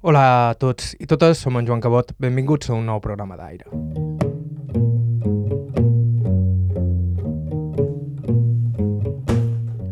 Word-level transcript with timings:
Hola 0.00 0.20
a 0.48 0.52
tots 0.56 0.94
i 0.96 1.04
totes, 1.04 1.42
som 1.44 1.58
en 1.60 1.66
Joan 1.68 1.82
Cabot. 1.84 2.14
Benvinguts 2.16 2.70
a 2.70 2.72
un 2.72 2.86
nou 2.88 3.02
programa 3.04 3.34
d'aire. 3.36 3.66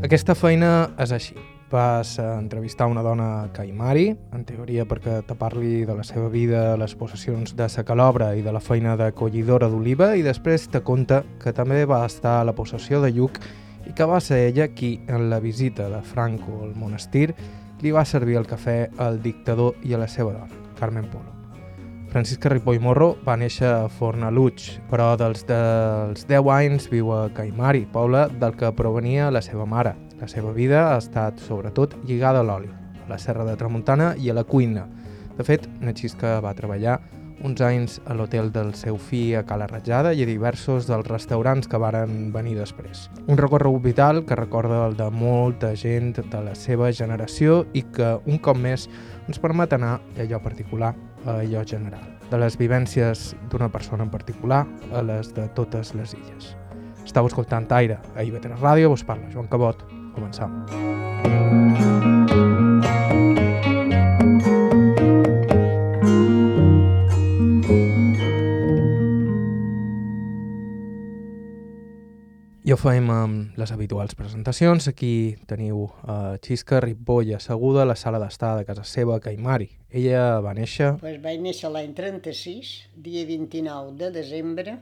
Aquesta 0.09 0.33
feina 0.33 0.71
és 0.97 1.13
així. 1.13 1.37
Vas 1.69 2.15
a 2.25 2.39
entrevistar 2.39 2.89
una 2.89 3.05
dona 3.05 3.51
caimari, 3.53 4.07
en 4.33 4.49
teoria 4.49 4.89
perquè 4.89 5.19
te 5.29 5.37
parli 5.37 5.85
de 5.85 6.01
la 6.01 6.09
seva 6.09 6.33
vida, 6.33 6.65
les 6.81 6.97
possessions 6.97 7.53
de 7.53 7.69
sa 7.69 7.85
calobra 7.85 8.33
i 8.33 8.41
de 8.41 8.57
la 8.57 8.65
feina 8.65 8.97
de 8.97 9.13
collidora 9.13 9.69
d'oliva, 9.69 10.15
i 10.17 10.25
després 10.25 10.71
te 10.73 10.81
conta 10.81 11.21
que 11.37 11.53
també 11.53 11.85
va 11.85 12.07
estar 12.09 12.39
a 12.41 12.49
la 12.49 12.57
possessió 12.57 13.05
de 13.05 13.13
Lluc 13.13 13.43
i 13.85 13.93
que 13.93 14.09
va 14.09 14.25
ser 14.25 14.47
ella 14.47 14.73
qui, 14.73 15.03
en 15.05 15.29
la 15.29 15.45
visita 15.45 15.93
de 15.93 16.01
Franco 16.01 16.63
al 16.65 16.73
monestir, 16.81 17.35
li 17.83 17.93
va 17.95 18.05
servir 18.05 18.39
el 18.39 18.47
cafè 18.47 18.79
al 18.99 19.21
dictador 19.23 19.77
i 19.85 19.95
a 19.95 19.99
la 20.01 20.09
seva 20.09 20.33
dona, 20.33 20.63
Carmen 20.79 21.09
Polo. 21.11 21.35
Francisca 22.09 22.49
Ripoll 22.49 22.81
Morro 22.81 23.11
va 23.27 23.37
néixer 23.37 23.69
a 23.69 23.89
Fornaluig, 23.93 24.63
però 24.89 25.11
dels, 25.21 25.43
dels 25.49 26.25
10 26.25 26.49
anys 26.55 26.89
viu 26.89 27.11
a 27.13 27.27
Caimari, 27.37 27.85
poble 27.93 28.25
del 28.41 28.57
que 28.57 28.73
provenia 28.73 29.29
la 29.31 29.43
seva 29.45 29.67
mare. 29.69 29.93
La 30.19 30.29
seva 30.31 30.55
vida 30.57 30.87
ha 30.95 30.97
estat, 31.03 31.39
sobretot, 31.45 31.99
lligada 32.09 32.41
a 32.41 32.47
l'oli, 32.49 32.71
a 33.05 33.11
la 33.11 33.21
serra 33.21 33.45
de 33.45 33.59
Tramuntana 33.61 34.15
i 34.17 34.31
a 34.33 34.39
la 34.39 34.47
cuina. 34.49 34.87
De 35.37 35.45
fet, 35.45 35.69
Natxisca 35.85 36.39
va 36.41 36.57
treballar 36.57 36.97
uns 37.45 37.61
anys 37.63 37.99
a 38.07 38.15
l'hotel 38.15 38.51
del 38.53 38.73
seu 38.75 38.99
fill 38.99 39.37
a 39.39 39.45
Cala 39.47 39.69
Ratjada 39.71 40.13
i 40.15 40.23
a 40.25 40.29
diversos 40.29 40.89
dels 40.89 41.07
restaurants 41.09 41.69
que 41.69 41.81
varen 41.81 42.31
venir 42.35 42.57
després. 42.59 43.09
Un 43.27 43.39
recorregut 43.39 43.83
vital 43.85 44.25
que 44.27 44.39
recorda 44.39 44.85
el 44.87 44.97
de 44.99 45.09
molta 45.11 45.75
gent 45.77 46.17
de 46.19 46.43
la 46.45 46.55
seva 46.59 46.93
generació 46.93 47.65
i 47.73 47.85
que, 47.95 48.17
un 48.27 48.39
cop 48.43 48.59
més, 48.59 48.89
ens 49.29 49.41
permet 49.43 49.75
anar 49.77 49.99
d'allò 50.17 50.43
particular 50.43 50.95
a 51.27 51.41
allò 51.43 51.65
general, 51.67 52.05
de 52.31 52.39
les 52.41 52.59
vivències 52.59 53.35
d'una 53.51 53.71
persona 53.73 54.07
en 54.07 54.11
particular 54.11 54.65
a 54.93 55.03
les 55.03 55.35
de 55.35 55.49
totes 55.55 55.95
les 55.95 56.15
illes. 56.19 56.55
Estau 57.05 57.27
escoltant 57.27 57.69
Aire 57.73 58.01
a 58.15 58.25
IB3 58.25 58.61
Ràdio, 58.61 58.93
vos 58.93 59.05
parla 59.05 59.31
Joan 59.33 59.49
Cabot. 59.49 59.87
Començam. 60.15 61.48
Ja 72.69 72.77
ho 72.77 72.91
amb 72.93 73.57
les 73.57 73.71
habituals 73.73 74.13
presentacions. 74.15 74.91
Aquí 74.91 75.39
teniu 75.49 75.87
uh, 75.87 76.37
Xisca 76.45 76.83
Ripoll 76.85 77.31
asseguda 77.33 77.81
a 77.81 77.87
la 77.89 77.95
sala 77.97 78.19
d'estar 78.21 78.59
de 78.59 78.67
casa 78.69 78.83
seva 78.85 79.15
Caimari. 79.25 79.71
Ella 79.89 80.43
va 80.45 80.53
néixer... 80.53 80.91
Pues 81.01 81.17
vaig 81.23 81.41
néixer 81.41 81.71
l'any 81.73 81.95
36, 81.97 82.73
dia 82.93 83.23
29 83.25 83.95
de 84.03 84.11
desembre, 84.13 84.75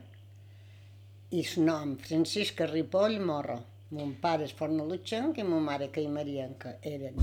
i 1.31 1.45
el 1.45 1.63
nom 1.63 1.93
Francisca 1.95 2.67
Ripoll 2.67 3.21
Morro. 3.23 3.55
Mon 3.95 4.17
pare 4.19 4.43
és 4.43 4.51
fornalutxenc 4.57 5.39
i 5.39 5.45
mon 5.47 5.63
mare 5.63 5.87
caimarienca 5.87 6.73
eren. 6.83 7.15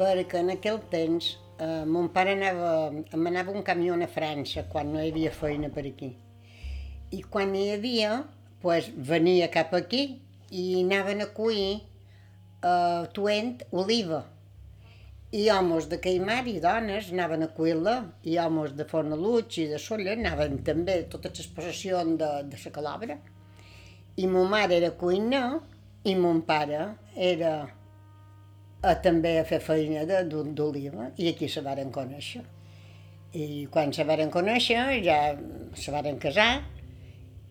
Perquè 0.00 0.42
en 0.42 0.50
aquell 0.56 0.82
temps 0.90 1.30
eh, 1.60 1.86
mon 1.86 2.10
pare 2.10 2.34
anava, 2.34 2.74
em 2.90 3.30
anava 3.30 3.54
un 3.54 3.62
camió 3.62 3.94
a 3.94 4.10
França 4.10 4.66
quan 4.66 4.90
no 4.90 4.98
hi 4.98 5.12
havia 5.14 5.30
feina 5.30 5.70
per 5.70 5.86
aquí. 5.92 6.10
I 7.10 7.22
quan 7.26 7.54
hi 7.58 7.70
havia, 7.74 8.10
pues, 8.62 8.90
venia 8.94 9.48
cap 9.50 9.72
aquí 9.74 10.02
i 10.50 10.66
anaven 10.82 11.24
a 11.24 11.30
cuir 11.34 11.80
eh, 12.62 13.06
tuent 13.14 13.64
oliva. 13.72 14.24
I 15.30 15.44
homes 15.54 15.86
de 15.90 16.00
Caimar 16.02 16.42
i 16.50 16.56
dones 16.62 17.10
anaven 17.14 17.46
a 17.46 17.50
cuir-la, 17.54 17.96
i 18.26 18.36
homes 18.42 18.74
de 18.78 18.86
Fornaluig 18.86 19.58
i 19.62 19.66
de 19.70 19.78
Solla 19.78 20.16
anaven 20.16 20.58
també 20.66 21.04
totes 21.10 21.38
les 21.38 21.50
possessions 21.54 22.18
de, 22.18 22.30
de 22.50 22.62
la 22.64 22.72
calobra. 22.74 23.18
I 24.18 24.26
mon 24.26 24.50
mare 24.50 24.78
era 24.78 24.90
cuina 24.98 25.44
i 26.04 26.16
mon 26.18 26.42
pare 26.46 26.80
era 27.14 27.52
a, 28.82 28.94
també 29.04 29.36
a 29.38 29.46
fer 29.46 29.60
feina 29.62 30.02
d'oliva 30.26 31.10
i 31.16 31.30
aquí 31.30 31.48
se 31.48 31.62
varen 31.62 31.92
conèixer. 31.94 32.42
I 33.38 33.66
quan 33.70 33.94
se 33.94 34.04
varen 34.04 34.30
conèixer 34.34 34.82
ja 35.06 35.20
se 35.78 35.94
varen 35.94 36.18
casar 36.18 36.52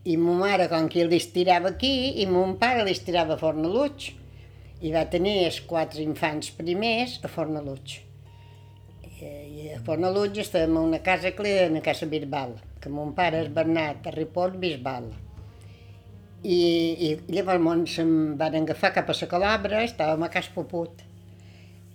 i 0.07 0.15
ma 0.17 0.33
mare, 0.39 0.69
com 0.71 0.87
que 0.91 1.03
l'estirava 1.07 1.73
aquí, 1.73 2.21
i 2.23 2.25
mon 2.29 2.55
pare 2.61 2.85
l'estirava 2.87 3.35
a 3.35 3.41
Fornaluig, 3.41 4.11
i 4.79 4.93
va 4.95 5.03
tenir 5.11 5.41
els 5.45 5.59
quatre 5.67 6.03
infants 6.03 6.53
primers 6.55 7.17
a 7.23 7.31
Fornaluig. 7.31 7.97
I 9.19 9.73
a 9.75 9.81
Fornaluig 9.83 10.37
estàvem 10.39 10.77
en 10.77 10.93
una 10.93 11.01
casa 11.03 11.33
que 11.35 11.43
li 11.43 11.51
deien 11.51 11.75
a 11.75 11.83
Casa 11.83 12.07
Bisbal, 12.07 12.55
que 12.79 12.91
mon 12.93 13.11
pare 13.17 13.43
és 13.43 13.51
Bernat 13.51 14.07
a 14.07 14.15
Ripoll 14.15 14.55
Bisbal. 14.61 15.09
I, 16.47 16.55
i 17.03 17.09
llavors 17.35 17.97
se'n 17.97 18.16
van 18.39 18.55
agafar 18.61 18.93
cap 18.95 19.11
a 19.11 19.17
la 19.19 19.27
Calabra, 19.35 19.83
estàvem 19.83 20.23
a 20.23 20.31
Cas 20.31 20.47
Poput. 20.55 21.03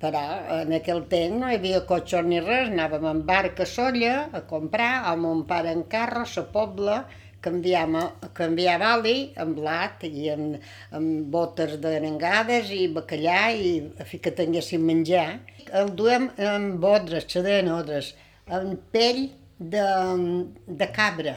Però 0.03 0.21
en 0.61 0.75
aquell 0.77 1.07
temps 1.09 1.39
no 1.41 1.49
hi 1.49 1.57
havia 1.57 1.87
cotxes 1.89 2.27
ni 2.29 2.43
res, 2.45 2.69
anàvem 2.69 3.07
en 3.09 3.23
barca 3.25 3.65
solla 3.65 4.29
a 4.37 4.43
comprar, 4.45 5.07
o 5.09 5.17
mon 5.17 5.47
pare 5.49 5.73
en 5.73 5.87
carro, 5.89 6.27
a 6.29 6.33
la 6.37 6.45
pobla, 6.53 6.99
canviava, 7.45 8.05
canviava 8.37 8.95
oli 8.99 9.17
amb 9.41 9.59
blat 9.59 10.05
i 10.09 10.29
amb, 10.33 10.59
amb 10.97 11.31
botes 11.35 11.77
d'arengades 11.83 12.71
i 12.75 12.87
bacallà 12.95 13.41
i 13.55 13.73
a 14.01 14.07
fi 14.09 14.21
que 14.25 14.35
tinguéssim 14.39 14.85
menjar. 14.85 15.27
El 15.73 15.93
duem 15.99 16.31
amb 16.51 16.79
bodres, 16.83 17.29
se 17.29 17.43
deien 17.45 17.71
odres, 17.73 18.15
amb 18.47 18.79
pell 18.95 19.27
de, 19.59 19.85
de 20.67 20.89
cabra. 20.95 21.37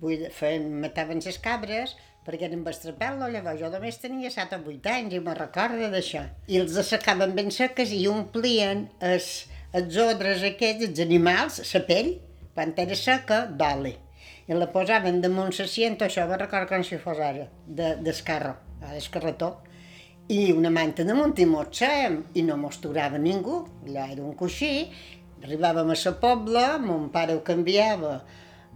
Vull 0.00 0.22
dir, 0.22 0.30
feien, 0.34 0.70
mataven 0.82 1.20
les 1.24 1.40
cabres 1.42 1.96
perquè 2.20 2.46
eren 2.46 2.60
bestrapel·lo, 2.62 3.30
llavors 3.32 3.58
jo 3.62 3.70
només 3.72 3.96
tenia 3.98 4.30
7 4.30 4.58
o 4.60 4.66
8 4.68 4.90
anys 4.92 5.16
i 5.16 5.22
me 5.24 5.32
recordo 5.34 5.88
d'això. 5.92 6.26
I 6.52 6.60
els 6.60 6.76
assecaven 6.82 7.32
ben 7.36 7.48
seques 7.54 7.94
i 7.96 8.04
omplien 8.12 8.84
els, 9.00 9.30
els 9.76 9.96
odres 10.04 10.44
aquests, 10.52 10.90
els 10.90 11.00
animals, 11.02 11.62
la 11.72 11.82
pell, 11.88 12.12
quan 12.54 12.76
era 12.84 12.98
seca, 12.98 13.46
d'oli 13.48 13.96
i 14.50 14.56
la 14.58 14.66
posaven 14.72 15.20
damunt 15.22 15.52
la 15.54 15.66
cienta, 15.70 16.08
això 16.08 16.26
va 16.26 16.38
record 16.40 16.68
com 16.70 16.82
si 16.82 16.98
fos 16.98 17.18
ara, 17.22 17.46
de, 17.66 17.94
d'escarro, 18.02 18.56
d'escarretó, 18.82 19.50
i 20.30 20.50
una 20.54 20.72
manta 20.74 21.04
damunt 21.06 21.38
i 21.38 21.46
motsàvem, 21.46 22.20
i 22.34 22.42
no 22.46 22.56
mos 22.58 22.80
durava 22.82 23.18
ningú, 23.18 23.60
allà 23.86 24.08
era 24.10 24.24
un 24.26 24.34
coixí, 24.38 24.88
arribàvem 25.44 25.92
a 25.94 25.98
la 25.98 26.14
pobla, 26.24 26.64
mon 26.82 27.08
pare 27.14 27.36
ho 27.38 27.44
canviava 27.46 28.16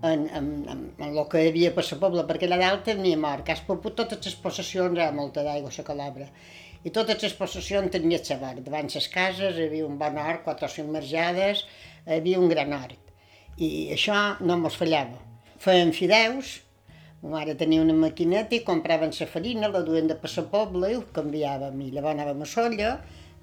en, 0.02 0.28
en, 0.28 0.48
en, 0.70 0.86
en 0.98 1.10
el 1.10 1.20
que 1.30 1.42
hi 1.42 1.50
havia 1.50 1.74
per 1.74 1.86
la 1.90 2.00
pobla, 2.06 2.26
perquè 2.30 2.46
allà 2.48 2.60
dalt 2.62 2.86
tenia 2.90 3.18
mort, 3.18 3.42
que 3.46 3.58
has 3.58 3.66
poput 3.66 3.98
totes 3.98 4.22
les 4.26 4.38
possessions, 4.46 4.98
ha 4.98 5.10
molta 5.10 5.42
d'aigua 5.42 5.74
a 5.74 5.78
la 5.78 5.88
calabra, 5.90 6.30
i 6.84 6.94
totes 6.94 7.22
les 7.26 7.34
possessions 7.34 7.90
tenia 7.90 8.22
la 8.30 8.40
vora. 8.46 8.62
Davant 8.62 8.94
les 8.94 9.10
cases 9.10 9.58
hi 9.58 9.68
havia 9.68 9.90
un 9.90 9.98
bon 9.98 10.22
hort, 10.22 10.46
quatre 10.46 10.70
o 10.70 10.74
cinc 10.78 10.90
marjades, 10.94 11.66
hi 12.06 12.18
havia 12.18 12.38
un 12.38 12.50
gran 12.50 12.74
hort. 12.78 13.14
I 13.58 13.94
això 13.94 14.18
no 14.42 14.58
mos 14.58 14.78
fallava 14.78 15.33
feien 15.64 15.92
fideus, 15.96 16.58
ma 17.22 17.38
mare 17.38 17.54
tenia 17.56 17.80
una 17.80 17.94
maquineta 17.96 18.52
i 18.56 18.62
compraven 18.66 19.12
la 19.18 19.26
farina, 19.26 19.70
la 19.72 19.80
duien 19.86 20.10
de 20.10 20.16
passar 20.20 20.44
poble 20.52 20.90
i 20.92 20.96
ho 20.98 21.04
canviàvem. 21.16 21.78
I 21.80 21.92
llavors 21.94 22.18
anàvem 22.18 22.42
a 22.44 22.48
Solla, 22.48 22.90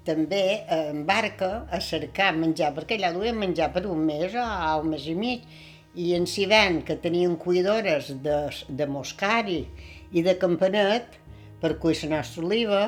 també 0.06 0.42
en 0.70 1.02
barca, 1.06 1.66
a 1.70 1.80
cercar 1.82 2.30
menjar, 2.38 2.72
perquè 2.76 2.98
allà 2.98 3.12
duien 3.16 3.38
menjar 3.38 3.72
per 3.74 3.84
un 3.90 4.04
mes 4.06 4.36
o 4.38 4.46
un 4.82 4.92
mes 4.94 5.08
i 5.10 5.16
mig. 5.18 5.48
I 5.98 6.14
en 6.16 6.26
Sivan, 6.30 6.80
que 6.86 6.96
tenien 6.96 7.34
cuidores 7.36 8.12
de, 8.24 8.38
de 8.68 8.86
moscari 8.86 9.60
i 10.12 10.22
de 10.24 10.38
campanet, 10.40 11.18
per 11.60 11.76
cuir 11.82 11.98
la 12.04 12.16
nostra 12.16 12.46
oliva, 12.46 12.84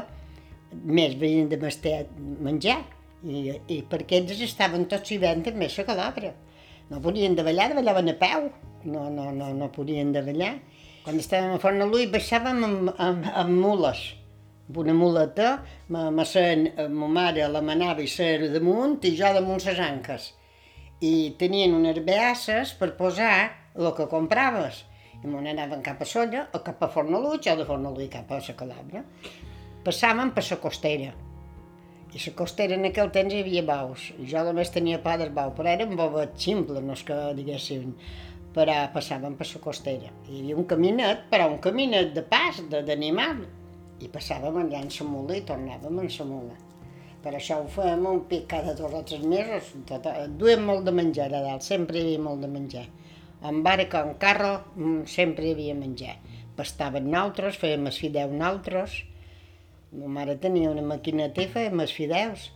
més 0.72 1.18
venien 1.18 1.50
de 1.50 1.58
menjar. 1.58 2.80
I, 3.24 3.58
i 3.72 3.82
perquè 3.88 4.20
ells 4.20 4.40
estaven 4.46 4.86
tots 4.86 5.10
vivent 5.10 5.42
també 5.44 5.66
a 5.66 5.74
la 5.74 5.90
calabra. 5.90 6.34
No 6.94 7.00
podien 7.02 7.34
davallar, 7.34 7.72
davallaven 7.72 8.12
a 8.12 8.18
peu 8.20 8.52
no, 8.84 9.10
no, 9.10 9.32
no, 9.32 9.52
no 9.54 9.70
podien 9.72 10.12
davallar. 10.12 10.58
Quan 11.04 11.18
estàvem 11.20 11.56
a 11.56 11.60
Fornalui 11.60 12.06
baixàvem 12.12 12.62
amb, 12.64 12.92
amb, 13.00 13.26
amb 13.42 13.58
mules, 13.60 14.04
amb 14.68 14.78
una 14.84 14.94
muleta, 14.96 15.50
ma, 15.92 16.06
ma, 16.14 16.24
sen, 16.28 16.68
ma 16.92 17.10
mare 17.10 17.48
la 17.50 17.64
manava 17.64 18.04
i 18.04 18.08
ser 18.08 18.48
damunt 18.54 19.02
i 19.04 19.12
jo 19.18 19.32
damunt 19.36 19.64
les 19.66 19.82
anques. 19.82 20.30
I 21.04 21.34
tenien 21.40 21.74
unes 21.76 22.00
beasses 22.06 22.72
per 22.78 22.94
posar 23.00 23.34
el 23.74 23.90
que 23.96 24.08
compraves. 24.08 24.84
I 25.24 25.26
me 25.26 25.42
n'anaven 25.42 25.82
cap 25.84 26.00
a 26.04 26.08
Solla 26.08 26.46
o 26.52 26.62
cap 26.64 26.82
a 26.84 26.92
Fornaluig 26.92 27.50
o 27.50 27.58
de 27.58 27.68
Fornaluig 27.68 28.12
cap 28.12 28.30
a 28.32 28.40
la 28.40 28.56
Calabra. 28.56 29.04
Passàvem 29.84 30.32
per 30.36 30.44
la 30.50 30.60
costera. 30.62 31.12
I 32.14 32.20
la 32.22 32.34
costera 32.38 32.76
en 32.78 32.86
aquell 32.86 33.10
temps 33.14 33.34
hi 33.34 33.40
havia 33.42 33.64
baus. 33.66 34.12
Jo 34.30 34.44
només 34.46 34.70
tenia 34.70 35.00
pa 35.02 35.16
del 35.18 35.32
bau, 35.34 35.50
però 35.56 35.72
eren 35.72 35.96
bobet 35.98 36.36
ximple, 36.38 36.80
no 36.80 36.94
és 36.94 37.02
que 37.06 37.18
diguéssim 37.34 37.90
però 38.54 38.74
passàvem 38.94 39.34
per 39.38 39.48
la 39.50 39.60
costera. 39.62 40.10
Hi 40.28 40.40
havia 40.40 40.56
un 40.56 40.66
caminet, 40.70 41.26
però 41.30 41.48
un 41.50 41.58
caminet 41.62 42.12
de 42.14 42.22
pas, 42.22 42.60
d'animal, 42.70 43.42
i 44.02 44.10
passàvem 44.12 44.60
allà 44.60 44.82
en 44.84 44.92
la 44.94 45.06
mula 45.08 45.38
i 45.38 45.42
tornàvem 45.48 45.98
en 46.02 46.12
la 46.18 46.26
mula. 46.28 46.58
Per 47.24 47.32
això 47.32 47.56
ho 47.62 47.68
fem 47.72 48.04
un 48.06 48.20
pic 48.28 48.46
cada 48.50 48.74
dos 48.76 48.92
o 48.92 49.00
tres 49.08 49.24
mesos. 49.24 49.72
Tot, 49.88 50.06
duem 50.38 50.62
molt 50.68 50.84
de 50.84 50.92
menjar 50.92 51.30
a 51.32 51.40
dalt, 51.40 51.64
sempre 51.64 51.98
hi 51.98 52.04
havia 52.04 52.24
molt 52.26 52.44
de 52.44 52.50
menjar. 52.52 52.84
En 53.48 53.62
barca, 53.64 54.04
en 54.04 54.14
carro, 54.20 54.52
mm, 54.76 55.04
sempre 55.06 55.46
hi 55.46 55.54
havia 55.56 55.74
menjar. 55.74 56.18
Pastaven 56.56 57.10
nosaltres, 57.10 57.58
fèiem 57.58 57.86
els 57.90 57.98
fideus 57.98 58.30
nosaltres. 58.30 59.02
Ma 59.94 60.08
mare 60.10 60.34
tenia 60.42 60.72
una 60.74 60.82
maquineta 60.82 61.42
i 61.42 61.50
fèiem 61.50 61.82
els 61.84 61.92
fideus. 61.94 62.48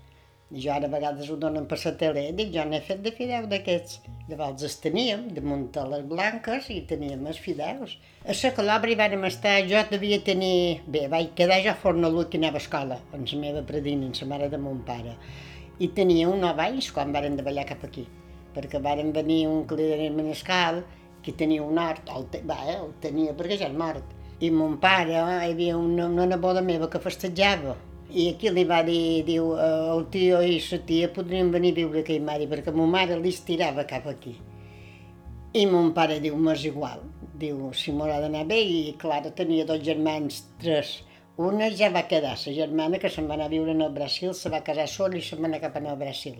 I 0.49 0.63
jo 0.65 0.73
ara 0.73 0.89
a 0.89 0.91
vegades 0.91 1.29
ho 1.29 1.37
donen 1.37 1.67
per 1.69 1.77
la 1.83 1.93
tele, 2.01 2.23
dic, 2.33 2.49
jo 2.55 2.63
n'he 2.65 2.81
fet 2.81 3.03
de 3.05 3.13
fideu 3.13 3.45
d'aquests. 3.51 3.99
Llavors 4.31 4.65
els 4.65 4.77
teníem, 4.81 5.27
de 5.37 5.85
les 5.93 6.07
blanques, 6.09 6.71
i 6.73 6.81
teníem 6.89 7.27
els 7.29 7.39
fideus. 7.45 7.99
A 8.25 8.33
la 8.33 8.53
Calabra 8.57 8.91
hi 8.91 8.97
vàrem 8.99 9.29
estar, 9.29 9.59
jo 9.69 9.85
devia 9.91 10.19
tenir... 10.25 10.81
Bé, 10.89 11.05
vaig 11.13 11.35
quedar 11.39 11.61
jo 11.67 11.75
a 11.75 11.79
Fornalut 11.83 12.33
que 12.33 12.41
anava 12.41 12.59
a 12.59 12.65
escola, 12.65 12.99
amb 13.13 13.29
la 13.29 13.41
meva 13.45 13.65
predina, 13.71 14.09
amb 14.09 14.23
la 14.23 14.31
mare 14.33 14.49
de 14.49 14.63
mon 14.65 14.81
pare. 14.89 15.19
I 15.79 15.93
tenia 15.95 16.33
un 16.33 16.43
anys 16.49 16.91
quan 16.97 17.13
varen 17.13 17.37
davallar 17.37 17.69
cap 17.69 17.85
aquí, 17.85 18.09
perquè 18.57 18.81
varen 18.83 19.13
venir 19.13 19.45
un 19.47 19.67
client 19.69 20.17
menescal 20.17 20.83
que 21.23 21.37
tenia 21.37 21.63
un 21.63 21.79
hort, 21.79 22.09
el, 22.09 22.25
te, 22.33 22.43
va, 22.49 22.63
eh, 22.67 22.81
el 22.81 22.95
tenia 23.05 23.37
perquè 23.37 23.61
ja 23.61 23.69
és 23.69 23.77
mort. 23.77 24.18
I 24.41 24.51
mon 24.55 24.77
pare, 24.79 25.17
hi 25.19 25.51
havia 25.51 25.77
una, 25.77 26.07
una 26.07 26.25
neboda 26.31 26.61
meva 26.63 26.87
que 26.91 27.01
festejava, 27.03 27.73
i 28.09 28.29
aquí 28.31 28.53
li 28.55 28.63
va 28.65 28.85
dir, 28.87 29.25
diu, 29.27 29.49
eh, 29.59 29.65
el 29.95 30.05
tio 30.15 30.39
i 30.41 30.61
la 30.63 30.79
tia 30.87 31.09
podrien 31.13 31.51
venir 31.51 31.73
a 31.75 31.79
viure 31.81 32.05
a 32.05 32.07
Caimari 32.07 32.47
perquè 32.47 32.73
ma 32.73 32.87
mare 32.87 33.19
li 33.19 33.33
estirava 33.35 33.85
cap 33.91 34.07
aquí. 34.07 34.37
I 35.59 35.67
mon 35.67 35.91
pare 35.97 36.21
diu, 36.23 36.37
m'és 36.37 36.65
igual. 36.71 37.03
Diu, 37.35 37.73
si 37.75 37.93
m'haurà 37.93 38.21
d'anar 38.23 38.47
bé, 38.47 38.61
i 38.63 38.95
Clara 39.03 39.35
tenia 39.35 39.67
dos 39.67 39.83
germans, 39.83 40.41
tres. 40.63 40.95
Una 41.37 41.69
ja 41.75 41.91
va 41.91 42.07
quedar, 42.07 42.39
la 42.39 42.57
germana 42.63 43.03
que 43.03 43.11
se'n 43.11 43.27
va 43.27 43.35
anar 43.35 43.51
a 43.51 43.55
viure 43.57 43.75
al 43.75 43.93
Brasil, 43.93 44.35
se 44.35 44.55
va 44.55 44.63
casar 44.63 44.87
sola 44.89 45.19
i 45.19 45.23
se'n 45.23 45.43
va 45.43 45.51
anar 45.51 45.63
cap 45.67 45.83
al 45.83 45.99
Brasil. 45.99 46.39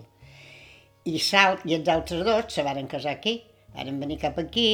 I 1.03 1.19
Sal 1.19 1.59
i 1.65 1.75
els 1.75 1.87
altres 1.87 2.23
dos 2.23 2.53
se 2.53 2.63
varen 2.63 2.87
casar 2.87 3.19
aquí, 3.19 3.41
varen 3.75 3.99
venir 3.99 4.23
cap 4.23 4.39
aquí 4.39 4.69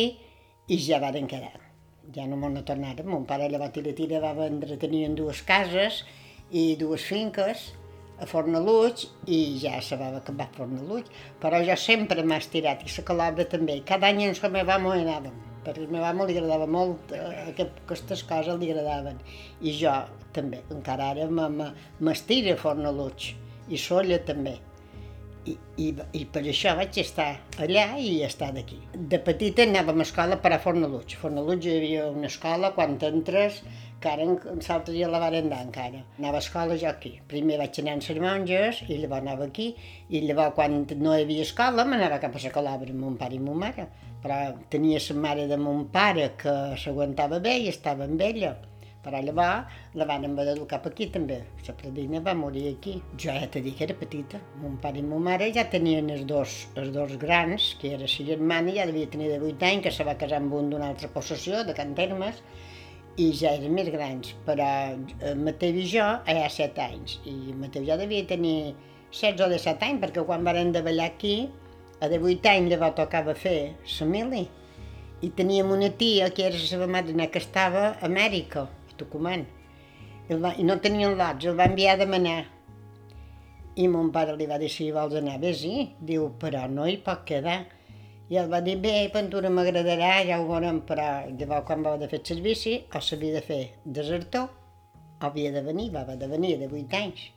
i 0.68 0.78
ja 0.78 1.02
varen 1.02 1.28
quedar. 1.28 1.65
Ja 2.14 2.28
no 2.30 2.38
m'ho 2.38 2.52
tornaren. 2.62 3.08
Mon 3.10 3.26
pare 3.26 3.50
llavors 3.50 3.74
tira 3.74 3.94
tira 3.98 4.22
va 4.22 4.34
vendre, 4.38 4.78
tenien 4.78 5.16
dues 5.16 5.42
cases 5.48 6.04
i 6.52 6.76
dues 6.78 7.06
finques 7.10 7.72
a 8.22 8.28
Fornaluig 8.30 9.08
i 9.28 9.40
ja 9.60 9.80
se 9.82 9.98
va 10.00 10.12
acabar 10.16 10.48
Fornaluig, 10.56 11.10
però 11.42 11.60
jo 11.66 11.76
sempre 11.76 12.24
m'ha 12.24 12.38
estirat 12.38 12.86
i 12.86 13.14
la 13.14 13.32
també. 13.46 13.82
Cada 13.86 14.08
any 14.08 14.24
en 14.24 14.36
la 14.42 14.50
meva 14.50 14.76
amo 14.76 14.92
anàvem, 14.92 15.34
perquè 15.66 15.82
a 15.82 15.88
la 15.88 15.92
meva 15.98 16.10
amo 16.10 16.26
li 16.26 16.38
agradava 16.38 16.68
molt, 16.68 17.12
eh, 17.12 17.54
que 17.58 17.64
aquestes 17.64 18.24
coses 18.24 18.60
li 18.60 18.72
agradaven. 18.72 19.20
I 19.62 19.72
jo 19.82 19.92
també, 20.32 20.62
encara 20.70 21.10
ara 21.10 21.28
m'estira 22.00 22.56
Fornaluig 22.56 23.34
i 23.70 23.78
Solla 23.78 24.20
també. 24.20 24.60
I, 25.46 25.56
i, 26.18 26.24
per 26.34 26.42
això 26.42 26.72
vaig 26.78 26.98
estar 26.98 27.28
allà 27.62 27.86
i 28.02 28.24
estar 28.26 28.50
d'aquí. 28.56 28.80
De 28.96 29.20
petita 29.22 29.66
anàvem 29.68 30.02
a 30.02 30.08
escola 30.08 30.40
per 30.42 30.56
a 30.56 30.62
Fornaluig. 30.64 31.18
A 31.18 31.22
Fornaluig 31.22 31.68
hi 31.68 31.76
havia 31.78 32.08
una 32.10 32.32
escola, 32.32 32.72
quan 32.78 32.96
entres, 33.06 33.60
que 34.02 34.12
ara 34.12 34.26
nosaltres 34.28 34.98
ja 34.98 35.10
la 35.10 35.22
van 35.24 35.38
andar 35.38 35.62
encara. 35.66 36.04
Anava 36.20 36.40
a 36.42 36.44
escola 36.44 36.78
jo 36.82 36.90
aquí. 36.90 37.16
Primer 37.32 37.58
vaig 37.62 37.80
anar 37.82 37.96
a 37.96 38.02
les 38.02 38.22
monges 38.26 38.82
i 38.88 39.00
llavors 39.02 39.24
anava 39.24 39.48
aquí 39.50 39.72
i 40.10 40.22
llavors 40.26 40.54
quan 40.58 40.84
no 41.02 41.16
hi 41.16 41.24
havia 41.24 41.46
escola 41.48 41.86
m'anava 41.86 42.20
cap 42.22 42.36
a 42.38 42.44
la 42.44 42.54
Calabra 42.58 42.94
amb 42.94 43.02
mon 43.06 43.18
pare 43.22 43.38
i 43.38 43.42
mon 43.42 43.58
mare. 43.64 43.88
Però 44.26 44.40
tenia 44.74 45.02
la 45.10 45.20
mare 45.28 45.48
de 45.50 45.58
mon 45.58 45.86
pare 45.94 46.32
que 46.42 46.56
s'aguantava 46.82 47.40
bé 47.40 47.58
i 47.64 47.70
estava 47.74 48.06
amb 48.10 48.22
ella. 48.22 48.56
Però 49.06 49.22
llavors 49.22 49.74
la 50.00 50.08
van 50.10 50.26
haver 50.26 50.56
dur 50.58 50.66
cap 50.70 50.88
aquí 50.90 51.06
també. 51.14 51.40
La 51.68 51.76
predina 51.78 52.22
va 52.26 52.34
morir 52.34 52.68
aquí. 52.72 52.96
Jo 53.22 53.36
ja 53.38 53.48
t'he 53.54 53.62
dit 53.62 53.78
que 53.78 53.86
era 53.86 53.98
petita. 54.00 54.42
Mon 54.62 54.80
pare 54.82 54.98
i 54.98 55.06
mon 55.06 55.22
mare 55.28 55.52
ja 55.54 55.68
tenien 55.70 56.10
els 56.10 56.26
dos, 56.26 56.56
els 56.76 56.90
dos 56.96 57.14
grans, 57.22 57.76
que 57.82 57.94
era 57.94 58.02
la 58.02 58.30
germana, 58.32 58.74
ja 58.74 58.88
devia 58.90 59.12
tenir 59.14 59.30
de 59.30 59.38
8 59.40 59.70
anys, 59.70 59.84
que 59.86 59.94
se 59.94 60.08
va 60.08 60.18
casar 60.18 60.42
amb 60.42 60.58
un 60.58 60.72
d'una 60.74 60.90
altra 60.90 61.12
possessió, 61.14 61.62
de 61.68 61.78
Can 61.78 61.94
Termes, 61.94 62.42
i 63.22 63.30
ja 63.40 63.54
eren 63.56 63.76
més 63.76 63.88
grans, 63.94 64.34
però 64.48 64.66
eh, 64.92 65.36
Mateu 65.40 65.78
i 65.80 65.86
jo 65.88 66.04
hi 66.28 66.42
ha 66.42 66.50
set 66.52 66.80
anys, 66.84 67.20
i 67.30 67.54
Mateu 67.56 67.86
ja 67.88 67.96
devia 68.02 68.26
tenir 68.28 68.74
16 69.12 69.46
o 69.46 69.48
17 69.54 69.88
anys, 69.88 70.02
perquè 70.02 70.26
quan 70.28 70.44
varen 70.44 70.74
davallar 70.76 71.08
aquí, 71.14 71.36
a 72.04 72.10
de 72.12 72.20
8 72.20 72.52
anys 72.52 72.74
llavors 72.74 72.98
tocava 72.98 73.36
fer 73.40 73.60
la 74.00 74.08
mili, 74.10 74.44
i 75.24 75.30
teníem 75.38 75.72
una 75.72 75.90
tia 75.96 76.28
que 76.36 76.44
era 76.50 76.60
la 76.60 76.68
seva 76.68 76.88
madrina 76.92 77.30
que 77.32 77.40
estava 77.40 77.86
a 77.94 78.10
Amèrica, 78.10 78.66
Tucumán, 79.00 79.46
i, 80.30 80.36
va, 80.36 80.56
i 80.58 80.66
no 80.68 80.80
tenien 80.84 81.18
lots, 81.20 81.46
el 81.46 81.58
va 81.60 81.70
enviar 81.72 81.96
a 81.96 82.02
demanar. 82.04 82.42
I 83.76 83.88
mon 83.92 84.12
pare 84.16 84.36
li 84.40 84.48
va 84.48 84.60
dir, 84.62 84.72
si 84.72 84.92
vols 84.96 85.18
anar, 85.20 85.40
vés-hi. 85.42 85.90
Diu, 86.00 86.30
però 86.40 86.64
no 86.72 86.88
hi 86.88 86.96
pot 87.04 87.26
quedar 87.28 87.64
i 88.26 88.40
ell 88.42 88.48
va 88.50 88.60
dir, 88.66 88.74
bé, 88.82 88.94
pintura 89.14 89.52
m'agradarà, 89.54 90.14
ja 90.26 90.40
ho 90.42 90.48
veurem, 90.48 90.80
però 90.90 91.10
llavors 91.30 91.66
quan 91.68 91.84
va 91.86 91.94
de 92.02 92.08
fer 92.10 92.20
el 92.24 92.26
servici, 92.32 92.74
o 92.90 93.02
s'havia 93.08 93.36
de 93.36 93.44
fer 93.46 93.60
desertor, 93.98 94.48
o 95.20 95.28
havia 95.28 95.52
de 95.54 95.62
venir, 95.68 95.92
va 95.94 96.18
de 96.24 96.32
venir 96.32 96.56
de 96.64 96.72
8 96.72 96.98
anys. 97.04 97.28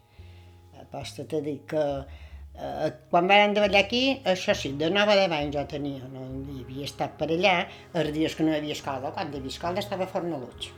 Aposta 0.81 1.26
a 1.28 1.43
dir 1.44 1.58
que 1.69 1.84
eh, 1.84 2.88
quan 3.12 3.28
vam 3.28 3.52
treballar 3.52 3.84
aquí, 3.84 4.02
això 4.32 4.56
sí, 4.56 4.72
de 4.81 4.88
9 4.94 5.12
a 5.12 5.20
10 5.26 5.38
anys 5.43 5.56
jo 5.58 5.69
tenia, 5.76 6.08
no 6.14 6.25
hi 6.54 6.62
havia 6.64 6.88
estat 6.88 7.20
per 7.20 7.28
allà, 7.37 7.56
els 7.93 8.14
dies 8.16 8.38
que 8.38 8.49
no 8.49 8.56
hi 8.56 8.62
havia 8.62 8.81
escola, 8.81 9.12
quan 9.12 9.28
hi 9.28 9.43
havia 9.43 9.58
escola 9.58 9.84
estava 9.84 10.08
a 10.08 10.14
Fornaluig 10.16 10.72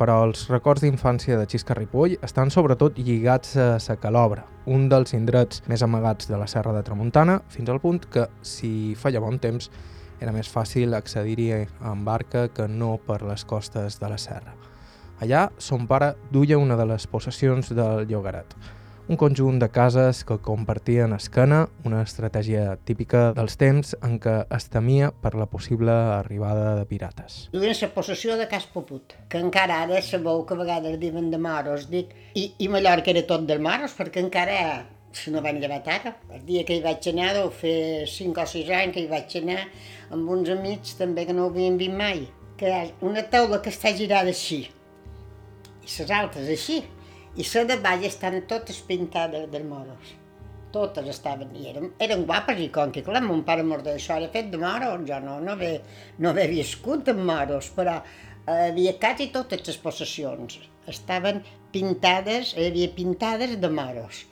però 0.00 0.22
els 0.24 0.46
records 0.48 0.80
d'infància 0.80 1.36
de 1.36 1.44
Xisca 1.44 1.74
Ripoll 1.76 2.16
estan 2.24 2.48
sobretot 2.48 2.96
lligats 2.96 3.52
a 3.60 3.74
sa 3.84 3.98
Calobra, 4.00 4.46
un 4.64 4.88
dels 4.88 5.12
indrets 5.12 5.60
més 5.68 5.84
amagats 5.84 6.30
de 6.30 6.38
la 6.40 6.46
Serra 6.48 6.72
de 6.72 6.80
Tramuntana, 6.86 7.42
fins 7.52 7.68
al 7.68 7.82
punt 7.84 8.00
que, 8.08 8.24
si 8.40 8.96
feia 8.96 9.20
bon 9.20 9.36
temps, 9.38 9.68
era 10.20 10.32
més 10.32 10.48
fàcil 10.48 10.96
accedir-hi 10.96 11.50
en 11.92 12.04
barca 12.04 12.48
que 12.48 12.64
no 12.68 12.94
per 13.04 13.20
les 13.28 13.44
costes 13.44 14.00
de 14.00 14.08
la 14.08 14.18
serra. 14.20 14.56
Allà, 15.20 15.50
son 15.60 15.84
pare 15.88 16.14
duia 16.32 16.56
una 16.56 16.80
de 16.80 16.86
les 16.88 17.04
possessions 17.06 17.68
del 17.76 18.06
Llogaret, 18.08 18.56
un 19.10 19.16
conjunt 19.16 19.58
de 19.58 19.66
cases 19.74 20.20
que 20.22 20.36
compartien 20.38 21.10
esquena, 21.16 21.64
una 21.82 22.04
estratègia 22.06 22.76
típica 22.86 23.32
dels 23.34 23.56
temps 23.58 23.96
en 24.06 24.20
què 24.22 24.34
es 24.54 24.68
temia 24.70 25.08
per 25.10 25.32
la 25.34 25.48
possible 25.50 25.90
arribada 25.90 26.76
de 26.78 26.84
pirates. 26.86 27.40
Duien 27.50 27.74
la 27.74 27.88
possessió 27.96 28.36
de 28.38 28.46
Cas 28.52 28.68
Poput, 28.70 29.16
que 29.32 29.40
encara 29.42 29.80
ara 29.82 29.98
sabeu 30.06 30.44
que 30.46 30.54
a 30.54 30.60
vegades 30.60 30.94
diuen 31.02 31.26
de 31.32 31.40
Moros, 31.42 31.88
dic, 31.90 32.12
i, 32.38 32.52
i 32.62 32.68
Mallorca 32.70 33.10
era 33.10 33.24
tot 33.26 33.48
del 33.50 33.58
Moros, 33.66 33.96
perquè 33.98 34.22
encara 34.22 34.60
si 35.10 35.34
no 35.34 35.42
van 35.42 35.58
llevat 35.58 35.90
ara. 35.90 36.14
El 36.30 36.46
dia 36.46 36.62
que 36.62 36.78
hi 36.78 36.86
vaig 36.86 37.10
anar, 37.10 37.32
deu 37.40 37.50
fer 37.50 38.06
5 38.06 38.44
o 38.44 38.46
6 38.54 38.72
anys 38.78 38.94
que 38.94 39.02
hi 39.02 39.10
vaig 39.10 39.36
anar 39.42 39.66
amb 40.14 40.30
uns 40.30 40.54
amics 40.54 40.94
també 41.02 41.26
que 41.26 41.34
no 41.34 41.48
ho 41.48 41.50
havien 41.50 41.82
vist 41.82 41.98
mai, 41.98 42.28
que 42.62 42.78
una 43.02 43.26
taula 43.26 43.58
que 43.58 43.74
està 43.74 43.90
girada 43.90 44.30
així, 44.30 44.62
i 45.82 45.90
les 45.98 46.14
altres 46.14 46.46
així, 46.46 46.84
i 47.36 47.46
la 47.54 47.64
de 47.68 47.76
baix 47.84 48.06
estan 48.08 48.40
totes 48.50 48.80
pintades 48.88 49.46
de 49.50 49.60
moros. 49.64 50.16
Totes 50.74 51.06
estaven, 51.10 51.50
i 51.58 51.68
eren, 51.70 51.90
eren 51.98 52.24
guapes, 52.26 52.58
i 52.62 52.68
com 52.74 52.92
que, 52.94 53.02
clar, 53.06 53.22
mon 53.26 53.42
pare 53.46 53.62
mort 53.66 53.86
d'això 53.86 54.18
era 54.20 54.30
fet 54.34 54.50
de 54.52 54.58
moros, 54.58 55.02
jo 55.06 55.18
no, 55.22 55.38
no, 55.42 55.54
havia, 55.56 55.80
no 56.18 56.30
havia 56.30 56.50
viscut 56.50 57.10
amb 57.10 57.24
moros, 57.26 57.70
però 57.74 57.96
eh, 58.00 58.68
havia 58.70 58.94
quasi 59.02 59.30
totes 59.34 59.66
les 59.66 59.80
possessions. 59.82 60.60
Estaven 60.90 61.42
pintades, 61.74 62.54
hi 62.56 62.68
havia 62.70 62.90
pintades 62.94 63.56
de 63.62 63.70
moros 63.70 64.26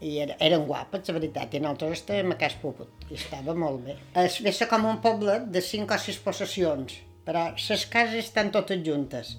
i 0.00 0.18
era, 0.22 0.36
eren 0.44 0.64
guapes, 0.66 1.08
la 1.08 1.16
veritat, 1.16 1.54
i 1.54 1.60
nosaltres 1.62 2.02
estàvem 2.02 2.34
a 2.34 2.38
Cas 2.38 2.54
Puput, 2.62 3.06
i 3.10 3.16
estava 3.18 3.54
molt 3.58 3.82
bé. 3.86 3.96
Es 4.22 4.38
veia 4.44 4.68
com 4.70 4.86
un 4.86 5.00
poble 5.02 5.40
de 5.54 5.62
cinc 5.64 5.90
o 5.94 5.98
sis 5.98 6.20
possessions, 6.22 7.00
però 7.26 7.48
les 7.56 7.86
cases 7.90 8.28
estan 8.28 8.52
totes 8.54 8.84
juntes 8.86 9.34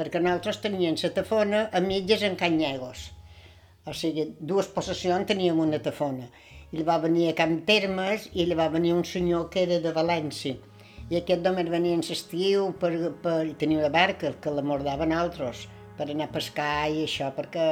perquè 0.00 0.20
nosaltres 0.22 0.62
teníem 0.64 0.96
la 0.96 1.10
tafona 1.12 1.66
a 1.76 1.80
mitges 1.84 2.22
en 2.24 2.36
Canyegos. 2.40 3.10
O 3.84 3.92
sigui, 3.92 4.30
dues 4.40 4.70
possessions 4.72 5.28
teníem 5.28 5.60
una 5.60 5.80
tafona. 5.84 6.30
I 6.72 6.84
va 6.86 6.96
venir 7.02 7.26
a 7.28 7.36
Camp 7.36 7.58
Termes 7.68 8.30
i 8.32 8.46
li 8.46 8.56
va 8.56 8.70
venir 8.72 8.94
un 8.96 9.04
senyor 9.04 9.50
que 9.52 9.66
era 9.66 9.80
de 9.84 9.92
València. 9.92 10.56
I 11.10 11.18
aquest 11.18 11.44
només 11.44 11.68
venia 11.68 11.98
en 11.98 12.04
l'estiu 12.06 12.70
per, 12.80 12.92
per 13.20 13.36
tenir 13.60 13.80
una 13.82 13.92
barca 13.92 14.32
que 14.40 14.54
la 14.54 14.64
mordaven 14.64 15.12
altres 15.12 15.66
per 15.98 16.06
anar 16.08 16.30
a 16.30 16.34
pescar 16.38 16.88
i 16.88 17.04
això, 17.04 17.28
perquè 17.36 17.66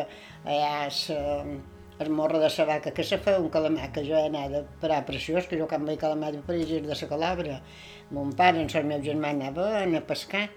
allà 0.45 0.73
es, 0.89 1.05
es 1.09 2.09
morra 2.21 2.43
de 2.43 2.51
la 2.59 2.71
vaca 2.75 2.93
que 2.93 3.05
se 3.05 3.17
fa 3.25 3.39
un 3.41 3.49
calamar, 3.49 3.93
que 3.95 4.05
jo 4.05 4.19
he 4.19 4.27
anat 4.29 4.59
a 4.59 4.65
parar 4.83 5.05
preciós, 5.07 5.47
que 5.49 5.57
jo 5.57 5.71
quan 5.71 5.87
vaig 5.87 6.03
calamar 6.03 6.35
de 6.35 6.45
París 6.45 6.69
de 6.69 6.83
la 6.83 7.13
Calabra. 7.15 7.63
Mon 8.11 8.35
pare, 8.37 8.61
en 8.61 8.69
el 8.75 8.91
meu 8.91 9.01
germà, 9.05 9.33
anava 9.33 9.71
a 9.81 10.03
pescar 10.13 10.49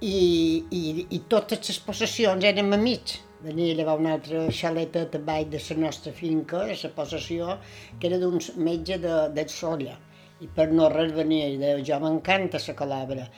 i, 0.00 0.64
i, 0.70 1.06
i 1.10 1.18
totes 1.30 1.64
les 1.68 1.78
possessions 1.82 2.44
érem 2.44 2.72
amics. 2.76 3.18
Venia 3.42 3.72
a 3.72 3.76
llevar 3.78 3.96
una 3.98 4.16
altra 4.16 4.44
xaleta 4.50 5.04
també 5.10 5.44
de 5.50 5.60
la 5.62 5.76
nostra 5.84 6.12
finca, 6.12 6.64
de 6.66 6.74
la 6.82 6.90
possessió, 6.94 7.58
que 7.98 8.08
era 8.08 8.18
d'un 8.18 8.38
metge 8.56 8.98
de, 9.02 9.14
de 9.34 9.44
Solla. 9.48 9.96
I 10.42 10.48
per 10.54 10.68
no 10.70 10.88
res 10.90 11.12
venia, 11.14 11.48
i 11.50 11.58
de, 11.58 11.76
jo 11.86 11.98
m'encanta 12.02 12.60
la 12.66 12.74
calabra, 12.78 13.28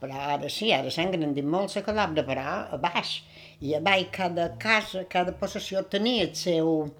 però 0.00 0.16
ara 0.34 0.48
sí, 0.48 0.72
ara 0.72 0.92
s'ha 0.92 1.04
engrandit 1.08 1.44
molt 1.44 1.76
la 1.76 1.84
calabra, 1.84 2.24
però 2.24 2.46
a 2.76 2.80
baix. 2.80 3.20
I 3.60 3.74
a 3.76 3.80
baix 3.84 4.08
cada 4.12 4.50
casa, 4.60 5.04
cada 5.08 5.36
possessió 5.36 5.84
tenia 5.88 6.24
el 6.28 6.34
seu, 6.34 6.90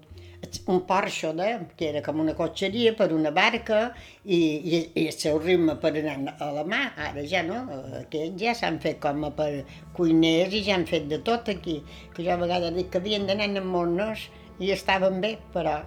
un 0.65 0.81
porxo, 0.81 1.33
de, 1.33 1.67
que 1.77 1.89
era 1.89 2.01
com 2.01 2.19
una 2.23 2.33
cotxeria 2.37 2.93
per 2.97 3.11
una 3.13 3.31
barca 3.31 3.91
i, 4.25 4.37
i, 4.37 4.79
i 4.97 5.05
el 5.05 5.13
seu 5.13 5.39
ritme 5.41 5.75
per 5.81 5.93
anar 5.99 6.35
a 6.41 6.49
la 6.55 6.65
mà. 6.67 6.81
Ara 7.09 7.23
ja 7.27 7.43
no, 7.45 7.61
aquests 8.01 8.41
ja 8.41 8.55
s'han 8.57 8.81
fet 8.83 8.99
com 9.03 9.23
a 9.27 9.31
per 9.37 9.63
cuiners 9.97 10.55
i 10.57 10.63
ja 10.65 10.75
han 10.79 10.87
fet 10.89 11.07
de 11.11 11.21
tot 11.25 11.51
aquí. 11.53 11.79
Que 12.15 12.25
jo 12.25 12.33
a 12.33 12.41
vegades 12.41 12.75
dic 12.77 12.91
que 12.93 13.01
havien 13.01 13.27
d'anar 13.29 13.51
amb 13.53 13.69
mones 13.69 14.27
i 14.61 14.73
estaven 14.73 15.21
bé, 15.21 15.35
però 15.53 15.79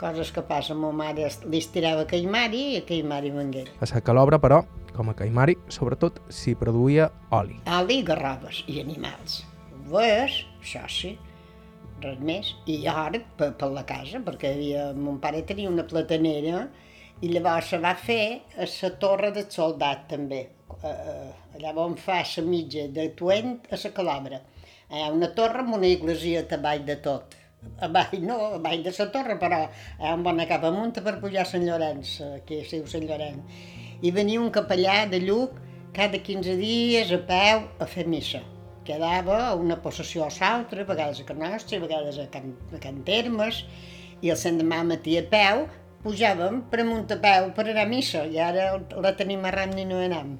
coses 0.00 0.32
que 0.32 0.44
passen. 0.48 0.80
Ma 0.80 0.92
mare 0.96 1.28
li 1.46 1.60
estirava 1.60 2.08
caimari 2.08 2.76
i 2.78 2.84
caimari 2.88 3.32
vengué. 3.36 3.66
A 3.80 3.88
sa 3.88 4.00
calobra, 4.04 4.40
però, 4.40 4.62
com 4.96 5.12
a 5.12 5.16
caimari, 5.16 5.58
sobretot 5.68 6.22
s'hi 6.32 6.56
produïa 6.56 7.10
oli. 7.36 7.60
Oli, 7.80 8.00
garrobes 8.06 8.64
i 8.66 8.80
animals. 8.80 9.42
Ves, 9.90 10.44
això 10.60 10.86
sí 10.88 11.18
res 12.02 12.20
més. 12.20 12.52
I 12.70 12.82
ara, 12.90 13.20
per, 13.38 13.52
per 13.60 13.70
la 13.74 13.84
casa, 13.88 14.20
perquè 14.24 14.54
havia, 14.54 14.90
mon 14.96 15.18
pare 15.22 15.42
tenia 15.48 15.70
una 15.70 15.86
platanera 15.88 16.64
i 17.20 17.28
llavors 17.28 17.72
se 17.72 17.80
va 17.80 17.94
fer 18.00 18.22
a 18.56 18.66
la 18.66 18.90
torre 19.02 19.30
del 19.36 19.48
soldat 19.52 20.06
també, 20.08 20.40
allà 20.82 21.74
on 21.76 21.96
fa 22.00 22.22
la 22.22 22.44
mitja 22.46 22.86
de 22.88 23.10
Tuent 23.16 23.58
a 23.70 23.80
la 23.82 23.90
Calabra. 23.96 24.40
Hi 24.90 25.02
ha 25.04 25.10
una 25.12 25.28
torre 25.36 25.60
amb 25.62 25.76
una 25.76 25.86
iglesia 25.86 26.46
a 26.48 26.58
baix 26.58 26.86
de 26.86 26.96
tot. 27.04 27.36
A 27.84 27.88
baix, 27.92 28.16
no, 28.24 28.38
a 28.56 28.58
baix 28.58 28.80
de 28.86 28.94
la 28.96 29.08
torre, 29.12 29.36
però 29.38 29.58
hi 29.66 30.06
ha 30.06 30.14
un 30.16 30.24
bon 30.24 30.40
cap 30.48 30.64
amunt 30.64 30.96
per 31.04 31.18
pujar 31.20 31.44
a 31.44 31.50
Sant 31.50 31.66
Llorenç, 31.68 32.16
que 32.46 32.62
es 32.64 32.72
diu 32.72 32.86
Sant 32.88 33.04
Llorenç. 33.04 33.60
I 34.00 34.14
venia 34.16 34.40
un 34.40 34.48
capellà 34.50 35.04
de 35.10 35.20
Lluc 35.20 35.60
cada 35.92 36.22
15 36.24 36.56
dies 36.56 37.12
a 37.12 37.20
peu 37.28 37.68
a 37.84 37.90
fer 37.90 38.06
missa 38.08 38.40
quedava 38.86 39.54
una 39.54 39.76
possessió 39.82 40.24
a 40.26 40.32
l'altra, 40.38 40.82
a 40.82 40.88
vegades 40.88 41.20
a 41.20 41.26
Can 41.28 41.42
a 41.42 41.80
vegades 41.84 42.18
a 42.18 42.26
Can, 42.32 42.54
a 42.74 42.80
Can 42.82 43.02
Termes, 43.04 43.64
i 44.20 44.30
el 44.30 44.38
l'endemà 44.44 44.82
matí 44.84 45.16
a 45.18 45.24
peu 45.24 45.66
pujàvem 46.04 46.62
per 46.70 46.80
amunt 46.82 47.10
a 47.12 47.18
peu 47.20 47.50
per 47.56 47.66
anar 47.68 47.84
a 47.84 47.90
missa, 47.90 48.24
i 48.24 48.38
ara 48.40 48.70
la 49.04 49.12
tenim 49.16 49.44
arran 49.44 49.76
i 49.78 49.84
no 49.88 50.00
anem. 50.00 50.38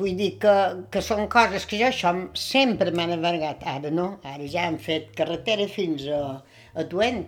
Vull 0.00 0.14
dir 0.16 0.30
que, 0.42 0.54
que 0.92 1.02
són 1.02 1.26
coses 1.32 1.66
que 1.66 1.80
jo 1.80 1.88
això 1.88 2.12
sempre 2.38 2.92
m'han 2.94 3.16
albergat, 3.16 3.66
ara 3.66 3.90
no, 3.90 4.08
ara 4.22 4.46
ja 4.46 4.68
han 4.68 4.78
fet 4.78 5.10
carretera 5.18 5.66
fins 5.68 6.06
a, 6.06 6.22
a 6.74 6.86
Tuent, 6.92 7.24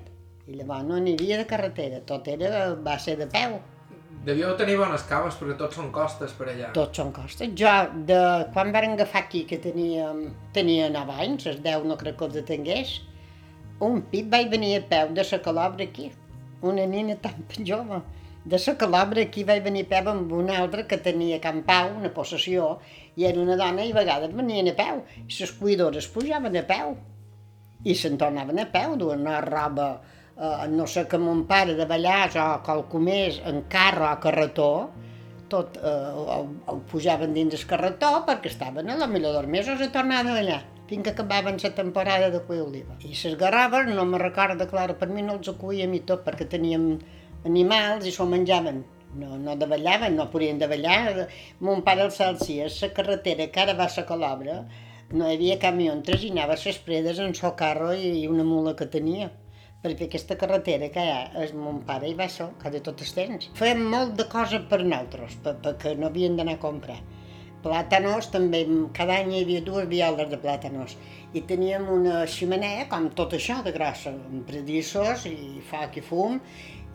i 0.46 0.56
llavors 0.58 0.86
no 0.88 1.00
havia 1.00 1.40
de 1.40 1.46
carretera, 1.50 2.00
tot 2.06 2.28
era, 2.30 2.72
va 2.86 2.98
ser 3.02 3.18
de 3.20 3.28
peu. 3.34 3.58
Devíeu 4.22 4.52
tenir 4.54 4.76
bones 4.78 5.02
caves, 5.10 5.34
perquè 5.34 5.56
tots 5.58 5.74
són 5.80 5.88
costes 5.94 6.30
per 6.38 6.46
allà. 6.52 6.68
Tots 6.76 7.00
són 7.00 7.08
costes. 7.14 7.48
Jo, 7.58 7.72
de, 8.06 8.18
quan 8.54 8.70
vam 8.74 8.92
agafar 8.94 9.24
aquí, 9.24 9.42
que 9.50 9.58
tenia, 9.58 10.12
tenia 10.54 10.86
9 10.94 11.16
anys, 11.24 11.48
els 11.50 11.58
10 11.64 11.88
no 11.90 11.96
crec 11.98 12.20
que 12.20 12.28
els 12.28 12.36
detengués, 12.38 12.92
un 13.82 13.98
pit 14.12 14.28
vaig 14.30 14.46
venir 14.52 14.76
a 14.76 14.84
peu 14.92 15.10
de 15.16 15.24
la 15.26 15.40
calobra 15.42 15.88
aquí, 15.88 16.12
una 16.62 16.86
nina 16.86 17.18
tan 17.18 17.42
jove. 17.70 17.98
De 18.46 18.62
la 18.62 18.76
calobra 18.78 19.26
aquí 19.26 19.42
vaig 19.48 19.66
venir 19.66 19.88
a 19.88 19.90
peu 19.90 20.12
amb 20.14 20.38
una 20.38 20.60
altra 20.62 20.86
que 20.86 21.02
tenia 21.02 21.42
Can 21.42 21.64
Pau, 21.66 21.90
una 21.98 22.14
possessió, 22.14 22.76
i 23.18 23.26
era 23.26 23.42
una 23.42 23.58
dona 23.58 23.82
i 23.82 23.90
a 23.90 23.98
vegades 23.98 24.38
venien 24.38 24.70
a 24.70 24.78
peu. 24.78 25.02
I 25.26 25.34
les 25.34 25.58
cuidores 25.58 26.06
pujaven 26.14 26.62
a 26.62 26.66
peu. 26.70 26.94
I 27.82 27.98
se'n 27.98 28.14
tornaven 28.22 28.62
a 28.62 28.70
peu, 28.70 28.94
duen 28.94 29.26
roba 29.50 29.96
eh, 30.42 30.68
no 30.68 30.86
sé 30.86 31.06
que 31.08 31.18
mon 31.22 31.46
pare 31.46 31.76
de 31.78 31.86
Ballars 31.86 32.36
o 32.40 32.48
qualcú 32.66 33.00
més 33.02 33.40
en 33.48 33.62
carro 33.72 34.08
o 34.10 34.18
carretó, 34.22 34.72
tot 35.52 35.78
eh, 35.78 36.10
el, 36.36 36.52
el 36.72 36.84
pujaven 36.90 37.34
dins 37.36 37.56
el 37.58 37.66
carretó 37.70 38.12
perquè 38.28 38.50
estaven 38.50 38.90
a 38.90 38.98
la 39.00 39.10
millor 39.10 39.36
dos 39.38 39.50
mesos 39.56 39.80
a 39.80 39.90
tornar 39.94 40.22
d'allà 40.26 40.62
fins 40.92 41.04
que 41.04 41.12
acabaven 41.14 41.56
la 41.62 41.74
temporada 41.74 42.30
de 42.30 42.40
cuir 42.46 42.62
oliva. 42.62 42.96
I 43.00 43.14
les 43.14 43.36
garraves, 43.40 43.86
no 43.96 44.04
me 44.04 44.18
recordo, 44.18 44.66
clar, 44.68 44.90
per 45.00 45.08
mi 45.08 45.22
no 45.24 45.38
els 45.38 45.48
acuíem 45.48 45.94
i 45.96 46.02
tot, 46.08 46.24
perquè 46.26 46.48
teníem 46.54 46.98
animals 47.48 48.04
i 48.04 48.12
s'ho 48.12 48.26
menjaven. 48.28 48.82
No, 49.16 49.38
no 49.40 49.54
davallaven, 49.60 50.16
no 50.16 50.28
podien 50.32 50.60
davallar. 50.60 51.28
Mon 51.64 51.80
pare 51.86 52.04
el 52.04 52.12
Celsià, 52.12 52.68
la 52.68 52.90
carretera 52.96 53.48
que 53.54 53.64
ara 53.64 53.76
va 53.78 53.88
a 53.88 54.04
Colobra, 54.08 54.58
no 55.12 55.28
hi 55.28 55.36
havia 55.36 55.58
camió, 55.60 55.96
traginava 56.04 56.60
les 56.60 56.78
predes 56.84 57.18
en 57.20 57.32
el 57.32 57.54
carro 57.56 57.94
i 57.94 58.26
una 58.28 58.44
mula 58.44 58.76
que 58.76 58.86
tenia 58.86 59.30
perquè 59.82 60.06
aquesta 60.06 60.36
carretera 60.38 60.88
que 60.94 61.02
hi 61.02 61.10
ha 61.10 61.22
és 61.42 61.52
mon 61.58 61.80
pare 61.86 62.06
i 62.10 62.14
va 62.18 62.28
ser 62.30 62.46
cada 62.62 62.80
tot 62.86 63.02
el 63.02 63.10
temps. 63.16 63.48
Fèiem 63.58 63.82
molt 63.94 64.14
de 64.20 64.28
coses 64.30 64.62
per 64.70 64.78
nosaltres, 64.84 65.34
perquè 65.42 65.96
no 65.98 66.06
havien 66.10 66.38
d'anar 66.38 66.54
a 66.58 66.62
comprar. 66.62 67.00
Plàtanos 67.62 68.28
també, 68.34 68.62
cada 68.94 69.20
any 69.22 69.32
hi 69.34 69.42
havia 69.44 69.62
dues 69.66 69.88
violes 69.90 70.30
de 70.30 70.38
plàtanos 70.44 70.96
i 71.38 71.42
teníem 71.50 71.84
una 71.94 72.22
ximenea 72.26 72.88
com 72.90 73.08
tot 73.18 73.34
això 73.38 73.60
de 73.66 73.74
grossa, 73.74 74.10
amb 74.14 74.46
predissos 74.48 75.26
i 75.30 75.62
foc 75.70 75.98
i 75.98 76.02
fum 76.08 76.40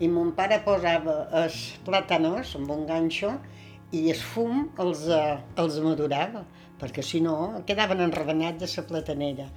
i 0.04 0.08
mon 0.12 0.34
pare 0.36 0.60
posava 0.64 1.16
els 1.40 1.62
plàtanos 1.86 2.52
amb 2.60 2.72
un 2.76 2.84
ganxo 2.88 3.32
i 3.96 4.04
el 4.12 4.20
fum 4.20 4.68
els, 4.84 5.06
eh, 5.08 5.38
els 5.56 5.80
madurava, 5.84 6.44
perquè 6.80 7.02
si 7.02 7.20
no 7.24 7.64
quedaven 7.66 8.04
enravenats 8.04 8.60
de 8.60 8.68
la 8.76 8.86
platanera 8.92 9.48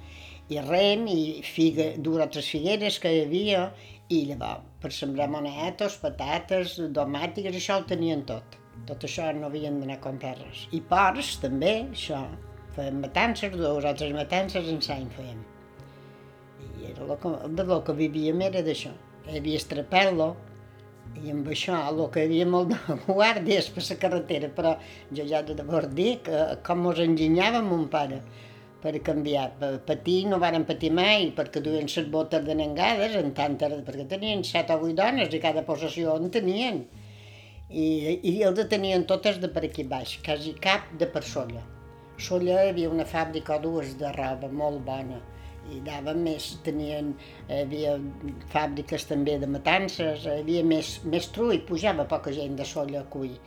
i 0.50 0.58
rem 0.60 1.06
i 1.10 1.42
figa, 1.46 1.92
dues 1.98 2.22
altres 2.24 2.48
figueres 2.50 2.98
que 3.02 3.12
hi 3.12 3.22
havia 3.26 3.66
i 4.12 4.24
llavors 4.28 4.68
per 4.82 4.90
sembrar 4.90 5.28
monetos, 5.30 5.96
patates, 6.02 6.74
domàtiques, 6.96 7.54
això 7.54 7.78
ho 7.78 7.86
tenien 7.88 8.24
tot. 8.28 8.58
Tot 8.88 9.04
això 9.06 9.28
no 9.36 9.46
havien 9.46 9.78
d'anar 9.78 10.00
a 10.00 10.02
comprar 10.02 10.34
res. 10.40 10.66
I 10.74 10.80
porcs 10.90 11.36
també, 11.42 11.74
això. 11.94 12.24
Fèiem 12.74 13.02
matances, 13.04 13.52
dues 13.54 13.86
altres 13.86 14.14
matances 14.16 14.68
en 14.72 14.80
l'any 14.88 15.10
fèiem. 15.16 15.42
I 16.80 16.88
era 16.90 17.06
lo 17.06 17.18
que, 17.20 17.32
de 17.58 17.66
lo 17.68 17.82
que 17.86 17.94
vivíem 17.94 18.42
era 18.48 18.62
d'això. 18.66 18.90
Hi 19.28 19.38
havia 19.38 19.60
estrapel·lo, 19.60 20.32
i 21.22 21.30
amb 21.30 21.50
això, 21.52 21.76
el 21.90 22.00
que 22.10 22.22
hi 22.22 22.30
havia 22.30 22.46
molt 22.48 22.72
de 22.72 22.96
guàrdies 23.18 23.68
per 23.74 23.84
la 23.88 23.98
carretera, 24.04 24.50
però 24.56 24.72
jo 25.14 25.26
ja 25.28 25.42
de 25.46 25.54
debò 25.58 25.82
dir 26.00 26.16
que 26.26 26.40
com 26.66 26.82
mos 26.86 27.02
enginyava 27.04 27.62
mon 27.62 27.86
pare 27.92 28.22
per 28.82 28.94
canviar. 29.06 29.48
Patir 29.86 30.18
no 30.30 30.40
varen 30.42 30.66
patir 30.68 30.90
mai, 30.94 31.30
perquè 31.36 31.62
duien 31.64 31.88
les 31.90 32.08
botes 32.10 32.44
de 32.46 32.56
nengades, 32.58 33.16
en 33.20 33.32
tanta, 33.38 33.70
perquè 33.86 34.08
tenien 34.10 34.44
set 34.44 34.72
o 34.74 34.78
vuit 34.82 34.96
dones 34.98 35.32
i 35.32 35.42
cada 35.42 35.64
possessió 35.68 36.16
en 36.18 36.30
tenien. 36.34 36.82
I, 37.70 37.86
i 38.28 38.32
els 38.44 38.66
tenien 38.68 39.06
totes 39.08 39.38
de 39.40 39.48
per 39.48 39.64
aquí 39.68 39.86
baix, 39.88 40.18
quasi 40.26 40.52
cap 40.60 40.90
de 41.00 41.08
per 41.08 41.22
Solla. 41.24 41.62
Solla 42.20 42.58
hi 42.60 42.72
havia 42.72 42.90
una 42.92 43.06
fàbrica 43.08 43.56
o 43.56 43.62
dues 43.62 43.94
de 44.00 44.10
roba 44.12 44.50
molt 44.52 44.82
bona 44.84 45.22
i 45.70 45.78
dava 45.86 46.12
més, 46.18 46.48
tenien, 46.66 47.12
hi 47.48 47.60
havia 47.62 47.94
fàbriques 48.52 49.06
també 49.08 49.36
de 49.38 49.48
matances, 49.50 50.26
hi 50.26 50.40
havia 50.42 50.64
més, 50.66 50.96
més 51.08 51.28
trull, 51.34 51.60
pujava 51.68 52.06
poca 52.10 52.34
gent 52.34 52.56
de 52.58 52.66
Solla 52.66 53.02
a 53.02 53.08
cuir, 53.12 53.38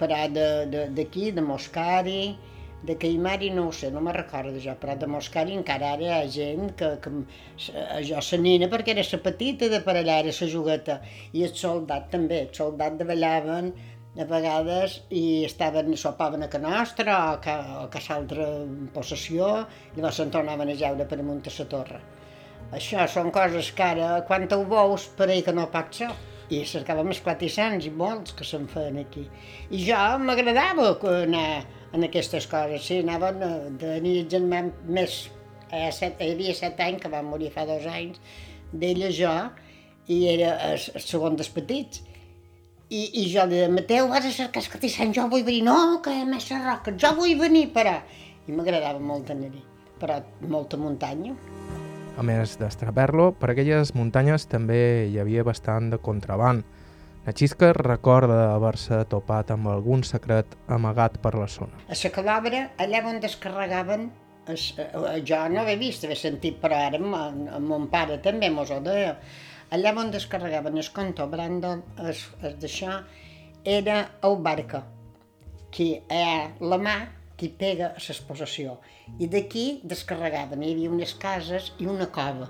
però 0.00 0.20
d'aquí, 0.30 0.70
de, 0.70 0.86
de, 0.94 1.32
de 1.38 1.44
Moscari, 1.44 2.20
de 2.86 2.96
Caimari 3.02 3.50
no 3.50 3.66
ho 3.68 3.72
sé, 3.72 3.90
no 3.90 4.00
me 4.00 4.12
recordo 4.14 4.60
jo, 4.62 4.74
però 4.80 4.94
de 4.98 5.08
Moscari 5.10 5.56
encara 5.58 5.92
ara 5.96 6.06
hi 6.06 6.12
ha 6.14 6.20
gent 6.36 6.72
que, 6.78 6.92
que 7.02 7.12
jo 8.08 8.22
la 8.22 8.40
nina 8.42 8.70
perquè 8.72 8.94
era 8.94 9.04
la 9.10 9.20
petita 9.26 9.68
de 9.72 9.82
per 9.86 9.96
allà, 9.96 10.20
era 10.22 10.34
la 10.40 10.50
jugueta, 10.54 11.00
i 11.32 11.44
el 11.48 11.54
soldat 11.54 12.10
també, 12.14 12.44
el 12.46 12.54
soldat 12.54 12.98
davallaven 13.00 13.72
a 14.16 14.24
vegades 14.24 15.00
i 15.12 15.44
estaven, 15.44 15.92
sopaven 16.00 16.46
a 16.46 16.48
ca 16.52 16.60
nostra 16.62 17.16
o 17.34 17.40
ca, 17.44 17.56
o 17.80 17.82
a 17.84 17.88
ca 17.92 18.02
altra 18.14 18.46
possessió, 18.94 19.50
llavors 19.96 20.22
se'n 20.22 20.32
tornaven 20.32 20.72
a 20.72 20.78
jaure 20.78 21.08
per 21.08 21.20
amunt 21.20 21.44
a 21.44 21.52
la 21.58 21.66
torre. 21.74 22.00
Això 22.76 23.04
són 23.10 23.30
coses 23.30 23.68
que 23.76 23.84
ara, 23.84 24.08
quan 24.26 24.48
ho 24.50 24.62
veus, 24.70 25.06
pareix 25.18 25.44
que 25.46 25.54
no 25.54 25.68
pot 25.70 25.92
ser. 26.00 26.10
I 26.50 26.62
cercàvem 26.62 27.10
els 27.10 27.20
platissants 27.22 27.86
i 27.86 27.90
molts 27.90 28.34
que 28.38 28.46
se'n 28.46 28.66
feien 28.70 29.00
aquí. 29.00 29.24
I 29.74 29.82
jo 29.82 30.02
m'agradava 30.22 30.92
anar 31.10 31.48
en 31.92 32.06
aquestes 32.06 32.48
coses. 32.50 32.84
Sí, 32.86 33.00
anaven 33.04 33.42
a 33.42 33.52
tenir 33.80 34.18
el 34.24 34.28
germà 34.32 34.64
més... 34.88 35.26
Eh, 35.70 35.90
hi 35.90 36.30
havia 36.30 36.54
set 36.54 36.80
anys, 36.80 37.00
que 37.02 37.10
va 37.10 37.22
morir 37.26 37.50
fa 37.54 37.66
dos 37.66 37.86
anys, 37.90 38.20
d'ella 38.72 39.10
jo, 39.14 39.32
i 40.06 40.20
era 40.30 40.52
el, 40.68 40.78
el 40.78 41.02
segon 41.02 41.38
dels 41.38 41.50
petits. 41.50 42.04
I, 42.86 43.00
I 43.18 43.24
jo 43.32 43.42
li 43.48 43.58
deia, 43.58 43.70
Mateu, 43.72 44.06
vas 44.12 44.26
a 44.28 44.30
cercar 44.30 44.62
escatissant, 44.62 45.10
jo 45.16 45.26
vull 45.30 45.42
venir. 45.46 45.64
No, 45.66 45.98
que 46.02 46.14
a 46.14 46.26
Messa 46.28 46.60
Roca, 46.62 46.94
jo 46.94 47.14
vull 47.18 47.34
venir, 47.40 47.68
però... 47.74 47.98
I 48.46 48.54
m'agradava 48.54 49.00
molt 49.02 49.32
anar-hi, 49.34 49.58
però 49.98 50.20
molta 50.46 50.78
muntanya. 50.78 51.32
A 52.16 52.22
més 52.22 52.54
d'Estraperlo, 52.60 53.32
per 53.40 53.50
aquelles 53.50 53.90
muntanyes 53.98 54.46
també 54.48 54.78
hi 55.10 55.18
havia 55.18 55.42
bastant 55.44 55.90
de 55.90 55.98
contraband, 55.98 56.62
la 57.26 57.32
Xisca 57.34 57.72
recorda 57.74 58.52
haver-se 58.54 59.00
topat 59.10 59.50
amb 59.50 59.66
algun 59.72 60.04
secret 60.06 60.52
amagat 60.70 61.16
per 61.18 61.32
la 61.34 61.48
zona. 61.50 61.80
A 61.90 61.96
la 61.98 62.10
Calabra, 62.14 62.60
allà 62.78 63.00
on 63.10 63.18
descarregaven, 63.20 64.04
es, 64.54 64.68
eh, 64.78 65.22
jo 65.26 65.40
no 65.50 65.64
he 65.66 65.74
vist, 65.76 66.04
he 66.04 66.14
sentit, 66.14 66.60
però 66.62 66.78
ara 66.86 67.00
amb 67.02 67.66
mon 67.66 67.88
pare 67.90 68.20
també 68.22 68.48
mos 68.48 68.70
ho 68.70 68.78
deia, 68.80 69.16
allà 69.74 69.92
on 69.98 70.12
descarregaven 70.14 70.78
el 70.78 70.90
conto 70.94 71.26
Brandon, 71.26 71.82
es, 71.98 72.28
es 72.42 72.54
d'això, 72.62 73.00
era 73.64 73.98
el 74.22 74.36
barca, 74.46 74.84
que 75.72 76.04
a 76.08 76.52
la 76.60 76.78
mà 76.78 76.96
qui 77.36 77.48
pega 77.48 77.90
a 77.90 77.98
l'exposició. 77.98 78.78
I 79.18 79.26
d'aquí 79.26 79.80
descarregaven, 79.82 80.62
hi 80.62 80.76
havia 80.76 80.94
unes 80.94 81.16
cases 81.18 81.72
i 81.82 81.90
una 81.90 82.06
cova. 82.06 82.46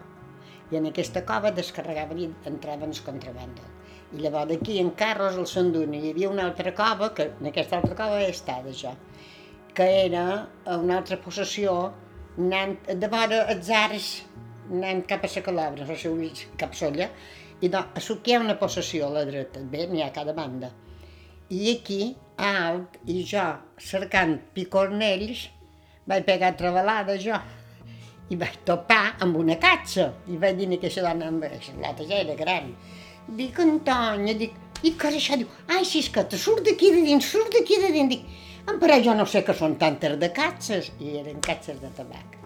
I 0.70 0.76
en 0.76 0.92
aquesta 0.92 1.24
cova 1.24 1.54
descarregaven 1.54 2.20
i 2.20 2.30
entraven 2.52 2.92
els 2.92 3.00
contrabanda. 3.00 3.75
I 4.14 4.22
llavors 4.22 4.52
d'aquí 4.52 4.78
en 4.78 4.92
carros 4.98 5.34
al 5.36 5.48
Sanduna 5.50 5.98
hi 5.98 6.12
havia 6.12 6.30
una 6.30 6.44
altra 6.46 6.72
cova, 6.74 7.10
que 7.14 7.30
en 7.32 7.50
aquesta 7.50 7.80
altra 7.80 7.96
cova 7.98 8.20
he 8.22 8.30
estat 8.30 8.68
jo, 8.78 8.92
que 9.74 9.86
era 10.06 10.46
una 10.76 11.00
altra 11.00 11.18
possessió 11.20 11.72
anant 12.38 12.76
de 12.86 13.08
vora 13.12 13.42
els 13.52 13.70
arts, 13.72 14.10
anant 14.70 15.02
cap 15.10 15.24
a 15.26 15.30
la 15.34 15.42
Calabra, 15.48 15.86
sé 15.86 15.96
si 15.96 16.46
cap 16.60 16.74
solla, 16.74 17.10
i 17.60 17.68
no, 17.72 17.82
a 17.94 18.00
suc 18.00 18.28
hi 18.28 18.36
ha 18.36 18.40
una 18.40 18.58
possessió 18.60 19.06
a 19.08 19.14
la 19.14 19.24
dreta, 19.24 19.60
bé, 19.60 19.86
n'hi 19.90 20.02
ha 20.02 20.10
a 20.10 20.14
cada 20.14 20.34
banda. 20.36 20.70
I 21.50 21.60
aquí, 21.72 22.14
a 22.36 22.50
alt, 22.68 22.98
i 23.06 23.22
jo, 23.24 23.44
cercant 23.80 24.36
picornells, 24.54 25.46
vaig 26.06 26.26
pegar 26.26 26.52
trebalada 26.58 27.16
jo, 27.22 27.38
i 28.28 28.36
vaig 28.36 28.58
topar 28.66 29.16
amb 29.22 29.38
una 29.40 29.56
catxa, 29.62 30.10
i 30.28 30.36
vaig 30.42 30.58
dir 30.58 30.68
que 30.74 30.80
aquesta 30.80 31.06
dona, 31.06 31.30
amb 31.32 31.46
l'altra 31.82 32.06
ja 32.06 32.20
era 32.20 32.36
gran, 32.38 32.74
Dic, 33.26 33.58
Antònia, 33.58 34.36
dic, 34.38 34.52
i 34.86 34.92
això? 34.94 35.34
Diu, 35.34 35.48
ai, 35.66 35.82
te 35.82 36.38
surt 36.38 36.62
d'aquí 36.62 36.92
de 36.94 37.02
dins, 37.02 37.26
surt 37.26 37.50
d'aquí 37.50 37.78
de 37.82 37.88
dins. 37.90 38.08
Dic, 38.08 38.26
però 38.78 38.98
jo 39.02 39.14
no 39.14 39.24
sé 39.26 39.42
que 39.42 39.54
són 39.54 39.74
tantes 39.76 40.18
de 40.18 40.28
catxes. 40.32 40.92
I 41.00 41.18
eren 41.18 41.40
catxes 41.40 41.80
de 41.80 41.90
tabac. 41.96 42.36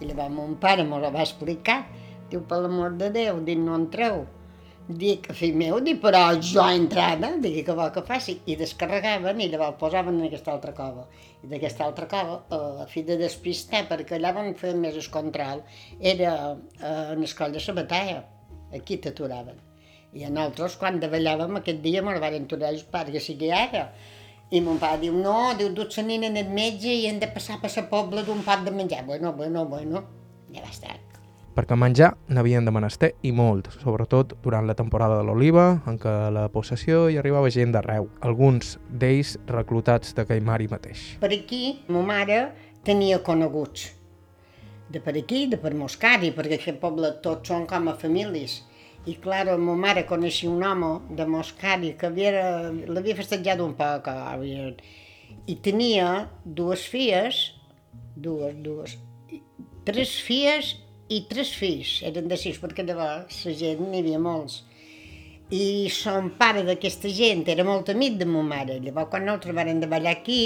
I 0.00 0.06
llavors 0.08 0.32
mon 0.32 0.54
pare 0.56 0.84
m'ho 0.84 1.00
va 1.00 1.20
explicar. 1.20 1.82
Diu, 2.30 2.40
per 2.48 2.62
l'amor 2.62 2.94
de 2.96 3.10
Déu, 3.12 3.42
dic, 3.44 3.58
no 3.58 3.74
entreu. 3.76 4.24
Dic, 4.88 5.28
fill 5.36 5.54
meu, 5.54 5.80
dic, 5.84 6.00
però 6.00 6.22
jo 6.40 6.64
entrava, 6.64 7.34
dic, 7.42 7.58
que 7.66 7.74
vol 7.76 7.90
que 7.92 8.02
faci. 8.06 8.38
I 8.46 8.56
descarregaven 8.56 9.40
i 9.40 9.48
llavors 9.52 9.76
posaven 9.82 10.16
en 10.16 10.30
aquesta 10.30 10.54
altra 10.54 10.72
cova. 10.72 11.04
I 11.44 11.50
d'aquesta 11.50 11.84
altra 11.84 12.08
cova, 12.08 12.38
a 12.82 12.86
fi 12.88 13.04
de 13.04 13.18
despistar, 13.20 13.84
perquè 13.90 14.16
allà 14.16 14.32
on 14.40 14.54
feien 14.56 14.80
més 14.80 14.96
el 14.96 15.10
control, 15.12 15.60
era 16.00 16.32
eh, 16.54 17.12
en 17.12 17.20
l'escola 17.20 17.52
de 17.52 17.60
Sabatalla. 17.60 18.24
Aquí 18.72 18.96
t'aturaven. 18.96 19.71
I 20.12 20.26
a 20.26 20.30
nosaltres, 20.30 20.74
quan 20.76 20.98
davallàvem 21.00 21.56
aquest 21.60 21.78
dia, 21.84 22.02
me'l 22.04 22.20
van 22.20 22.34
aturar 22.36 22.72
els 22.74 22.82
pares, 22.84 23.14
que 23.14 23.20
sigui 23.24 23.48
ara. 23.56 23.86
I 24.52 24.60
mon 24.60 24.76
pare 24.80 25.00
diu, 25.00 25.14
no, 25.16 25.54
diu, 25.56 25.70
duts 25.72 25.96
la 25.96 26.04
nina 26.04 26.28
el 26.28 26.50
metge 26.52 26.92
i 26.92 27.06
hem 27.08 27.20
de 27.22 27.30
passar 27.32 27.56
per 27.62 27.70
la 27.72 27.86
pobla 27.88 28.24
d'un 28.26 28.42
pot 28.44 28.60
de 28.66 28.74
menjar. 28.76 29.06
Bueno, 29.06 29.32
bueno, 29.32 29.64
bueno, 29.64 30.02
ja 30.52 30.60
va 30.60 30.68
estar. 30.68 30.98
Perquè 31.52 31.76
menjar 31.76 32.10
n'havien 32.32 32.64
de 32.64 32.72
menester 32.72 33.10
i 33.28 33.32
molt, 33.32 33.70
sobretot 33.80 34.34
durant 34.44 34.68
la 34.68 34.76
temporada 34.76 35.18
de 35.18 35.24
l'oliva, 35.28 35.82
en 35.88 35.98
què 36.00 36.12
la 36.32 36.46
possessió 36.52 37.06
hi 37.08 37.18
arribava 37.20 37.50
gent 37.52 37.72
d'arreu, 37.72 38.08
alguns 38.20 38.78
d'ells 38.88 39.34
reclutats 39.48 40.12
de 40.16 40.24
Caimari 40.28 40.68
mateix. 40.72 41.02
Per 41.20 41.28
aquí, 41.32 41.82
ma 41.92 42.04
mare 42.08 42.38
tenia 42.84 43.20
coneguts. 43.24 43.90
De 44.92 45.00
per 45.00 45.16
aquí, 45.16 45.46
de 45.48 45.60
per 45.60 45.72
Moscari, 45.76 46.32
perquè 46.36 46.60
aquest 46.60 46.80
poble 46.80 47.14
tots 47.24 47.48
són 47.48 47.64
com 47.68 47.88
a 47.88 47.96
famílies 48.00 48.62
i 49.06 49.16
clar, 49.18 49.46
la 49.48 49.56
meva 49.58 49.74
mare 49.78 50.04
coneixia 50.06 50.50
un 50.50 50.62
home 50.62 50.90
de 51.18 51.26
Moscari 51.26 51.94
que 51.98 52.10
l'havia 52.12 53.16
festejat 53.18 53.62
un 53.64 53.74
poc 53.78 54.06
havia, 54.12 54.68
i 55.50 55.56
tenia 55.58 56.28
dues 56.44 56.84
filles, 56.86 57.40
dues, 58.14 58.54
dues, 58.62 58.94
tres 59.88 60.12
filles 60.22 60.76
i 61.10 61.24
tres 61.28 61.50
fills, 61.58 61.96
eren 62.06 62.28
de 62.30 62.38
sis, 62.38 62.60
perquè 62.62 62.84
llavors 62.86 63.42
la 63.48 63.54
gent 63.58 63.82
n'hi 63.88 64.04
havia 64.04 64.20
molts. 64.22 64.62
I 65.52 65.90
son 65.92 66.30
pare 66.38 66.62
d'aquesta 66.64 67.10
gent 67.12 67.42
era 67.50 67.66
molt 67.66 67.90
amic 67.92 68.14
de 68.20 68.28
ma 68.28 68.44
mare. 68.46 68.78
Llavors, 68.80 69.10
quan 69.10 69.26
nosaltres 69.26 69.56
vam 69.56 69.82
davallar 69.82 70.14
aquí, 70.14 70.42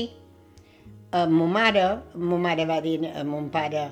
a 1.13 1.27
ma 1.31 1.47
mare, 1.47 1.85
ma 2.17 2.41
mare 2.49 2.65
va 2.67 2.81
dir 2.81 2.99
a 3.13 3.23
mon 3.25 3.51
pare, 3.53 3.85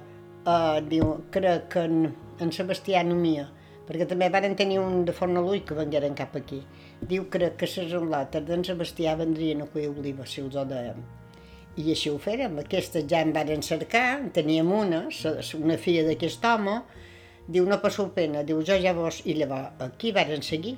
uh, 0.48 0.80
diu, 0.88 1.12
crec 1.30 1.68
que 1.76 1.84
en, 1.84 2.08
en 2.40 2.50
Sebastià 2.50 3.04
no 3.06 3.14
mia, 3.20 3.46
perquè 3.88 4.06
també 4.08 4.30
varen 4.32 4.56
tenir 4.56 4.78
un 4.80 5.04
de 5.04 5.12
Fornalui 5.12 5.62
que 5.66 5.76
vengueren 5.76 6.16
cap 6.16 6.36
aquí. 6.38 6.62
Diu 7.00 7.28
que, 7.30 7.50
que 7.58 7.68
ses 7.68 7.92
enlates 7.96 8.46
d'en 8.48 8.64
Sebastià 8.64 9.16
vendrien 9.20 9.62
a 9.64 9.68
cuir 9.72 9.90
oliva, 9.92 10.26
si 10.26 10.40
els 10.44 10.56
ho 10.56 10.64
dèiem. 10.68 11.02
I 11.76 11.90
així 11.90 12.10
ho 12.12 12.18
fèrem. 12.22 12.56
Aquestes 12.62 13.04
ja 13.10 13.20
en 13.24 13.34
varen 13.34 13.62
cercar, 13.66 14.06
en 14.20 14.30
teníem 14.34 14.70
una, 14.72 15.04
una 15.58 15.78
filla 15.80 16.06
d'aquest 16.08 16.44
home, 16.48 16.78
diu, 17.48 17.66
no 17.68 17.80
passeu 17.82 18.08
pena, 18.16 18.44
diu, 18.46 18.62
jo 18.64 18.78
ja 18.80 18.94
vos... 18.96 19.20
I 19.28 19.36
llavors 19.40 19.82
aquí 19.84 20.14
varen 20.16 20.44
seguir, 20.46 20.76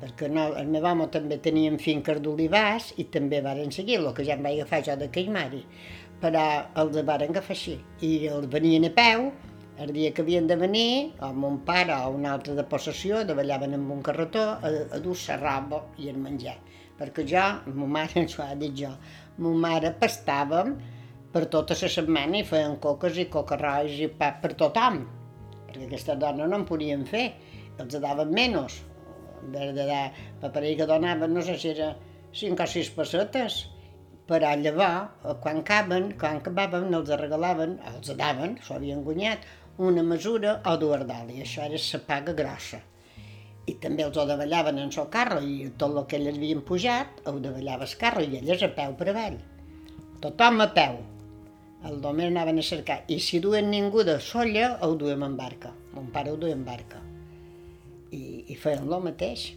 perquè 0.00 0.30
no, 0.32 0.48
el 0.58 0.72
meu 0.72 0.84
home 0.88 1.06
també 1.12 1.38
tenien 1.42 1.78
finques 1.82 2.18
d'olivars 2.24 2.92
i 2.98 3.06
també 3.12 3.42
varen 3.44 3.70
seguir, 3.72 4.00
el 4.00 4.10
que 4.16 4.26
ja 4.26 4.34
em 4.34 4.42
vaig 4.42 4.60
agafar 4.60 4.82
jo 4.88 4.96
de 4.98 5.10
Caimari, 5.14 5.62
però 6.20 6.46
els 6.82 6.96
varen 7.04 7.30
agafar 7.30 7.54
així. 7.54 7.76
I 8.02 8.32
els 8.32 8.48
venien 8.52 8.88
a 8.88 8.92
peu, 8.96 9.30
el 9.78 9.92
dia 9.92 10.12
que 10.14 10.22
havien 10.24 10.46
de 10.48 10.56
venir, 10.56 11.12
o 11.20 11.32
mon 11.36 11.58
pare 11.68 11.92
o 12.06 12.12
un 12.16 12.24
altre 12.26 12.54
de 12.56 12.64
possessió, 12.64 13.20
davallaven 13.28 13.76
amb 13.76 13.92
un 13.92 14.02
carretó 14.04 14.44
a, 14.56 14.72
a 14.96 15.00
dur 15.04 15.16
la 15.28 15.36
roba 15.42 15.82
i 16.00 16.08
el 16.12 16.16
menjar. 16.22 16.56
Perquè 16.96 17.26
jo, 17.28 17.44
ma 17.76 17.88
mare 17.98 18.24
ho 18.32 18.42
ha 18.44 18.54
dit 18.56 18.72
jo, 18.80 18.94
ma 19.38 19.52
mare 19.66 19.92
pastàvem 20.00 20.72
per 21.32 21.44
tota 21.52 21.76
la 21.82 21.90
setmana 21.92 22.40
i 22.40 22.48
feien 22.48 22.78
coques 22.80 23.20
i 23.20 23.28
cocarrois 23.28 24.00
i 24.00 24.08
pa 24.08 24.32
per 24.40 24.54
tothom, 24.56 25.02
perquè 25.66 25.84
aquesta 25.90 26.16
dona 26.16 26.48
no 26.48 26.62
en 26.62 26.64
podien 26.68 27.04
fer, 27.04 27.26
els 27.76 28.00
daven 28.00 28.32
menys. 28.32 28.80
De, 29.46 29.68
de, 29.76 29.84
de, 29.84 29.98
per 30.40 30.48
parell 30.54 30.78
que 30.78 30.86
donaven, 30.88 31.34
no 31.36 31.42
sé 31.44 31.58
si 31.60 31.68
era 31.74 31.92
5 32.34 32.64
o 32.64 32.66
6 32.72 32.94
pessetes, 32.96 33.58
però 34.26 34.54
llavors, 34.58 35.12
quan 35.44 35.60
acaben, 35.60 36.08
quan 36.18 36.40
acabaven, 36.40 36.88
els 36.96 37.12
regalaven, 37.20 37.76
els 37.92 38.10
daven, 38.18 38.56
s'ho 38.64 38.74
havien 38.80 39.04
guanyat, 39.06 39.44
una 39.78 40.02
mesura 40.02 40.60
o 40.64 40.76
dues 40.80 41.02
i 41.04 41.42
això 41.42 41.64
era 41.64 41.76
la 41.76 42.00
paga 42.06 42.32
grossa. 42.32 42.80
I 43.66 43.74
també 43.82 44.04
els 44.04 44.16
ho 44.16 44.24
davallaven 44.26 44.78
en 44.78 44.90
el 44.90 45.08
carro 45.10 45.40
i 45.42 45.70
tot 45.76 45.96
el 45.96 46.06
que 46.06 46.16
elles 46.16 46.36
havien 46.38 46.62
pujat 46.62 47.20
ho 47.26 47.38
davallava 47.38 47.84
el 47.84 47.96
carro 47.98 48.22
i 48.22 48.38
elles 48.38 48.62
a 48.62 48.68
peu 48.68 48.94
per 48.94 49.08
avall. 49.10 49.36
Tothom 50.22 50.60
a 50.60 50.68
peu. 50.72 50.96
El 51.84 52.00
domer 52.00 52.28
anaven 52.30 52.58
a 52.58 52.62
cercar. 52.62 53.02
I 53.08 53.18
si 53.20 53.40
duen 53.40 53.70
ningú 53.70 54.02
de 54.02 54.18
solla, 54.20 54.78
ho 54.82 54.94
duem 54.94 55.22
en 55.22 55.36
barca. 55.36 55.74
Mon 55.92 56.08
pare 56.14 56.30
ho 56.30 56.36
duia 56.36 56.54
en 56.54 56.64
barca. 56.64 57.02
I, 58.12 58.46
i 58.48 58.54
feien 58.54 58.86
el 58.86 59.02
mateix 59.02 59.50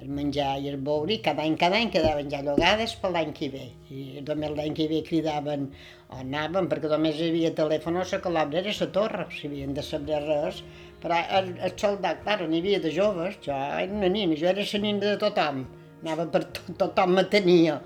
el 0.00 0.08
menjar 0.16 0.54
i 0.62 0.68
el 0.70 0.78
beure, 0.84 1.12
i 1.14 1.20
cada 1.24 1.44
any, 1.44 1.56
cada 1.60 1.78
any 1.80 1.90
quedaven 1.92 2.30
ja 2.32 2.40
llogades 2.44 2.94
per 3.00 3.10
l'any 3.12 3.32
que 3.36 3.50
ve. 3.52 3.66
I 3.92 4.22
només 4.26 4.54
l'any 4.56 4.76
que 4.76 4.86
ve 4.88 5.00
cridaven 5.06 5.66
o 6.08 6.20
anaven, 6.22 6.68
perquè 6.70 6.88
només 6.92 7.18
hi 7.20 7.28
havia 7.30 7.50
telèfon 7.56 8.00
a 8.00 8.06
la 8.12 8.20
calabra, 8.24 8.62
era 8.62 8.72
la 8.78 8.88
torre, 8.94 9.26
si 9.36 9.50
havien 9.50 9.74
de 9.76 9.84
saber 9.84 10.22
res. 10.24 10.62
Però 11.00 11.18
el, 11.38 11.52
el 11.66 11.74
soldat, 11.80 12.22
clar, 12.24 12.40
n'hi 12.48 12.60
havia 12.60 12.80
de 12.80 12.92
joves, 12.94 13.36
jo 13.44 13.56
era 13.56 13.92
una 13.92 14.08
nina, 14.12 14.36
jo 14.40 14.48
era 14.48 14.64
la 14.72 14.80
nina 14.84 15.04
de 15.04 15.16
tothom, 15.20 15.64
anava 16.02 16.26
per 16.32 16.44
tot, 16.48 16.72
tothom 16.80 17.16
me 17.18 17.24
tenia. 17.32 17.80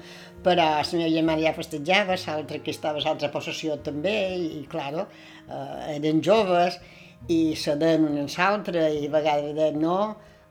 Però 0.44 0.54
la 0.60 0.82
meva 0.92 1.08
germana 1.08 1.42
ja 1.42 1.54
festejava, 1.56 2.18
l'altra 2.26 2.60
que 2.60 2.74
estava 2.74 3.00
a 3.00 3.06
l'altra 3.06 3.30
possessió 3.32 3.78
també, 3.82 4.14
i, 4.36 4.50
i 4.60 4.66
clar, 4.70 5.06
eh, 5.48 5.96
eren 5.96 6.22
joves, 6.22 6.78
i 7.32 7.56
se 7.56 7.74
deien 7.80 8.06
un 8.06 8.18
en 8.22 8.30
l'altre, 8.36 8.86
i 9.00 9.06
a 9.08 9.14
vegades 9.14 9.78
no, 9.80 9.98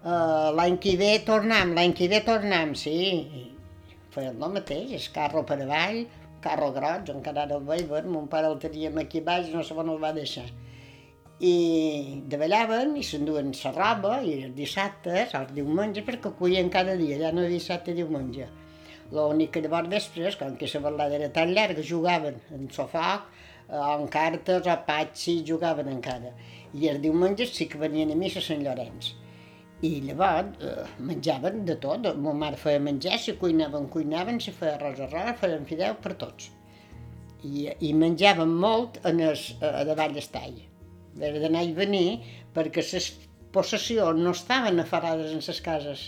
Uh, 0.03 0.51
l'any 0.51 0.75
que 0.83 0.97
ve 0.99 1.13
tornem, 1.23 1.69
l'any 1.77 1.93
que 1.95 2.09
ve 2.11 2.17
tornem, 2.27 2.73
sí. 2.75 2.95
I 3.39 3.43
feien 4.11 4.35
el 4.35 4.51
mateix, 4.51 4.89
el 4.97 5.05
carro 5.15 5.45
per 5.47 5.55
avall, 5.63 6.01
carro 6.43 6.73
groig, 6.75 7.07
encara 7.13 7.45
ara 7.45 7.55
el 7.55 7.63
veig, 7.69 7.85
bueno, 7.87 8.11
mon 8.17 8.25
pare 8.33 8.49
el 8.51 8.57
teníem 8.59 8.99
aquí 8.99 9.21
baix, 9.23 9.47
no 9.53 9.63
sé 9.63 9.77
on 9.79 9.93
el 9.93 10.01
va 10.03 10.11
deixar. 10.17 10.43
I 11.39 11.53
davallaven 12.35 12.97
i 12.99 13.05
s'enduen 13.07 13.55
la 13.61 13.73
roba 13.77 14.19
i 14.27 14.35
els 14.41 14.51
dissabtes, 14.59 15.37
els 15.39 15.55
diumenges, 15.55 16.03
perquè 16.11 16.33
cuien 16.35 16.73
cada 16.75 16.99
dia, 16.99 17.21
ja 17.23 17.31
no 17.31 17.47
dissabte 17.47 17.95
i 17.95 18.01
diumenge. 18.03 18.51
L'únic 19.15 19.55
que 19.55 19.63
llavors 19.63 19.87
després, 19.87 20.35
com 20.35 20.59
que 20.59 20.67
la 20.75 20.85
balada 20.89 21.19
era 21.21 21.31
tan 21.31 21.55
llarga, 21.55 21.89
jugaven 21.93 22.43
en 22.51 22.67
sofà, 22.75 23.21
en 23.71 24.07
cartes 24.11 24.67
o 24.67 24.79
patxi, 24.83 25.39
jugaven 25.47 25.95
encara. 25.95 26.35
I 26.75 26.91
els 26.91 27.03
diumenges 27.07 27.55
sí 27.55 27.71
que 27.71 27.79
venien 27.79 28.11
a 28.11 28.19
missa 28.19 28.43
a 28.43 28.49
Sant 28.51 28.67
Llorenç 28.67 29.13
i 29.83 29.99
llavors 30.05 30.61
eh, 30.63 30.83
menjaven 31.03 31.63
de 31.67 31.75
tot. 31.83 32.07
Ma 32.23 32.33
mare 32.37 32.59
feia 32.59 32.79
menjar, 32.79 33.17
si 33.19 33.35
cuinaven, 33.39 33.89
cuinaven, 33.91 34.39
si 34.43 34.53
feia 34.55 34.77
arròs, 34.77 35.01
arròs, 35.07 35.33
feien 35.41 35.67
fideu 35.67 35.97
per 36.03 36.15
tots. 36.21 36.49
I, 37.43 37.67
i 37.83 37.91
menjaven 37.99 38.53
molt 38.63 39.01
en 39.09 39.19
es, 39.27 39.49
a 39.59 39.83
davall 39.87 40.15
d'estall. 40.15 40.55
Era 41.19 41.41
d'anar 41.43 41.65
i 41.67 41.73
venir 41.77 42.07
perquè 42.55 42.85
les 42.93 43.09
possessions 43.53 44.23
no 44.23 44.31
estaven 44.31 44.79
aferrades 44.81 45.33
en 45.35 45.43
les 45.43 45.59
cases. 45.65 46.05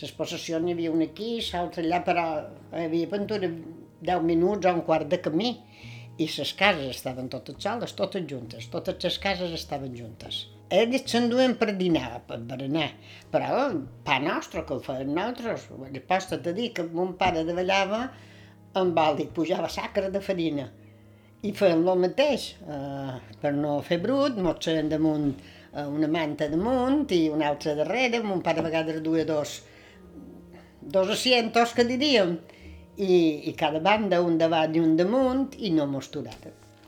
Les 0.00 0.14
possessions 0.16 0.64
n'hi 0.64 0.76
havia 0.76 0.92
una 0.94 1.10
aquí, 1.10 1.32
l'altra 1.50 1.82
allà, 1.82 2.00
però 2.06 2.28
hi 2.70 2.86
havia 2.86 3.10
aventura 3.10 3.50
10 3.50 4.22
minuts 4.30 4.70
o 4.70 4.76
un 4.78 4.86
quart 4.86 5.10
de 5.10 5.18
camí. 5.26 5.50
I 6.20 6.30
les 6.30 6.54
cases 6.54 6.94
estaven 6.94 7.28
totes 7.32 7.58
soles, 7.64 7.98
totes 7.98 8.24
juntes, 8.30 8.70
totes 8.70 9.02
les 9.02 9.20
cases 9.26 9.58
estaven 9.58 9.98
juntes 9.98 10.44
s'enduen 10.70 11.56
per 11.58 11.74
dinar, 11.76 12.20
per 12.26 12.38
berenar, 12.46 12.90
però 13.30 13.70
pa 14.06 14.18
nostre, 14.22 14.64
que 14.64 14.74
el 14.74 14.82
feien 14.84 15.14
nosaltres, 15.14 15.68
posta 16.06 16.38
a 16.38 16.52
dir 16.52 16.72
que 16.72 16.84
mon 16.84 17.16
pare 17.18 17.44
davallava 17.44 18.04
amb 18.78 18.98
oli, 18.98 19.26
pujava 19.26 19.68
sacre 19.68 20.10
de 20.10 20.20
farina 20.20 20.68
i 21.42 21.52
feien 21.56 21.86
el 21.88 21.98
mateix, 21.98 22.54
eh, 22.68 23.16
per 23.40 23.52
no 23.56 23.80
fer 23.82 23.98
brut, 24.02 24.36
mos 24.36 24.60
seien 24.64 24.90
damunt 24.92 25.30
eh, 25.72 25.84
una 25.84 26.08
manta 26.08 26.48
damunt 26.52 27.10
i 27.16 27.28
una 27.32 27.48
altra 27.48 27.74
darrere, 27.74 28.22
mon 28.22 28.42
pare 28.44 28.60
a 28.60 28.66
vegades 28.66 29.00
duia 29.02 29.24
dos, 29.24 29.62
dos 30.80 31.14
asientos, 31.16 31.72
que 31.72 31.86
diríem, 31.88 32.36
i, 33.00 33.48
i 33.48 33.54
cada 33.56 33.80
banda 33.80 34.20
un 34.20 34.36
davant 34.38 34.76
i 34.76 34.84
un 34.84 34.96
damunt 35.00 35.56
i 35.58 35.72
no 35.72 35.88
mos. 35.88 36.10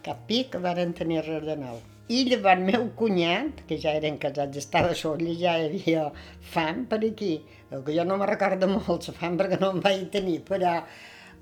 Cap 0.03 0.29
pic 0.29 0.59
varen 0.61 0.93
tenir 0.93 1.25
res 1.25 1.47
de 1.47 1.57
nou. 1.57 1.81
I 2.11 2.25
llavors 2.27 2.61
meu 2.67 2.89
cunyat, 2.99 3.63
que 3.69 3.79
ja 3.79 3.95
eren 3.95 4.19
casats, 4.19 4.59
estava 4.59 4.95
sol 4.99 5.23
i 5.23 5.37
ja 5.39 5.55
hi 5.59 5.69
havia 5.69 6.09
fam 6.53 6.85
per 6.91 6.99
aquí, 7.07 7.33
que 7.71 7.95
jo 7.97 8.05
no 8.05 8.19
me 8.19 8.27
recordo 8.27 8.69
molt 8.69 9.09
la 9.09 9.15
fam 9.21 9.39
perquè 9.39 9.61
no 9.61 9.71
em 9.77 9.81
vaig 9.85 10.09
tenir, 10.11 10.41
però 10.49 10.81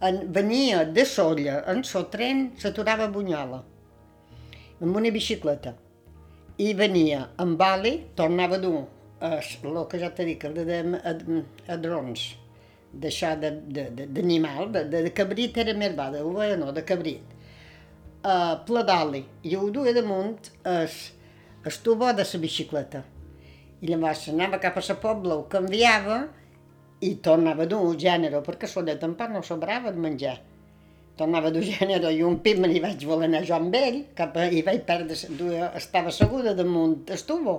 en, 0.01 0.20
venia 0.33 0.85
de 0.85 1.05
Solla 1.09 1.62
en 1.73 1.83
so 1.85 2.05
tren, 2.12 2.51
s'aturava 2.61 3.09
a 3.09 3.12
Bunyola, 3.14 3.62
amb 4.81 4.96
una 4.96 5.11
bicicleta. 5.11 5.75
I 6.61 6.75
venia 6.77 7.31
amb 7.40 7.61
oli, 7.64 7.94
tornava 8.14 8.61
a 8.61 8.62
dur 8.62 8.81
el 9.20 9.87
que 9.88 9.99
ja 10.01 10.11
t'he 10.11 10.25
dit, 10.25 10.44
el 10.44 10.55
de, 10.55 10.79
a, 10.96 11.12
a 11.73 11.77
drons, 11.77 12.23
d'això 12.92 13.35
d'animal, 13.37 14.70
de, 14.73 14.85
de, 14.85 14.88
de, 14.90 15.03
de 15.05 15.12
cabrit 15.12 15.57
era 15.61 15.75
més 15.77 15.92
bo, 15.96 16.09
d'ovella 16.14 16.57
no, 16.57 16.73
de 16.73 16.85
cabrit. 16.85 17.37
Pla 18.20 18.83
d'oli, 18.85 19.22
i 19.48 19.54
ho 19.56 19.70
duia 19.72 19.94
damunt 19.96 20.50
es, 20.68 20.96
es 21.64 21.78
tubo 21.80 22.11
de 22.12 22.26
la 22.28 22.40
bicicleta. 22.42 23.00
I 23.80 23.88
llavors 23.88 24.26
anava 24.28 24.59
cap 24.61 24.76
a 24.76 24.83
la 24.85 24.96
pobla, 25.00 25.38
ho 25.38 25.46
canviava, 25.48 26.18
i 27.00 27.14
tornava 27.24 27.64
a 27.64 27.70
dur 27.70 27.96
gènere, 27.96 28.42
perquè 28.44 28.68
sola 28.68 28.98
tampoc 29.00 29.33
no 29.33 29.40
sobrava 29.42 29.92
de 29.94 30.02
menjar. 30.04 30.37
Tornava 31.16 31.48
a 31.48 31.54
dur 31.54 31.64
gènere 31.64 32.12
i 32.12 32.20
un 32.26 32.37
pit 32.44 32.61
me 32.61 32.68
n'hi 32.68 32.83
vaig 32.85 33.06
voler 33.09 33.30
anar 33.30 33.40
jo 33.48 33.56
amb 33.56 33.78
ell, 33.80 34.02
cap 34.18 34.37
a, 34.37 34.50
i 34.52 34.61
vaig 34.66 34.85
perdre, 34.85 35.16
estava 35.80 36.12
segura 36.12 36.52
damunt 36.59 37.09
el 37.09 37.24
tubo. 37.24 37.56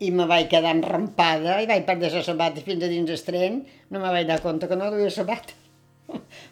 I 0.00 0.12
me 0.12 0.28
vaig 0.28 0.52
quedar 0.52 0.74
enrampada 0.76 1.56
i 1.64 1.68
vaig 1.68 1.88
perdre 1.88 2.12
la 2.12 2.22
sabata 2.24 2.60
fins 2.68 2.84
a 2.84 2.92
dins 2.92 3.16
el 3.16 3.24
tren, 3.24 3.62
no 3.88 4.04
me 4.04 4.12
vaig 4.12 4.28
dar 4.28 4.42
compte 4.44 4.68
que 4.68 4.76
no 4.76 4.92
duia 4.92 5.08
sabata. 5.12 5.56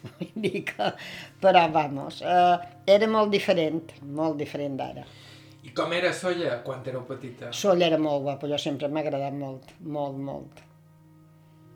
Vull 0.09 0.31
dir 0.35 0.63
que, 0.67 0.91
però 1.41 1.65
vamos, 1.73 2.21
eh, 2.21 2.57
era 2.97 3.09
molt 3.11 3.33
diferent, 3.33 3.95
molt 4.19 4.37
diferent 4.39 4.77
d'ara. 4.79 5.05
I 5.63 5.73
com 5.75 5.91
era 5.93 6.13
Solla 6.15 6.61
quan 6.65 6.85
éreu 6.87 7.03
petita? 7.07 7.51
Solla 7.53 7.89
era 7.89 7.99
molt 7.99 8.23
guapa, 8.25 8.47
jo 8.47 8.57
sempre 8.57 8.87
m'ha 8.87 9.03
agradat 9.03 9.35
molt, 9.35 9.73
molt, 9.83 10.15
molt. 10.29 10.63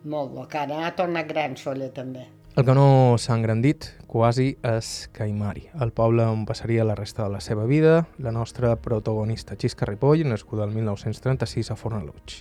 Molt 0.04 0.32
bo, 0.32 0.46
que 0.48 0.58
ara 0.60 0.82
ha 0.86 0.94
tornat 0.96 1.28
gran 1.28 1.56
Solla 1.60 1.90
també. 1.92 2.24
El 2.54 2.62
que 2.62 2.74
no 2.76 3.16
s'ha 3.18 3.34
engrandit 3.34 3.88
quasi 4.06 4.52
és 4.62 4.88
Caimari, 5.16 5.64
el 5.82 5.90
poble 5.90 6.22
on 6.30 6.44
passaria 6.46 6.84
la 6.86 6.94
resta 6.94 7.24
de 7.24 7.32
la 7.32 7.40
seva 7.42 7.64
vida, 7.66 8.04
la 8.22 8.30
nostra 8.30 8.76
protagonista 8.78 9.56
Xisca 9.58 9.88
Ripoll, 9.90 10.22
nascuda 10.30 10.62
el 10.62 10.70
1936 10.76 11.72
a 11.74 11.76
Fornaluig. 11.80 12.36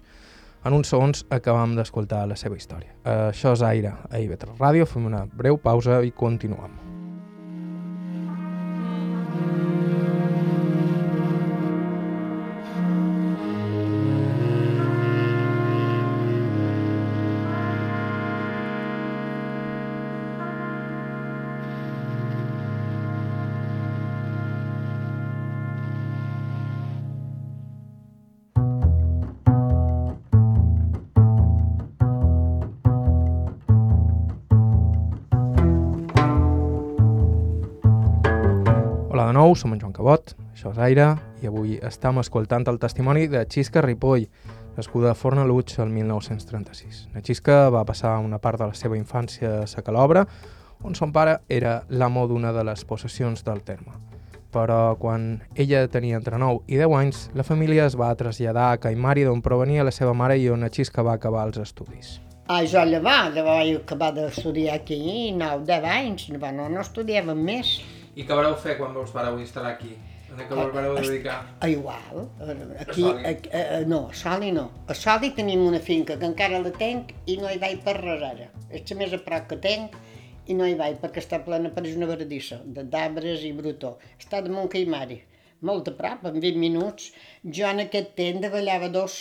En 0.64 0.72
uns 0.72 0.88
segons 0.94 1.26
acabam 1.36 1.74
d'escoltar 1.76 2.22
la 2.30 2.38
seva 2.40 2.56
història. 2.56 2.94
Això 3.04 3.52
és 3.58 3.64
Aire 3.68 3.92
a 4.08 4.22
IB3 4.22 4.56
Ràdio, 4.62 4.88
fem 4.88 5.10
una 5.12 5.26
breu 5.28 5.60
pausa 5.60 6.00
i 6.08 6.14
continuem. 6.16 6.80
Nou, 39.44 39.56
som 39.60 39.74
en 39.76 39.80
Joan 39.82 39.92
Cabot, 39.92 40.32
això 40.54 40.72
és 40.72 40.78
Aire, 40.80 41.06
i 41.44 41.50
avui 41.50 41.74
estem 41.84 42.20
escoltant 42.22 42.64
el 42.72 42.78
testimoni 42.80 43.26
de 43.28 43.42
Xisca 43.52 43.82
Ripoll, 43.84 44.30
nascuda 44.78 45.12
a 45.12 45.18
Fornaluig 45.20 45.74
el 45.84 45.90
1936. 45.92 47.10
La 47.12 47.24
Xisca 47.26 47.58
va 47.74 47.84
passar 47.84 48.14
una 48.24 48.40
part 48.40 48.62
de 48.62 48.70
la 48.72 48.78
seva 48.78 48.96
infància 48.96 49.50
a 49.64 49.68
Sacalobra, 49.68 50.24
on 50.88 50.96
son 50.96 51.12
pare 51.12 51.42
era 51.52 51.82
l'amo 51.90 52.24
d'una 52.30 52.54
de 52.56 52.64
les 52.70 52.86
possessions 52.88 53.44
del 53.44 53.60
terme. 53.68 53.98
Però 54.54 54.96
quan 55.02 55.42
ella 55.60 55.82
tenia 55.92 56.22
entre 56.22 56.40
9 56.40 56.64
i 56.72 56.80
10 56.80 56.96
anys, 57.02 57.24
la 57.36 57.44
família 57.44 57.88
es 57.90 57.98
va 58.00 58.14
traslladar 58.16 58.70
a 58.72 58.78
Caimari, 58.80 59.26
d'on 59.28 59.42
provenia 59.44 59.84
la 59.84 59.92
seva 59.92 60.14
mare 60.14 60.38
i 60.40 60.48
on 60.54 60.64
la 60.64 60.70
Xisca 60.72 61.04
va 61.04 61.18
acabar 61.20 61.50
els 61.50 61.60
estudis. 61.60 62.22
Ah, 62.48 62.62
jo 62.64 62.86
llavors 62.86 63.36
vaig 63.44 63.76
acabar 63.82 64.14
d'estudiar 64.16 64.78
aquí, 64.80 65.34
9-10 65.36 65.92
anys, 65.98 66.30
no, 66.32 66.70
no 66.70 66.80
estudiàvem 66.80 67.44
més. 67.44 67.74
I 68.14 68.26
què 68.28 68.36
vareu 68.38 68.56
fer 68.62 68.76
quan 68.78 68.94
us 69.02 69.14
vareu 69.14 69.40
instal·lar 69.42 69.74
aquí? 69.74 69.96
En 70.34 70.40
què 70.50 70.56
vos 70.58 70.72
vareu 70.74 70.96
dedicar? 70.98 71.36
A, 71.62 71.68
igual. 71.70 72.24
Aquí, 72.82 73.04
a, 73.06 73.34
a, 73.34 73.62
a, 73.62 73.80
no, 73.90 74.08
a 74.10 74.18
Soli 74.18 74.50
no. 74.54 74.66
A 74.90 74.96
Soli 74.98 75.30
tenim 75.38 75.62
una 75.66 75.82
finca 75.82 76.18
que 76.22 76.30
encara 76.30 76.62
la 76.62 76.72
tenc 76.78 77.14
i 77.30 77.38
no 77.42 77.50
hi 77.50 77.60
vaig 77.62 77.84
per 77.86 77.96
res 78.00 78.26
ara. 78.30 78.48
És 78.74 78.86
la 78.90 79.00
més 79.02 79.14
a 79.14 79.22
prop 79.26 79.50
que 79.52 79.60
tenc 79.66 79.98
i 80.50 80.58
no 80.58 80.66
hi 80.68 80.78
vaig 80.80 80.98
perquè 81.02 81.22
està 81.24 81.42
plena, 81.46 81.70
per 81.74 81.86
una 81.90 82.10
verdissa, 82.10 82.60
d'arbres 82.66 83.46
i 83.46 83.54
brutó. 83.58 83.96
Està 84.22 84.42
damunt 84.46 84.70
Caimari, 84.74 85.20
molt 85.70 85.90
a 85.90 85.96
prop, 85.98 86.26
en 86.30 86.40
20 86.40 86.62
minuts. 86.62 87.12
Jo 87.60 87.70
en 87.70 87.86
aquest 87.86 88.16
temps 88.18 88.42
davallava 88.46 88.90
dos, 88.94 89.20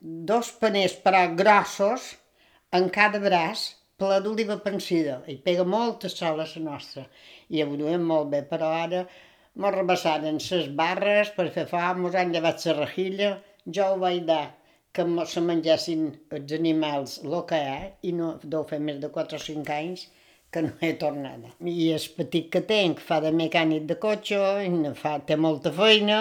dos 0.00 0.54
paners 0.62 0.98
però 1.02 1.26
grossos 1.38 2.14
en 2.74 2.90
cada 2.94 3.22
braç 3.22 3.72
ple 3.98 4.18
d'oliva 4.22 4.58
pensida. 4.62 5.22
I 5.26 5.38
pega 5.42 5.66
molta 5.66 6.10
sol 6.12 6.38
a 6.42 6.46
la 6.46 6.62
nostra 6.70 7.06
i 7.48 7.62
ho 7.62 7.78
duem 7.78 8.04
molt 8.10 8.30
bé, 8.34 8.42
però 8.50 8.70
ara 8.82 9.06
mos 9.62 9.74
rebassaren 9.74 10.38
ses 10.42 10.68
barres 10.78 11.32
per 11.36 11.48
fer 11.54 11.66
fam, 11.70 12.04
mos 12.04 12.16
han 12.18 12.32
llevat 12.34 12.64
la 12.66 12.76
rejilla, 12.80 13.30
jo 13.78 13.92
ho 13.92 13.98
vaig 14.02 14.24
dar 14.28 14.44
que 14.96 15.04
se 15.28 15.40
mengessin 15.44 16.06
els 16.36 16.52
animals 16.56 17.18
el 17.24 17.34
que 17.48 17.58
hi 17.60 17.70
ha, 17.70 17.80
i 18.08 18.12
no 18.16 18.28
deu 18.42 18.64
fer 18.68 18.78
més 18.80 19.00
de 19.02 19.10
4 19.16 19.36
o 19.36 19.44
5 19.46 19.74
anys 19.74 20.06
que 20.52 20.62
no 20.64 20.72
he 20.80 20.92
tornat. 21.00 21.50
I 21.60 21.90
el 21.96 22.06
petit 22.16 22.46
que 22.52 22.62
tenc 22.70 23.02
fa 23.08 23.18
de 23.24 23.32
mecànic 23.40 23.84
de 23.90 23.98
cotxe, 24.04 24.38
i 24.64 24.70
no 24.72 24.94
fa, 24.96 25.18
té 25.28 25.36
molta 25.36 25.72
feina, 25.80 26.20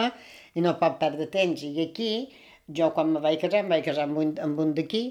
i 0.55 0.63
no 0.65 0.75
pot 0.81 0.97
perdre 0.99 1.29
temps. 1.31 1.63
I 1.63 1.85
aquí, 1.85 2.09
jo 2.79 2.91
quan 2.97 3.13
me 3.13 3.23
vaig 3.23 3.39
casar, 3.43 3.63
em 3.63 3.71
vaig 3.71 3.85
casar 3.87 4.09
amb 4.09 4.19
un, 4.23 4.35
amb 4.43 4.59
un 4.65 4.73
d'aquí, 4.75 5.05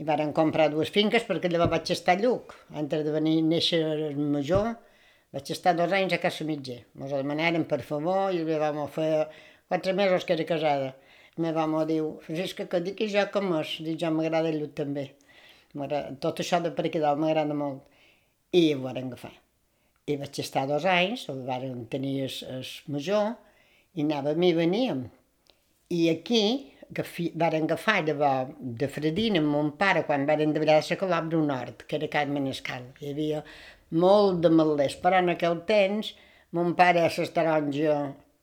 i 0.00 0.06
varen 0.08 0.32
comprar 0.34 0.70
dues 0.72 0.90
finques 0.90 1.26
perquè 1.28 1.50
llavors 1.52 1.74
vaig 1.76 1.90
estar 1.94 2.16
a 2.16 2.20
Lluc, 2.22 2.54
antes 2.82 3.04
de 3.06 3.14
venir 3.14 3.36
néixer 3.44 3.82
major, 4.16 4.72
vaig 5.34 5.52
estar 5.54 5.74
dos 5.78 5.92
anys 5.92 6.16
a 6.16 6.20
casa 6.22 6.46
mitja. 6.48 6.80
Ens 6.98 7.14
demanaren 7.14 7.66
per 7.70 7.80
favor 7.86 8.34
i 8.34 8.42
li 8.44 8.58
vam 8.58 8.82
fer 8.90 9.28
quatre 9.68 9.94
mesos 9.94 10.26
que 10.26 10.36
era 10.36 10.46
casada. 10.48 10.94
Me 11.38 11.52
vam 11.56 11.76
dir, 11.86 12.00
Francisca, 12.24 12.66
que 12.66 12.80
dic 12.84 13.04
jo 13.12 13.26
com 13.32 13.54
és. 13.60 13.76
Dic, 13.86 14.00
jo 14.02 14.10
m'agrada 14.14 14.50
el 14.50 14.66
també. 14.76 15.10
Tot 16.20 16.42
això 16.42 16.58
de 16.62 16.72
per 16.74 16.88
aquí 16.88 16.98
dalt 17.02 17.20
m'agrada 17.22 17.54
molt. 17.54 17.86
I 18.52 18.74
ho 18.74 18.82
van 18.82 18.98
agafar. 18.98 19.32
I 20.10 20.16
vaig 20.18 20.40
estar 20.42 20.66
dos 20.66 20.84
anys, 20.90 21.28
el 21.30 21.44
vam 21.46 21.86
tenir 21.92 22.16
el, 22.26 22.34
el 22.56 22.66
major, 22.90 23.30
i 23.94 24.02
anàvem 24.02 24.42
i 24.42 24.52
veníem. 24.58 25.04
I 25.94 26.00
aquí 26.10 26.42
que 26.94 27.04
fi, 27.06 27.28
varen 27.38 27.68
agafar 27.68 28.00
de, 28.04 28.14
de 28.82 28.88
Fredina 28.90 29.38
amb 29.42 29.52
mon 29.54 29.70
pare 29.78 30.02
quan 30.06 30.26
varen 30.26 30.52
de 30.52 30.62
a 30.66 30.80
la 30.80 30.96
Calabra 31.02 31.38
Nord, 31.38 31.84
que 31.86 31.96
era 31.96 32.08
Can 32.08 32.32
Menescal. 32.34 32.90
Hi 33.00 33.12
havia 33.12 33.44
molt 33.90 34.40
de 34.44 34.50
malers, 34.54 34.96
però 35.02 35.20
en 35.20 35.32
aquell 35.34 35.62
temps 35.68 36.12
mon 36.56 36.74
pare 36.78 37.02
a 37.04 37.10
la 37.10 37.26
taronja, 37.34 37.96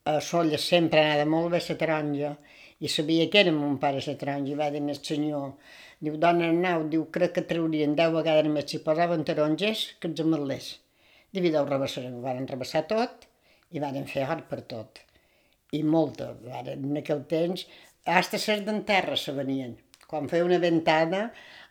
a 0.07 0.19
Solla 0.23 0.57
sempre 0.57 1.03
anava 1.03 1.25
molt 1.29 1.51
bé 1.51 1.61
la 1.67 1.77
taronja, 1.81 2.31
i 2.79 2.87
sabia 2.87 3.27
que 3.29 3.41
era 3.41 3.51
mon 3.51 3.77
pare 3.81 4.03
la 4.05 4.15
taronja, 4.15 4.53
i 4.53 4.59
va 4.59 4.69
dir 4.71 4.83
el 4.83 4.99
senyor, 5.03 5.55
diu, 5.99 6.17
dona 6.17 6.51
Arnau, 6.51 6.85
diu, 6.91 7.07
crec 7.11 7.33
que 7.37 7.47
traurien 7.49 7.95
deu 7.95 8.13
vegades 8.15 8.51
més 8.51 8.69
si 8.71 8.83
posaven 8.83 9.25
taronges 9.27 9.87
que 9.99 10.11
els 10.11 10.21
ametlers. 10.23 10.69
Diu, 11.33 11.49
deu 11.51 11.65
rebassar, 11.65 12.05
ho 12.07 12.21
van 12.23 12.47
rebassar 12.47 12.85
tot 12.91 13.27
i 13.71 13.83
van 13.83 14.05
fer 14.07 14.27
or 14.31 14.45
per 14.49 14.61
tot. 14.71 15.03
I 15.75 15.83
molta, 15.83 16.31
en 16.71 16.95
aquell 17.01 17.25
temps, 17.27 17.65
hasta 18.07 18.39
les 18.39 18.63
d'enterra 18.63 19.17
se 19.19 19.33
venien. 19.35 19.75
Quan 20.07 20.29
feia 20.31 20.45
una 20.47 20.61
ventada, 20.63 21.25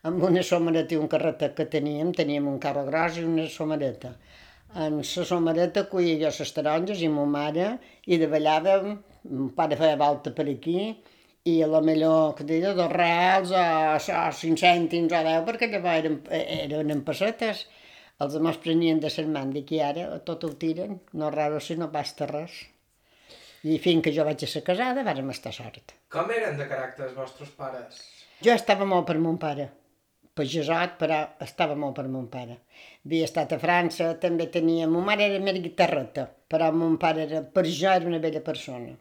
amb 0.07 0.23
una 0.29 0.42
somareta 0.47 0.95
i 0.95 1.01
un 1.01 1.09
carretet 1.11 1.57
que 1.59 1.66
teníem, 1.71 2.12
teníem 2.14 2.47
un 2.47 2.61
carro 2.62 2.85
gros 2.87 3.19
i 3.19 3.25
una 3.27 3.47
somareta. 3.51 4.12
En 4.77 5.01
la 5.01 5.25
somareta 5.31 5.87
cuia 5.90 6.16
jo 6.21 6.31
les 6.38 6.53
taronges 6.55 7.03
i 7.03 7.09
ma 7.11 7.25
mare 7.27 7.69
i 8.07 8.19
davallàvem, 8.21 8.97
mon 9.33 9.53
pare 9.57 9.79
feia 9.81 9.97
volta 9.99 10.31
per 10.37 10.47
aquí, 10.53 10.92
i 11.47 11.55
a 11.62 11.69
la 11.71 11.81
millor, 11.81 12.35
que 12.38 12.45
deia, 12.47 12.75
dos 12.75 12.92
reals 12.92 13.53
o, 13.55 13.62
o 13.97 14.23
cinc 14.35 14.61
cèntims 14.62 15.14
o 15.14 15.23
deu, 15.27 15.45
perquè 15.47 15.71
llavors 15.71 16.03
eren, 16.03 16.21
eren 16.66 16.95
en 16.95 17.03
pessetes. 17.07 17.66
els 18.25 18.35
amos 18.38 18.57
prenien 18.64 19.01
de 19.01 19.11
sermant, 19.12 19.51
dic, 19.53 19.75
i 19.77 19.81
ara 19.85 20.19
tot 20.29 20.45
ho 20.45 20.53
tiren, 20.57 21.01
no 21.21 21.29
raro 21.31 21.61
si 21.61 21.77
no 21.77 21.90
basta 21.92 22.27
res. 22.31 22.55
I 23.62 23.77
fins 23.83 24.05
que 24.05 24.12
jo 24.16 24.25
vaig 24.25 24.45
a 24.45 24.49
ser 24.49 24.62
casada, 24.64 25.05
vàrem 25.05 25.29
estar 25.35 25.53
sort. 25.53 25.92
Com 26.12 26.31
eren 26.33 26.57
de 26.57 26.69
caràcter 26.71 27.11
els 27.11 27.19
vostres 27.19 27.51
pares? 27.59 28.01
Jo 28.40 28.55
estava 28.55 28.88
molt 28.88 29.07
per 29.11 29.19
mon 29.21 29.37
pare, 29.42 29.69
pagesot, 30.37 30.99
però 31.01 31.22
estava 31.44 31.77
molt 31.79 31.96
per 31.96 32.07
mon 32.12 32.29
pare. 32.33 32.61
Havia 33.07 33.27
estat 33.29 33.55
a 33.57 33.59
França, 33.62 34.12
també 34.22 34.49
tenia... 34.53 34.88
Mon 34.90 35.05
mare 35.07 35.27
era 35.31 35.40
més 35.42 35.59
guitarreta, 35.64 36.27
però 36.27 36.70
mon 36.75 36.96
pare 37.01 37.25
era, 37.27 37.42
per 37.42 37.64
jo 37.66 37.92
era 37.92 38.09
una 38.09 38.20
bella 38.22 38.42
persona. 38.44 38.94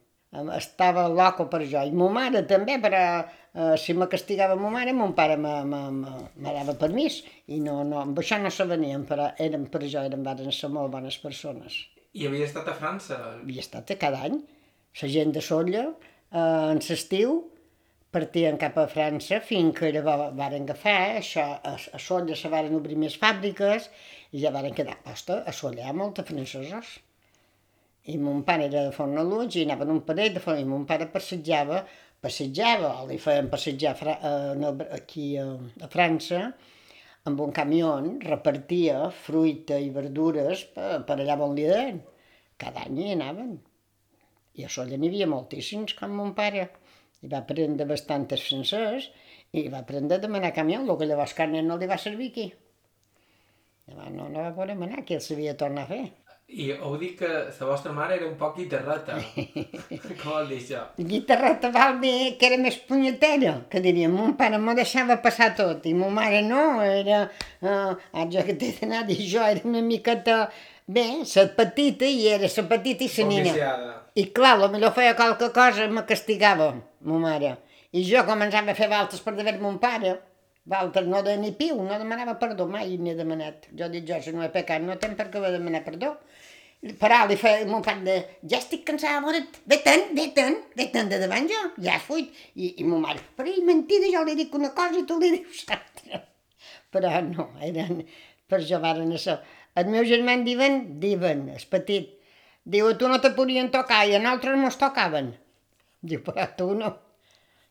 Estava 0.56 1.06
loco 1.08 1.48
per 1.52 1.62
jo. 1.64 1.84
I 1.84 1.94
mon 1.96 2.12
mare 2.16 2.44
també, 2.48 2.78
però 2.84 3.02
eh, 3.22 3.76
si 3.80 3.96
me 3.96 4.08
castigava 4.12 4.58
mon 4.60 4.74
mare, 4.76 4.94
mon 4.94 5.14
pare 5.16 5.38
me, 5.40 5.54
me, 5.68 5.82
me, 5.96 6.16
me 6.36 6.56
dava 6.58 6.76
permís. 6.80 7.22
I 7.48 7.62
no, 7.64 7.82
no, 7.88 8.02
amb 8.04 8.20
això 8.20 8.40
no 8.42 8.52
se 8.52 8.68
venien, 8.68 9.06
però 9.08 9.30
eren 9.40 9.70
per 9.72 9.86
jo, 9.86 10.04
eren, 10.04 10.24
van 10.28 10.44
ser 10.52 10.72
molt 10.74 10.92
bones 10.96 11.20
persones. 11.24 11.86
I 12.16 12.28
havia 12.28 12.48
estat 12.48 12.68
a 12.72 12.76
França? 12.80 13.20
Havia 13.42 13.64
estat 13.64 13.96
cada 14.00 14.24
any 14.28 14.40
la 15.02 15.10
gent 15.12 15.34
de 15.36 15.42
Solla, 15.44 15.86
eh, 16.32 16.72
en 16.72 16.80
l'estiu, 16.90 17.42
partien 18.16 18.58
cap 18.62 18.78
a 18.80 18.86
França 18.92 19.42
fins 19.44 19.74
que 19.78 19.92
llavors 19.92 20.36
varen 20.40 20.64
agafar, 20.64 21.18
això, 21.20 21.46
a, 21.72 21.74
a 21.76 22.00
Solla 22.00 22.38
se 22.40 22.52
varen 22.54 22.78
obrir 22.78 22.96
més 23.02 23.18
fàbriques 23.20 23.90
i 24.32 24.44
ja 24.44 24.54
varen 24.56 24.76
quedar 24.78 24.96
posta 25.04 25.42
a 25.44 25.54
Solla 25.56 25.84
hi 25.84 25.90
ha 25.90 25.96
molta 26.04 26.24
francesos. 26.28 26.94
I 28.14 28.16
mon 28.22 28.44
pare 28.48 28.70
era 28.70 28.86
de 28.86 28.94
Fornalutx 28.96 29.58
i 29.58 29.66
anaven 29.66 29.92
un 29.96 30.02
parell 30.08 30.36
de 30.36 30.44
Fornalutx 30.44 30.68
i 30.68 30.72
mon 30.72 30.86
pare 30.88 31.10
passejava, 31.12 31.82
passejava, 32.22 32.94
o 33.02 33.10
li 33.10 33.18
feien 33.22 33.50
passejar 33.52 33.96
a, 34.06 34.16
a, 34.16 34.72
aquí 35.00 35.28
a, 35.42 35.48
a 35.82 35.92
França, 35.92 36.42
amb 37.26 37.42
un 37.42 37.52
camió 37.58 37.96
repartia 38.24 39.10
fruita 39.26 39.80
i 39.82 39.90
verdures 39.94 40.64
per, 40.76 41.02
per 41.08 41.18
allà 41.18 41.38
on 41.42 41.56
li 41.58 41.66
deien. 41.68 42.04
Cada 42.62 42.86
any 42.86 43.02
hi 43.02 43.12
anaven. 43.18 43.56
I 44.56 44.64
a 44.64 44.72
Solla 44.72 44.96
n'hi 44.96 45.10
havia 45.12 45.28
moltíssims, 45.28 45.98
com 45.98 46.14
mon 46.16 46.36
pare. 46.38 46.70
I 47.26 47.32
va 47.32 47.42
aprendre 47.42 47.88
bastantes 47.90 48.44
francès 48.46 49.10
i 49.56 49.66
va 49.72 49.82
aprendre 49.82 50.20
a 50.20 50.24
demanar 50.24 50.54
camió, 50.54 50.84
el 50.84 50.98
que 51.00 51.08
llavors 51.10 51.34
carne 51.38 51.64
no 51.66 51.80
li 51.82 51.90
va 51.90 51.98
servir 52.02 52.30
aquí. 52.34 52.52
Llavors 53.90 54.14
no, 54.14 54.30
no 54.30 54.44
va 54.44 54.54
poder 54.54 54.78
manar, 54.78 55.06
que 55.06 55.18
el 55.18 55.26
sabia 55.26 55.58
tornar 55.58 55.88
a 55.88 55.92
fer. 55.94 56.04
I 56.46 56.68
heu 56.76 56.94
dit 57.02 57.16
que 57.18 57.28
la 57.28 57.68
vostra 57.68 57.92
mare 57.92 58.20
era 58.20 58.28
un 58.28 58.36
poc 58.38 58.60
guitarreta. 58.60 59.16
Com 59.16 60.28
vol 60.36 60.52
dir 60.52 60.60
això? 60.60 60.84
Guitarreta 61.14 61.72
vol 61.74 61.98
dir 62.04 62.36
que 62.38 62.52
era 62.52 62.60
més 62.62 62.78
punyetera, 62.90 63.56
que 63.72 63.82
diríem. 63.82 64.14
Mon 64.14 64.36
pare 64.38 64.60
m'ho 64.62 64.76
deixava 64.78 65.18
passar 65.26 65.56
tot 65.58 65.90
i 65.90 65.96
mon 65.98 66.14
mare 66.14 66.44
no, 66.46 66.62
era... 66.86 67.26
Uh, 67.66 67.98
jo 68.30 68.46
que 68.46 68.54
t'he 68.62 68.76
d'anar 68.78 69.04
dir, 69.10 69.18
jo 69.26 69.42
era 69.42 69.66
una 69.66 69.82
miqueta 69.82 70.44
Bé, 70.86 71.04
la 71.26 71.48
petita 71.58 72.06
i 72.06 72.28
era 72.30 72.46
la 72.46 72.64
petita 72.70 73.04
i 73.04 73.10
la 73.18 73.24
nina. 73.26 73.54
I 74.16 74.30
clar, 74.32 74.70
millor 74.72 74.94
feia 74.96 75.14
qualque 75.16 75.50
cosa 75.52 75.90
me 75.92 76.06
castigava, 76.08 76.70
ma 77.04 77.18
mare. 77.20 77.50
I 77.92 78.04
jo 78.08 78.22
començava 78.24 78.72
a 78.72 78.76
fer 78.78 78.88
voltes 78.88 79.20
per 79.20 79.34
d'haver 79.36 79.58
mon 79.60 79.76
pare. 79.78 80.14
Voltes 80.72 81.10
no 81.12 81.20
de 81.26 81.34
ni 81.42 81.52
piu, 81.60 81.82
no 81.84 81.98
demanava 82.00 82.38
perdó, 82.40 82.64
mai 82.72 82.96
n'he 82.96 83.16
demanat. 83.18 83.68
Jo 83.76 83.90
dic, 83.92 84.06
jo, 84.08 84.22
si 84.24 84.32
no 84.32 84.46
he 84.46 84.48
pecat, 84.56 84.86
no 84.88 84.96
tenc 85.04 85.20
per 85.20 85.28
què 85.34 85.44
va 85.44 85.52
demanar 85.52 85.84
perdó. 85.84 86.14
Però 87.02 87.20
li 87.28 87.36
feia 87.44 87.68
mon 87.68 87.84
pare 87.84 88.08
de, 88.08 88.16
ja 88.48 88.64
estic 88.64 88.88
cansada, 88.88 89.20
more't, 89.26 89.60
ve-te'n, 89.68 90.08
ve-te'n, 90.16 90.58
ve-te'n 90.80 91.12
de 91.12 91.20
davant 91.26 91.52
jo, 91.52 91.62
ja 91.84 92.00
has 92.00 92.08
fuit. 92.08 92.32
I, 92.56 92.72
i 92.80 92.88
mon 92.88 93.04
mare, 93.04 93.20
però 93.36 93.52
és 93.52 93.68
mentida, 93.68 94.08
jo 94.16 94.24
li 94.24 94.40
dic 94.40 94.56
una 94.56 94.72
cosa 94.80 95.02
i 95.02 95.04
tu 95.10 95.20
li 95.20 95.36
dius 95.36 95.68
l'altra. 95.68 96.24
Però 96.96 97.18
no, 97.28 97.52
eren, 97.68 98.06
per 98.48 98.64
jo 98.64 98.80
varen 98.80 99.12
això. 99.12 99.42
El 99.76 99.92
meu 99.92 100.08
germà 100.08 100.40
en 100.40 100.48
diuen, 100.48 100.86
diuen, 101.04 101.50
és 101.60 101.68
petit. 101.68 102.16
Diu, 102.66 102.92
tu 102.98 103.10
no 103.10 103.20
te 103.22 103.30
podien 103.38 103.70
tocar 103.74 104.04
i 104.10 104.16
a 104.18 104.22
nosaltres 104.22 104.58
mos 104.58 104.78
tocaven. 104.82 105.34
Diu, 106.02 106.22
però 106.26 106.48
tu 106.58 106.72
no. 106.78 106.92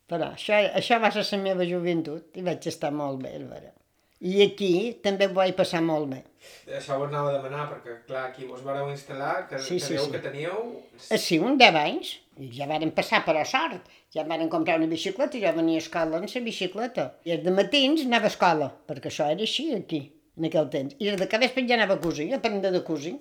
Però 0.07 0.29
això, 0.35 0.59
això 0.79 0.99
va 1.03 1.09
ser 1.11 1.25
la 1.31 1.41
meva 1.41 1.65
joventut 1.67 2.37
i 2.39 2.45
vaig 2.45 2.67
estar 2.71 2.93
molt 2.95 3.23
bé, 3.25 3.33
és 3.39 3.49
vera. 3.49 3.73
I 4.25 4.37
aquí 4.45 4.71
també 5.03 5.27
ho 5.27 5.33
vaig 5.35 5.51
passar 5.57 5.81
molt 5.83 6.07
bé. 6.13 6.21
Això 6.77 6.95
ho 6.95 7.03
anava 7.09 7.33
a 7.33 7.35
demanar, 7.35 7.65
perquè 7.73 7.97
clar, 8.07 8.29
aquí 8.29 8.47
vos 8.47 8.63
vareu 8.63 8.87
instal·lar, 8.93 9.49
que, 9.49 9.59
sí, 9.59 9.81
sí, 9.83 9.97
sí. 9.99 10.11
que 10.13 10.21
teníeu... 10.23 10.61
Eh, 11.09 11.19
sí, 11.19 11.41
un 11.43 11.59
10 11.59 11.79
anys, 11.81 12.13
i 12.39 12.49
ja 12.55 12.69
varen 12.71 12.93
passar 12.95 13.25
per 13.27 13.35
a 13.41 13.45
sort. 13.49 13.91
Ja 14.15 14.23
varen 14.29 14.47
comprar 14.49 14.79
una 14.79 14.87
bicicleta 14.87 15.35
i 15.35 15.43
jo 15.43 15.51
venia 15.57 15.81
a 15.81 15.83
escola 15.83 16.21
amb 16.21 16.31
la 16.31 16.43
bicicleta. 16.47 17.09
I 17.27 17.35
els 17.35 17.43
de 17.43 17.51
matins 17.51 18.05
anava 18.07 18.29
a 18.29 18.33
escola, 18.33 18.71
perquè 18.87 19.11
això 19.11 19.27
era 19.35 19.43
així 19.43 19.73
aquí 19.75 20.05
en 20.37 20.47
aquell 20.47 20.71
temps. 20.71 20.95
I 20.99 21.11
de 21.11 21.27
cada 21.27 21.43
vespre 21.43 21.65
ja 21.67 21.75
anava 21.75 21.99
a 21.99 22.03
cosir, 22.03 22.31
a 22.31 22.39
aprendre 22.39 22.71
de 22.71 22.83
cosir. 22.87 23.17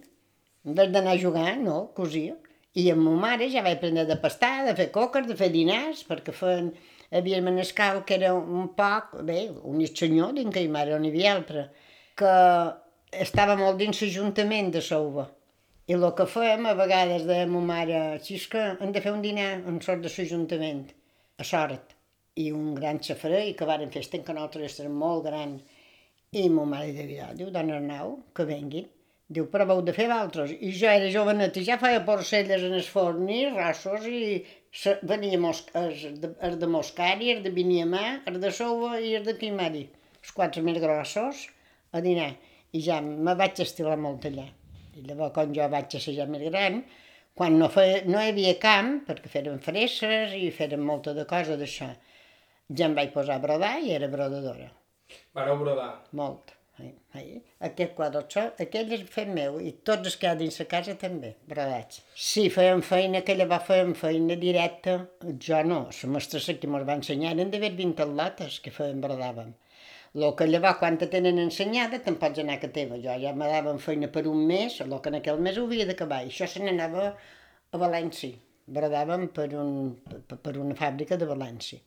D'anar 0.64 1.12
a 1.12 1.20
jugar, 1.20 1.59
no, 1.61 1.90
cosia. 1.96 2.35
I 2.81 2.88
amb 2.90 3.05
ma 3.07 3.14
mare 3.27 3.46
ja 3.53 3.62
vaig 3.62 3.77
aprendre 3.77 4.07
de 4.09 4.16
pastar, 4.22 4.64
de 4.66 4.72
fer 4.79 4.88
coques, 4.94 5.27
de 5.29 5.37
fer 5.38 5.53
dinars, 5.53 6.05
perquè 6.09 6.35
feien... 6.35 6.74
Havia 7.14 7.37
el 7.38 7.44
menescal 7.46 8.00
que 8.09 8.16
era 8.16 8.33
un 8.35 8.70
poc, 8.74 9.12
bé, 9.22 9.44
un 9.70 9.83
senyor, 9.87 10.33
dins 10.35 10.50
que 10.50 10.64
hi 10.64 10.70
mare 10.72 10.96
no 10.98 11.07
hi 11.07 11.12
havia 11.12 11.35
altre, 11.37 11.61
que 12.18 12.33
estava 13.22 13.55
molt 13.61 13.79
dins 13.79 14.00
l'Ajuntament 14.03 14.72
de 14.74 14.83
Souva. 14.83 15.29
I 15.87 15.94
el 15.94 16.07
que 16.18 16.27
fèiem, 16.33 16.66
a 16.66 16.72
vegades, 16.74 17.27
de 17.29 17.37
ma 17.53 17.61
mare, 17.68 18.00
si 18.24 18.40
és 18.40 18.48
que 18.50 18.64
hem 18.72 18.90
de 18.96 19.05
fer 19.05 19.12
un 19.14 19.22
dinar 19.22 19.50
en 19.61 19.79
sort 19.85 20.03
de 20.03 20.11
l'Ajuntament, 20.11 20.83
a 21.38 21.46
sort. 21.46 21.94
I 22.40 22.48
un 22.57 22.72
gran 22.74 22.98
xafaré, 22.98 23.44
i 23.50 23.55
que 23.55 23.68
varen 23.68 23.94
fer, 23.94 24.03
que 24.16 24.35
nosaltres 24.35 24.81
érem 24.81 24.98
molt 25.05 25.29
grans, 25.29 25.62
i 26.35 26.48
mon 26.50 26.72
mare 26.72 26.90
deia, 26.96 27.31
diu, 27.38 27.53
dona 27.55 27.79
Arnau, 27.79 28.16
que 28.35 28.48
venguin. 28.48 28.90
Diu, 29.35 29.47
però 29.51 29.66
heu 29.73 29.81
de 29.87 29.94
fer 29.97 30.07
d'altres. 30.11 30.53
I 30.55 30.70
jo 30.79 30.90
era 30.90 31.11
jovenet 31.11 31.57
i 31.59 31.64
ja 31.66 31.79
feia 31.81 32.03
porcelles 32.07 32.66
en 32.66 32.75
el 32.79 32.85
forn 32.87 33.31
i 33.33 33.40
rassos 33.51 34.07
i 34.07 34.23
se, 34.83 34.99
venia 35.11 35.38
mos, 35.40 35.64
es, 35.81 36.05
de, 36.23 36.31
es 36.49 36.59
de 36.61 36.68
Moscari, 36.70 37.31
es 37.35 37.40
de 37.47 37.53
Viniamà, 37.55 38.05
es 38.31 38.38
de 38.42 38.53
Sova 38.59 38.99
i 39.01 39.14
es 39.18 39.25
de 39.27 39.37
Quimari. 39.40 39.87
Els 40.20 40.35
quatre 40.37 40.62
més 40.66 40.79
grossos 40.83 41.47
a 41.94 42.03
dinar. 42.05 42.31
I 42.75 42.83
ja 42.85 43.01
me 43.05 43.35
vaig 43.38 43.61
estilar 43.64 43.97
molt 44.01 44.27
allà. 44.31 44.47
I 44.94 45.03
llavors, 45.09 45.35
quan 45.35 45.55
jo 45.57 45.66
vaig 45.73 45.99
ser 45.99 46.14
ja 46.16 46.27
més 46.31 46.42
gran, 46.49 46.83
quan 47.38 47.59
no, 47.59 47.68
feia, 47.75 48.03
no 48.07 48.20
hi 48.23 48.31
havia 48.33 48.55
camp, 48.62 48.97
perquè 49.09 49.31
feren 49.31 49.62
fresses 49.62 50.35
i 50.38 50.51
feren 50.55 50.83
molta 50.87 51.14
de 51.16 51.27
cosa 51.31 51.59
d'això, 51.59 51.90
ja 52.70 52.90
em 52.90 52.94
vaig 52.99 53.14
posar 53.14 53.38
a 53.38 53.42
brodar 53.42 53.77
i 53.83 53.94
era 53.97 54.11
brodadora. 54.11 54.70
Vareu 55.35 55.59
brodar? 55.61 55.90
Molt. 56.20 56.55
Aquest 57.66 57.92
quadre, 57.94 58.20
això, 58.24 58.42
aquell 58.64 58.92
és 58.96 59.02
fet 59.16 59.28
meu 59.37 59.60
i 59.62 59.70
tots 59.88 60.10
els 60.10 60.16
que 60.18 60.26
hi 60.26 60.30
ha 60.30 60.38
dins 60.40 60.56
la 60.60 60.66
casa 60.72 60.94
també, 61.02 61.30
brodats. 61.50 62.00
Sí, 62.28 62.48
fèiem 62.54 62.82
feina, 62.87 63.20
aquella 63.20 63.46
va 63.52 63.60
fèiem 63.68 63.92
feina 63.98 64.37
directa, 64.40 64.96
jo 65.46 65.60
no, 65.68 65.78
la 66.00 66.10
mestressa 66.16 66.56
que 66.58 66.70
ens 66.70 66.88
va 66.88 66.96
ensenyar 66.98 67.37
eren 67.37 67.52
d'haver 67.54 67.70
20 67.78 68.04
atletes 68.06 68.58
que 68.64 68.74
fèiem, 68.74 68.98
brodàvem. 69.06 69.54
El 70.14 70.28
que 70.38 70.50
llavors, 70.50 70.78
quan 70.82 70.98
te 70.98 71.10
tenen 71.14 71.38
ensenyada, 71.44 72.02
te'n 72.02 72.18
pots 72.18 72.42
anar 72.42 72.58
a 72.58 72.72
teva. 72.74 72.98
Jo 73.06 73.16
ja 73.22 73.32
me 73.38 73.48
daven 73.50 73.80
feina 73.87 74.10
per 74.18 74.26
un 74.30 74.44
mes, 74.50 74.80
el 74.84 74.98
que 74.98 75.10
en 75.10 75.20
aquell 75.22 75.40
mes 75.46 75.58
ho 75.58 75.64
havia 75.70 75.88
d'acabar. 75.88 76.20
I 76.22 76.30
això 76.30 76.50
se 76.50 76.62
n'anava 76.62 77.08
a 77.14 77.82
València. 77.87 78.38
Brodàvem 78.76 79.26
per, 79.34 79.48
un, 79.58 79.74
per, 80.06 80.38
per 80.38 80.54
una 80.62 80.78
fàbrica 80.78 81.18
de 81.18 81.26
València 81.30 81.82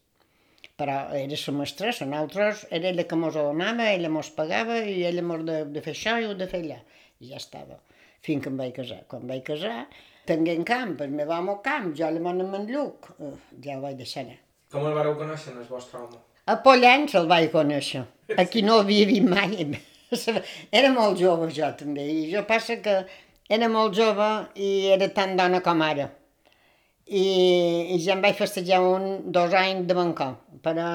però 0.77 0.97
era 1.17 1.37
la 1.41 1.53
mestressa, 1.57 2.05
nosaltres 2.05 2.67
era 2.69 2.91
ella 2.91 3.07
que 3.09 3.17
mos 3.17 3.35
ho 3.35 3.47
donava, 3.49 3.89
ella 3.89 4.11
mos 4.13 4.29
pagava 4.35 4.77
i 4.85 5.01
ella 5.09 5.23
mos 5.25 5.41
de, 5.47 5.63
de 5.73 5.81
fer 5.81 5.95
això 5.95 6.17
i 6.21 6.27
ho 6.27 6.35
de 6.37 6.47
fer 6.51 6.61
allà. 6.61 6.77
I 7.19 7.31
ja 7.31 7.41
estava, 7.41 7.79
fins 8.21 8.43
que 8.43 8.51
em 8.51 8.59
vaig 8.61 8.75
casar. 8.75 8.99
Quan 9.09 9.25
vaig 9.29 9.41
casar, 9.47 9.87
tenint 10.29 10.65
camp, 10.69 10.93
el 11.01 11.15
meu 11.17 11.33
home 11.33 11.55
al 11.55 11.63
camp, 11.65 11.89
jo 11.97 12.11
la 12.13 12.21
mona 12.21 12.45
amb 12.45 12.59
en 12.59 12.69
Lluc, 12.69 13.09
uh, 13.17 13.33
ja 13.63 13.79
ho 13.79 13.81
vaig 13.87 13.97
deixar 13.97 14.27
anar. 14.27 14.37
Com 14.71 14.85
el 14.85 14.93
vareu 14.99 15.17
conèixer, 15.17 15.55
el 15.57 15.65
vostre 15.71 16.03
home? 16.03 16.21
A 16.45 16.59
Pollans 16.63 17.17
el 17.17 17.25
vaig 17.31 17.49
conèixer. 17.55 18.05
Aquí 18.37 18.61
no 18.61 18.77
havia 18.83 19.09
vist 19.09 19.25
mai. 19.25 19.79
Era 20.79 20.93
molt 20.93 21.17
jove 21.19 21.49
jo 21.57 21.71
també, 21.79 22.05
i 22.05 22.29
jo 22.29 22.45
passa 22.47 22.77
que 22.85 23.01
era 23.49 23.67
molt 23.71 23.95
jove 23.95 24.27
i 24.59 24.87
era 24.91 25.07
tan 25.15 25.37
dona 25.39 25.61
com 25.63 25.81
ara 25.83 26.09
i, 27.07 27.23
i 27.95 27.99
ja 28.03 28.15
em 28.15 28.21
vaig 28.23 28.35
festejar 28.35 28.81
un, 28.83 29.07
dos 29.31 29.53
anys 29.55 29.87
de 29.87 29.95
bancó, 29.97 30.33
però 30.63 30.87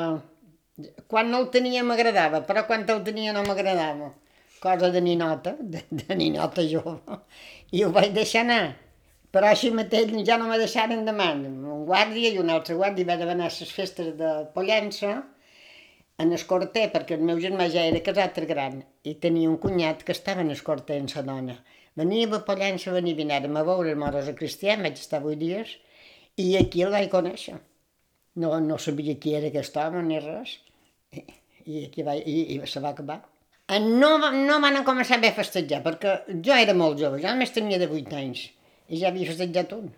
quan 1.08 1.30
no 1.32 1.42
el 1.42 1.50
tenia 1.54 1.84
m'agradava, 1.84 2.42
però 2.48 2.66
quan 2.68 2.84
el 2.88 3.02
tenia 3.06 3.32
no 3.36 3.44
m'agradava. 3.46 4.12
Cosa 4.62 4.92
de 4.94 5.00
ninota, 5.02 5.56
de, 5.74 5.82
de 5.90 6.14
ninota 6.14 6.62
jove. 6.68 7.18
I 7.72 7.82
ho 7.84 7.90
vaig 7.94 8.12
deixar 8.14 8.44
anar. 8.46 8.62
Però 9.32 9.48
així 9.48 9.70
mateix 9.72 10.12
ja 10.28 10.36
no 10.38 10.46
me 10.50 10.58
deixaren 10.60 11.06
de 11.06 11.12
mà. 11.16 11.30
Un 11.34 11.86
guàrdia 11.88 12.30
i 12.30 12.38
un 12.38 12.52
altre 12.52 12.76
guàrdia 12.76 13.08
va 13.08 13.16
anar 13.32 13.48
a 13.48 13.54
les 13.54 13.72
festes 13.72 14.12
de 14.18 14.32
Pollença 14.54 15.22
en 16.22 16.32
escorter, 16.36 16.90
perquè 16.92 17.16
el 17.16 17.24
meu 17.26 17.40
germà 17.40 17.66
ja 17.72 17.86
era 17.88 18.02
casat 18.04 18.38
gran 18.50 18.82
i 19.02 19.14
tenia 19.14 19.48
un 19.50 19.56
cunyat 19.58 20.04
que 20.04 20.12
estava 20.12 20.44
en 20.44 20.52
escorter 20.54 21.00
amb 21.00 21.10
sa 21.10 21.24
dona. 21.26 21.56
Venia 21.96 22.28
a 22.36 22.42
Pollença, 22.44 22.92
venia 22.92 23.16
a 23.16 23.20
vinàrem 23.22 23.56
a 23.56 23.64
veure 23.66 23.90
el 23.90 23.98
Moros 24.00 24.28
a 24.28 24.36
Cristià, 24.36 24.76
vaig 24.84 25.00
estar 25.00 25.22
vuit 25.24 25.40
dies, 25.40 25.74
i 26.40 26.56
aquí 26.56 26.82
el 26.86 26.92
vaig 26.94 27.10
conèixer. 27.12 27.58
No, 28.42 28.54
no 28.64 28.78
sabia 28.80 29.18
qui 29.20 29.34
era 29.36 29.50
aquest 29.52 29.76
home 29.76 30.02
ni 30.06 30.18
res. 30.22 30.56
I, 31.12 31.24
i 31.66 31.84
aquí 31.86 32.04
va, 32.06 32.16
i, 32.16 32.36
i 32.56 32.60
se 32.66 32.80
va 32.80 32.94
acabar. 32.94 33.20
Eh, 33.68 33.80
No, 33.80 34.12
no 34.18 34.60
van 34.64 34.80
començar 34.88 35.18
a 35.20 35.32
festejar, 35.36 35.82
perquè 35.84 36.16
jo 36.46 36.56
era 36.56 36.74
molt 36.74 37.00
jove, 37.00 37.20
jo 37.22 37.28
només 37.28 37.52
tenia 37.56 37.78
de 37.82 37.88
8 37.88 38.16
anys, 38.22 38.46
i 38.88 39.02
ja 39.02 39.10
havia 39.12 39.28
festejat 39.30 39.76
un. 39.76 39.92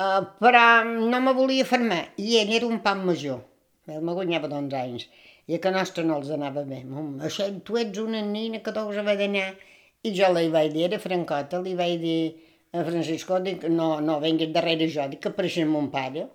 Uh, 0.00 0.20
però 0.40 0.64
no 0.88 1.18
me 1.20 1.32
volia 1.36 1.64
fermar, 1.68 2.02
i 2.16 2.38
ell 2.40 2.52
era 2.56 2.68
un 2.68 2.78
pan 2.84 3.02
major, 3.04 3.42
ell 3.86 4.04
me 4.06 4.14
guanyava 4.16 4.48
d'11 4.48 4.78
anys, 4.80 5.08
i 5.50 5.56
a 5.56 5.60
que 5.62 5.72
nostre 5.74 6.04
no 6.06 6.16
els 6.20 6.30
anava 6.36 6.62
bé. 6.68 6.78
Això, 7.28 7.48
tu 7.66 7.76
ets 7.80 7.98
una 8.00 8.22
nina 8.26 8.62
que 8.64 8.72
deus 8.76 9.00
haver 9.02 9.16
d'anar. 9.20 9.50
I 10.08 10.12
jo 10.16 10.28
li 10.32 10.46
vaig 10.48 10.70
dir, 10.72 10.86
era 10.86 10.98
francota, 11.02 11.58
li 11.60 11.74
vaig 11.76 11.98
dir 12.00 12.20
a 12.72 12.84
Francisco, 12.84 13.40
dic, 13.42 13.66
no, 13.68 13.88
no 14.04 14.20
venguis 14.22 14.52
darrere 14.54 14.88
jo, 14.94 15.06
dic 15.10 15.22
que 15.24 15.32
apareixia 15.32 15.66
mon 15.66 15.90
pare. 15.94 16.26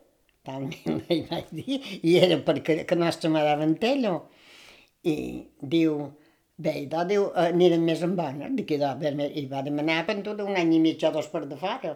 Talment 0.45 0.99
li 1.09 1.21
vaig 1.29 1.51
dir, 1.55 1.79
i 2.05 2.17
era 2.21 2.37
perquè 2.47 2.83
que 2.89 2.97
nostre 2.99 3.31
m'anava 3.33 3.65
en 3.65 3.75
tello. 3.81 4.15
I 5.07 5.15
diu, 5.75 5.95
bé, 6.57 6.75
idò, 6.85 7.05
diu, 7.07 7.29
anirem 7.45 7.85
més 7.87 8.03
en 8.05 8.17
bona. 8.19 8.49
Dic, 8.57 8.75
idò, 8.77 8.93
i 8.99 9.45
va 9.51 9.63
demanar 9.65 10.03
tot 10.25 10.43
un 10.43 10.59
any 10.59 10.75
i 10.75 10.83
mig 10.83 11.07
o 11.07 11.13
dos 11.15 11.31
per 11.31 11.45
de 11.49 11.57
fora. 11.61 11.95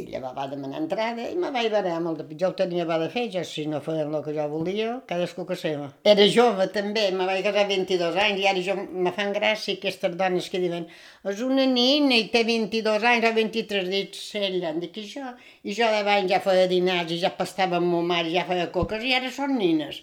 I 0.00 0.06
llavors 0.08 0.32
va 0.32 0.46
demanar 0.48 0.78
entrada 0.80 1.24
i 1.28 1.34
me 1.36 1.50
vaig 1.52 1.66
veure 1.72 1.90
amb 1.92 2.08
el 2.08 2.14
de 2.16 2.36
jo 2.40 2.48
ho 2.48 2.54
tenia 2.56 2.86
va 2.88 2.96
de 3.02 3.10
fer, 3.12 3.26
ja 3.34 3.42
si 3.44 3.66
no 3.68 3.80
feien 3.84 4.14
el 4.16 4.22
que 4.24 4.32
jo 4.32 4.46
volia, 4.48 4.94
cadascú 5.10 5.44
que 5.50 5.58
seva. 5.62 5.90
Era 6.12 6.24
jove 6.32 6.66
també, 6.72 7.02
me 7.12 7.26
vaig 7.28 7.42
casar 7.44 7.66
22 7.68 8.16
anys 8.24 8.40
i 8.40 8.48
ara 8.48 8.62
jo 8.68 8.78
me 8.78 9.12
fan 9.18 9.34
gràcia 9.36 9.76
aquestes 9.76 10.16
dones 10.16 10.48
que 10.48 10.62
diuen 10.64 10.88
és 11.34 11.44
una 11.44 11.68
nina 11.74 12.16
i 12.16 12.30
té 12.32 12.40
22 12.48 13.06
anys 13.12 13.28
o 13.28 13.34
23 13.36 13.92
dits 13.92 14.24
cella, 14.32 14.72
dic 14.80 14.96
i 14.96 15.06
jo, 15.12 15.28
i 15.68 15.76
jo 15.76 15.92
d'abans 15.92 16.32
ja 16.32 16.40
feia 16.40 16.64
dinars 16.72 17.12
i 17.12 17.20
ja 17.20 17.34
pastava 17.36 17.76
amb 17.82 17.92
mon 17.92 18.08
mare, 18.08 18.32
ja 18.32 18.48
feia 18.48 18.70
coques 18.72 19.04
i 19.04 19.12
ara 19.20 19.28
són 19.28 19.58
nines. 19.60 20.00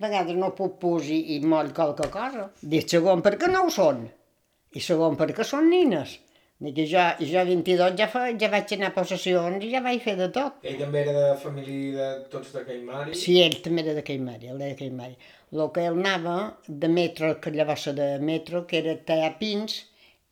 A 0.00 0.06
vegades 0.08 0.36
no 0.40 0.54
puc 0.56 0.80
posar 0.80 1.12
i 1.12 1.42
moll 1.44 1.76
qualque 1.76 2.08
cosa. 2.12 2.48
Dic 2.62 2.88
segon 2.88 3.20
perquè 3.24 3.52
no 3.52 3.66
ho 3.66 3.80
són 3.82 4.06
i 4.76 4.80
segon 4.80 5.20
perquè 5.20 5.44
són 5.44 5.68
nines. 5.72 6.22
I 6.56 6.72
jo, 6.72 7.00
jo 7.20 7.42
22 7.44 7.98
ja, 8.00 8.06
fa, 8.08 8.22
ja 8.40 8.48
vaig 8.48 8.70
anar 8.72 8.88
a 8.88 8.94
possessions 8.94 9.64
i 9.64 9.74
ja 9.74 9.82
vaig 9.84 10.00
fer 10.00 10.14
de 10.16 10.30
tot. 10.32 10.62
Ell 10.64 10.78
també 10.80 11.02
era 11.02 11.12
de 11.12 11.34
família 11.42 11.96
de 11.98 12.30
tots 12.32 12.54
de 12.54 12.62
Caimari? 12.64 13.12
Sí, 13.12 13.34
ell 13.42 13.58
també 13.64 13.82
era 13.84 13.92
de 13.98 14.04
Caimari, 14.06 14.48
ell 14.48 14.62
era 14.62 14.70
de 14.70 14.78
Caimari. 14.78 15.18
El 15.52 15.68
que 15.74 15.84
ell 15.84 15.98
anava 16.00 16.36
de 16.66 16.88
metro, 16.88 17.34
que 17.44 17.52
llavors 17.52 17.84
de 17.98 18.08
metro, 18.24 18.62
que 18.70 18.80
era 18.80 18.96
tallar 19.10 19.34
pins, 19.42 19.82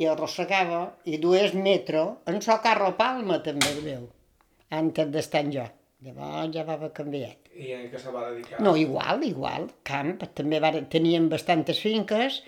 i 0.00 0.08
arrossegava, 0.08 0.80
i 1.04 1.20
dues 1.20 1.52
metro, 1.54 2.06
en 2.30 2.40
so 2.46 2.56
carro 2.64 2.94
palma 2.96 3.38
també, 3.44 3.74
veu, 3.84 4.08
antes 4.80 5.12
d'estar 5.12 5.44
en 5.44 5.52
jo. 5.58 5.66
Llavors 6.04 6.56
ja 6.56 6.64
va 6.64 6.88
canviat. 6.96 7.52
I 7.52 7.76
en 7.76 7.84
què 7.92 8.00
se 8.00 8.16
va 8.16 8.24
dedicar? 8.30 8.64
No, 8.64 8.74
igual, 8.80 9.22
igual, 9.28 9.68
camp. 9.84 10.16
També 10.40 10.56
var, 10.60 10.72
tenien 10.90 11.28
bastantes 11.28 11.84
finques 11.84 12.40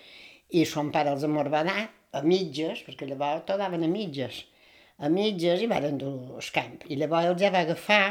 i 0.57 0.65
son 0.65 0.89
pare 0.97 1.12
els 1.12 1.29
amor 1.29 1.53
va 1.53 1.61
anar 1.61 1.87
a 2.17 2.23
mitges, 2.25 2.83
perquè 2.87 3.09
llavors 3.09 3.45
tot 3.49 3.61
daven 3.61 3.85
a 3.87 3.91
mitges, 3.91 4.45
a 4.99 5.11
mitges 5.13 5.63
i 5.63 5.69
varen 5.71 5.99
dur 6.01 6.39
el 6.41 6.51
camp. 6.55 6.81
I 6.89 6.99
llavors 7.01 7.33
els 7.33 7.43
ja 7.43 7.53
va 7.55 7.65
agafar 7.67 8.03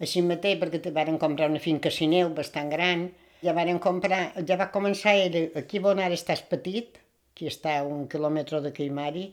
així 0.00 0.22
mateix, 0.24 0.58
perquè 0.60 0.80
te 0.82 0.94
varen 0.96 1.18
comprar 1.20 1.50
una 1.50 1.60
finca 1.60 1.92
Sineu 1.92 2.32
bastant 2.36 2.70
gran, 2.72 3.08
ja 3.44 3.54
varen 3.56 3.78
comprar, 3.82 4.22
ja 4.48 4.56
va 4.60 4.70
començar 4.72 5.14
ell, 5.16 5.38
aquí 5.56 5.80
on 5.80 6.00
ara 6.00 6.16
estàs 6.16 6.42
petit, 6.48 6.98
aquí 7.32 7.48
està 7.48 7.78
a 7.80 7.86
un 7.88 8.06
quilòmetre 8.08 8.60
de 8.64 8.72
Caimari, 8.76 9.26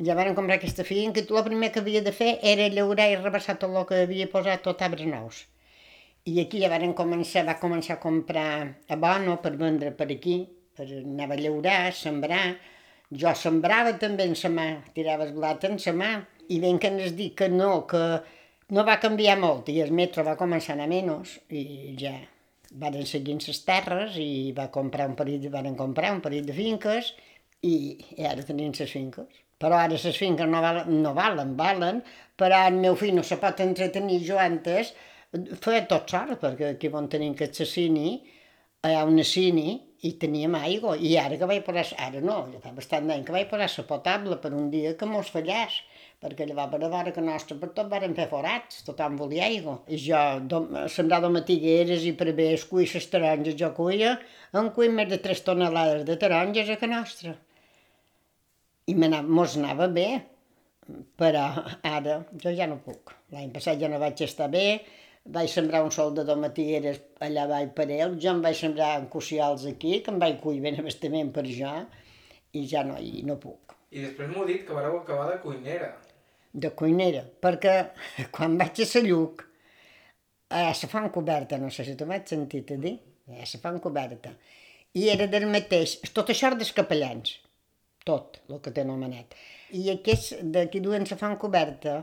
ja 0.00 0.16
varen 0.16 0.34
comprar 0.34 0.56
aquesta 0.56 0.84
finca 0.88 1.20
i 1.20 1.26
el 1.28 1.44
primer 1.44 1.70
que 1.72 1.80
havia 1.82 2.00
de 2.02 2.12
fer 2.16 2.38
era 2.42 2.68
llaurar 2.72 3.10
i 3.10 3.16
rebassar 3.20 3.58
tot 3.60 3.74
el 3.74 3.86
que 3.88 4.02
havia 4.06 4.28
posat 4.32 4.62
tot 4.64 4.82
arbres 4.86 5.06
nous. 5.06 5.44
I 6.24 6.40
aquí 6.42 6.60
ja 6.62 6.70
varen 6.72 6.94
començar, 6.96 7.44
va 7.48 7.58
començar 7.60 7.96
a 7.96 8.00
comprar 8.00 8.50
abono 8.88 9.38
per 9.44 9.54
vendre 9.60 9.92
per 9.96 10.08
aquí, 10.12 10.42
per 10.76 10.86
anar 11.00 11.30
a 11.30 11.38
llaurar, 11.40 11.92
sembrar. 11.96 12.44
Jo 13.10 13.32
sembrava 13.34 13.96
també 13.98 14.28
en 14.28 14.36
sa 14.38 14.50
mà, 14.54 14.68
tirava 14.94 15.26
el 15.26 15.32
blat 15.34 15.64
en 15.66 15.78
sa 15.82 15.94
mà. 15.96 16.12
I 16.50 16.58
ben 16.62 16.78
que 16.82 16.90
ens 16.90 17.14
dic 17.18 17.36
que 17.38 17.48
no, 17.50 17.86
que 17.90 18.02
no 18.74 18.84
va 18.86 19.00
canviar 19.02 19.36
molt 19.38 19.68
i 19.70 19.80
el 19.82 19.92
metro 19.94 20.24
va 20.26 20.38
començar 20.38 20.74
a 20.74 20.78
anar 20.78 20.88
menys 20.90 21.36
i 21.50 21.94
ja 21.98 22.14
varen 22.78 23.06
seguir 23.06 23.36
les 23.42 23.60
terres 23.66 24.16
i 24.18 24.52
va 24.56 24.70
comprar 24.70 25.08
un 25.10 25.16
parell, 25.18 25.48
varen 25.50 25.76
comprar 25.78 26.12
un 26.14 26.22
parell 26.22 26.46
de 26.46 26.54
finques 26.54 27.12
i, 27.66 27.98
i 28.18 28.26
ara 28.26 28.46
tenim 28.46 28.74
les 28.78 28.90
finques. 28.90 29.40
Però 29.60 29.76
ara 29.76 29.92
les 29.92 30.16
finques 30.16 30.48
no 30.48 30.62
valen, 30.62 31.02
no 31.02 31.14
valen, 31.14 31.54
valen, 31.56 32.02
però 32.38 32.66
el 32.70 32.78
meu 32.80 32.96
fill 32.96 33.14
no 33.14 33.22
se 33.26 33.36
pot 33.42 33.60
entretenir 33.60 34.20
jo 34.26 34.38
antes 34.40 34.94
feia 35.62 35.86
tot 35.86 36.10
sol, 36.10 36.34
perquè 36.40 36.74
aquí 36.74 36.90
on 36.94 37.08
tenim 37.10 37.34
que 37.38 37.50
assassini, 37.50 38.20
hi 38.88 38.94
ha 38.96 39.04
un 39.04 39.20
cini 39.28 39.78
i 40.08 40.14
teníem 40.16 40.54
aigua, 40.56 40.94
i 40.96 41.10
ara 41.20 41.36
que 41.36 41.46
vaig 41.48 41.64
posar, 41.66 41.84
ara 42.00 42.20
no, 42.24 42.36
ja 42.52 42.60
fa 42.62 42.70
bastant 42.72 43.10
d'any 43.10 43.24
que 43.26 43.34
vaig 43.34 43.50
posar 43.50 43.68
la 43.68 43.84
potable 43.88 44.38
per 44.40 44.54
un 44.56 44.70
dia 44.72 44.94
que 44.96 45.08
mos 45.08 45.28
fallàs, 45.34 45.74
perquè 46.20 46.46
llavors 46.48 46.86
a 46.86 46.88
veure 46.94 47.12
que 47.12 47.24
nostre 47.24 47.58
per 47.60 47.68
tot 47.76 47.90
varen 47.92 48.16
fer 48.16 48.26
forats, 48.30 48.80
tothom 48.86 49.18
volia 49.20 49.44
aigua. 49.44 49.76
I 49.88 50.00
jo 50.00 50.22
sembrava 50.94 51.28
matigueres 51.32 52.06
i 52.08 52.14
per 52.16 52.32
bé 52.36 52.54
escuir 52.54 52.88
les 52.94 53.08
taronges, 53.12 53.58
jo 53.60 53.70
cuia, 53.76 54.16
en 54.56 54.72
cuir 54.76 54.88
més 54.96 55.12
de 55.12 55.20
3 55.20 55.44
tonelades 55.44 56.06
de 56.08 56.16
taronges 56.20 56.72
a 56.72 56.80
que 56.80 56.88
nostra. 56.88 57.36
I 58.88 58.96
m'anava, 58.96 59.28
mos 59.28 59.60
anava 59.60 59.88
bé, 59.92 60.08
però 61.20 61.44
ara 61.84 62.22
jo 62.40 62.56
ja 62.56 62.66
no 62.66 62.80
puc. 62.80 63.12
L'any 63.36 63.52
passat 63.52 63.80
ja 63.80 63.92
no 63.92 64.00
vaig 64.00 64.24
estar 64.24 64.48
bé, 64.48 64.80
vaig 65.24 65.50
sembrar 65.52 65.82
un 65.84 65.90
sol 65.94 66.14
de 66.14 66.24
domatigueres 66.24 67.00
allà 67.26 67.46
baix 67.50 67.72
per 67.76 67.88
ell, 67.90 68.16
jo 68.22 68.30
em 68.32 68.40
vaig 68.44 68.56
sembrar 68.56 68.94
en 69.00 69.08
cocials 69.12 69.66
aquí, 69.68 69.98
que 70.04 70.12
em 70.12 70.20
vaig 70.22 70.40
cuir 70.40 70.62
ben 70.64 70.78
abastament 70.80 71.32
per 71.34 71.44
jo, 71.48 71.74
i 72.56 72.64
ja 72.66 72.84
no, 72.86 72.96
i 72.98 73.22
no 73.26 73.36
puc. 73.42 73.76
I 73.90 74.06
després 74.06 74.30
m'ho 74.30 74.46
dit 74.46 74.64
que 74.66 74.74
vareu 74.74 75.00
acabar 75.00 75.28
de 75.32 75.38
cuinera. 75.42 75.92
De 76.52 76.70
cuinera, 76.74 77.22
perquè 77.42 77.76
quan 78.34 78.56
vaig 78.58 78.82
a 78.82 78.88
la 78.94 79.04
Lluc, 79.06 79.44
a 80.50 80.64
la 80.70 80.90
fan 80.94 81.10
coberta, 81.14 81.58
no 81.58 81.70
sé 81.70 81.86
si 81.86 81.94
t'ho 81.98 82.08
vaig 82.10 82.26
sentit 82.26 82.72
a 82.74 82.80
dir, 82.80 82.96
a 83.30 83.44
la 83.44 83.62
fan 83.62 83.78
coberta, 83.82 84.34
i 84.98 85.06
era 85.12 85.28
del 85.30 85.46
mateix, 85.46 86.00
tot 86.14 86.32
això 86.32 86.48
era 86.50 86.58
dels 86.58 86.72
capellans, 86.74 87.36
tot 88.06 88.40
el 88.48 88.58
que 88.64 88.72
té 88.74 88.82
anomenat. 88.82 89.36
I 89.78 89.84
aquests 89.92 90.40
d'aquí 90.54 90.80
duen 90.82 91.06
la 91.06 91.18
fan 91.20 91.36
coberta 91.38 92.00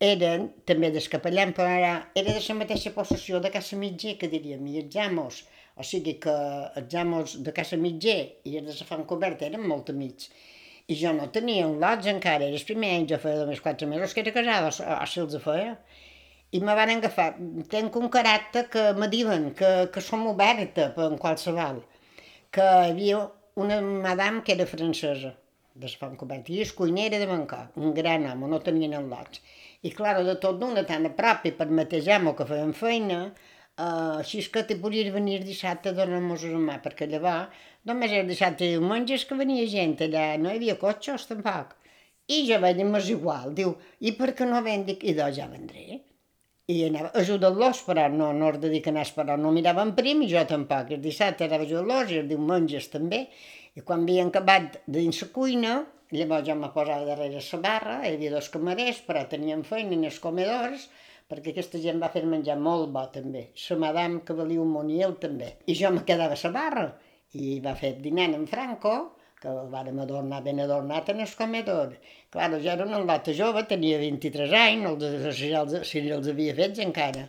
eren 0.00 0.50
també 0.68 0.90
dels 0.92 1.08
capellans, 1.08 1.54
però 1.56 1.68
era, 1.72 1.92
era 2.14 2.32
de 2.32 2.40
la 2.44 2.54
mateixa 2.58 2.92
possessió 2.92 3.40
de 3.40 3.50
Casa 3.50 3.76
Mitger, 3.80 4.16
que 4.20 4.28
diríem, 4.28 4.66
i 4.68 4.82
els 4.82 4.96
amos, 5.00 5.44
o 5.76 5.84
sigui 5.84 6.18
que 6.20 6.34
els 6.80 6.94
amos 6.94 7.36
de 7.44 7.52
Casa 7.52 7.76
Mitger 7.76 8.18
i 8.44 8.58
els 8.60 8.68
de 8.68 8.76
la 8.80 8.88
fan 8.88 9.06
coberta 9.08 9.46
eren 9.46 9.64
molt 9.68 9.90
amics. 9.90 10.28
I 10.86 10.94
jo 11.00 11.12
no 11.16 11.30
tenia 11.34 11.66
un 11.66 11.80
lots 11.80 12.06
encara, 12.06 12.44
era 12.46 12.54
el 12.54 12.66
primer 12.68 12.92
any, 12.96 13.06
jo 13.10 13.18
feia 13.18 13.40
només 13.40 13.62
quatre 13.64 13.88
mesos 13.90 14.12
que 14.14 14.22
era 14.22 14.34
casada, 14.36 14.68
o, 14.70 15.06
si 15.10 15.20
els 15.20 15.38
feia. 15.42 15.72
I 16.54 16.60
me 16.62 16.76
van 16.78 16.92
agafar, 16.92 17.32
tenc 17.72 17.96
un 17.98 18.06
caràcter 18.12 18.68
que 18.70 18.84
me 19.00 19.08
diuen 19.10 19.50
que, 19.58 19.72
que 19.92 20.04
som 20.04 20.28
oberta 20.30 20.92
per 20.94 21.08
en 21.10 21.18
qualsevol, 21.18 21.82
que 22.54 22.62
hi 22.62 22.92
havia 22.92 23.24
una 23.56 23.80
madame 23.82 24.44
que 24.44 24.54
era 24.54 24.68
francesa, 24.70 25.34
de 25.74 25.90
la 25.90 25.98
fan 26.00 26.14
coberta, 26.20 26.52
i 26.54 26.62
és 26.64 26.72
cuinera 26.72 27.18
de 27.20 27.26
Bangkok, 27.28 27.74
un 27.82 27.92
gran 27.96 28.24
home, 28.30 28.48
no 28.52 28.62
tenien 28.64 28.94
en 28.96 29.10
lots. 29.10 29.42
I 29.82 29.92
clar, 29.92 30.16
de 30.24 30.36
tot 30.40 30.58
d'una 30.60 30.86
tan 30.88 31.08
a 31.08 31.12
prop 31.18 31.44
i 31.44 31.52
per 31.56 31.68
mateix 31.68 32.08
amo 32.16 32.32
que 32.38 32.46
feien 32.48 32.72
feina, 32.76 33.20
uh, 33.76 34.18
així 34.22 34.40
és 34.42 34.48
que 34.52 34.64
te 34.68 34.78
podies 34.80 35.12
venir 35.14 35.42
dissabte 35.44 35.92
a 35.92 35.96
donar-nos 35.96 36.46
una 36.48 36.62
mà, 36.62 36.78
perquè 36.84 37.08
llavors 37.10 37.64
només 37.86 38.12
era 38.12 38.26
dissabte 38.28 38.66
i 38.66 38.74
diumenges 38.74 39.26
que 39.28 39.38
venia 39.38 39.66
gent 39.70 39.96
allà, 40.08 40.28
no 40.40 40.50
hi 40.50 40.60
havia 40.60 40.78
cotxes 40.80 41.28
tampoc. 41.30 41.76
I 42.26 42.42
jo 42.48 42.58
vaig 42.62 42.80
dir, 42.80 42.88
m'és 42.90 43.08
igual, 43.12 43.52
diu, 43.54 43.76
i 44.02 44.12
per 44.18 44.32
què 44.38 44.48
no 44.48 44.62
ven? 44.66 44.82
Dic, 44.88 45.04
i 45.06 45.14
doncs 45.14 45.36
ja 45.38 45.46
vendré. 45.50 46.00
I 46.66 46.80
anava 46.88 47.12
ajudant-los, 47.20 47.84
però 47.86 48.08
no, 48.10 48.32
no 48.34 48.48
es 48.50 48.58
dedica 48.64 48.90
a 48.90 48.94
anar 48.96 49.04
però 49.14 49.36
no 49.38 49.52
miraven 49.54 49.92
prim 49.94 50.24
i 50.24 50.30
jo 50.32 50.42
tampoc. 50.50 50.90
El 50.96 51.04
dissabte 51.04 51.46
anava 51.46 51.62
ajudant-los 51.68 52.10
i 52.10 52.18
els 52.24 52.32
diumenges 52.32 52.88
també. 52.90 53.28
I 53.78 53.84
quan 53.86 54.02
havien 54.02 54.32
acabat 54.32 54.80
dins 54.90 55.22
la 55.22 55.28
cuina, 55.36 55.76
llavors 56.12 56.46
jo 56.46 56.54
me 56.54 56.70
posava 56.74 57.04
darrere 57.08 57.42
la 57.42 57.60
barra, 57.64 57.96
hi 58.04 58.14
havia 58.14 58.30
dos 58.36 58.48
camarers, 58.54 59.02
però 59.08 59.24
tenien 59.30 59.64
feina 59.66 59.96
en 59.96 60.06
els 60.10 60.20
comedors, 60.22 60.86
perquè 61.26 61.50
aquesta 61.50 61.80
gent 61.82 61.98
va 62.02 62.12
fer 62.14 62.22
menjar 62.24 62.56
molt 62.62 62.92
bo 62.94 63.02
també. 63.14 63.48
La 63.68 63.78
madame 63.82 64.22
que 64.26 64.36
valia 64.38 64.62
un 64.62 64.90
ell 64.90 65.16
també. 65.22 65.56
I 65.66 65.74
jo 65.74 65.90
me 65.90 66.04
quedava 66.06 66.38
a 66.38 66.42
la 66.44 66.52
barra 66.54 66.86
i 67.34 67.58
va 67.60 67.74
fer 67.74 67.96
dinant 68.02 68.34
en 68.34 68.46
Franco, 68.46 68.94
que 69.40 69.48
el 69.52 69.66
vàrem 69.72 69.98
adornar 70.00 70.42
ben 70.44 70.60
adornat 70.62 71.10
en 71.12 71.20
el 71.20 71.32
comedor. 71.38 71.96
Clar, 72.32 72.50
jo 72.62 72.70
era 72.72 72.86
una 72.86 73.02
lata 73.04 73.34
jove, 73.36 73.64
tenia 73.68 73.98
23 74.00 74.54
anys, 74.60 75.04
els, 75.10 75.90
si 75.90 76.06
els 76.18 76.30
havia 76.32 76.54
fets 76.56 76.80
encara. 76.86 77.26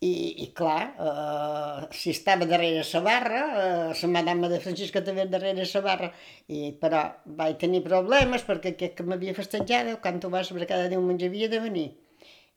I, 0.00 0.42
i 0.44 0.46
clar, 0.56 0.94
eh, 0.96 1.88
si 1.92 2.08
estava 2.14 2.46
darrere 2.48 2.84
la 2.92 3.00
barra, 3.04 3.40
eh, 3.62 3.96
la 4.00 4.08
madama 4.08 4.48
de 4.48 4.60
Francisca 4.64 5.02
també 5.04 5.26
darrere 5.28 5.66
la 5.74 5.82
barra, 5.84 6.08
i, 6.48 6.70
però 6.80 7.02
vaig 7.40 7.58
tenir 7.60 7.82
problemes 7.84 8.46
perquè 8.48 8.72
aquest 8.72 8.94
que 8.96 9.04
m'havia 9.04 9.34
festejat, 9.36 9.90
quan 10.00 10.22
ho 10.24 10.30
va 10.32 10.40
saber 10.42 10.70
cada 10.70 10.88
diumenge 10.88 11.28
havia 11.28 11.50
de 11.52 11.60
venir. 11.60 11.90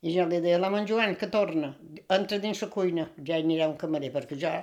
I 0.04 0.14
jo 0.16 0.24
li 0.28 0.40
deia, 0.40 0.56
l'home 0.60 0.80
en 0.80 0.88
Joan, 0.88 1.14
que 1.20 1.28
torna, 1.32 1.74
entra 2.16 2.40
dins 2.40 2.64
la 2.64 2.70
cuina, 2.72 3.06
ja 3.28 3.36
hi 3.36 3.44
anirà 3.44 3.68
un 3.68 3.76
camarer, 3.80 4.12
perquè 4.16 4.40
jo, 4.40 4.54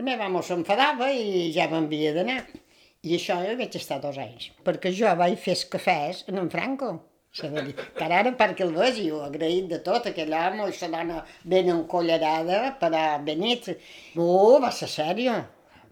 el 0.00 0.08
meu 0.08 0.24
amo 0.24 0.40
s'enfadava 0.40 1.12
i 1.12 1.52
ja 1.52 1.68
m'havia 1.68 2.16
d'anar. 2.16 2.40
I 3.04 3.14
això 3.16 3.36
jo 3.44 3.52
vaig 3.60 3.76
estar 3.76 4.00
dos 4.00 4.16
anys, 4.20 4.50
perquè 4.64 4.92
jo 4.96 5.12
vaig 5.16 5.36
fer 5.40 5.58
els 5.58 5.68
cafès 5.72 6.24
en 6.28 6.40
en 6.40 6.52
Franco. 6.52 6.92
Ara 7.38 8.32
perquè 8.38 8.64
el 8.66 8.72
vegi, 8.74 9.04
jo 9.08 9.20
agraït 9.22 9.68
de 9.70 9.78
tot, 9.86 10.06
aquell 10.10 10.32
home, 10.34 10.64
aquesta 10.64 10.88
dona 10.90 11.20
ben 11.52 11.68
encollerada, 11.70 12.62
per 12.80 12.90
a 12.98 13.04
benit. 13.28 13.68
Oh, 14.16 14.58
va 14.64 14.72
ser 14.74 14.88
sèrio, 14.90 15.36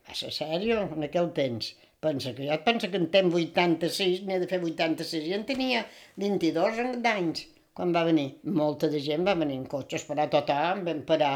va 0.09 0.17
ser 0.21 0.33
sèrio 0.35 0.81
en 0.97 1.07
aquell 1.07 1.31
temps. 1.37 1.69
Pensa 2.03 2.33
que 2.35 2.49
jo 2.49 2.57
penso 2.67 2.91
que 2.91 2.99
en 3.03 3.07
temps 3.15 3.39
86, 3.43 4.25
n'he 4.27 4.41
de 4.43 4.51
fer 4.51 4.59
86, 4.65 5.31
i 5.31 5.37
en 5.39 5.47
tenia 5.47 5.85
22 6.25 6.83
d'anys 7.07 7.47
quan 7.79 7.95
va 7.95 8.05
venir. 8.11 8.29
Molta 8.59 8.91
de 8.91 8.99
gent 9.07 9.27
va 9.27 9.39
venir 9.39 9.61
en 9.61 9.71
cotxes, 9.71 10.05
però 10.11 10.27
tothom 10.31 10.85
vam 10.91 11.07
parar. 11.07 11.33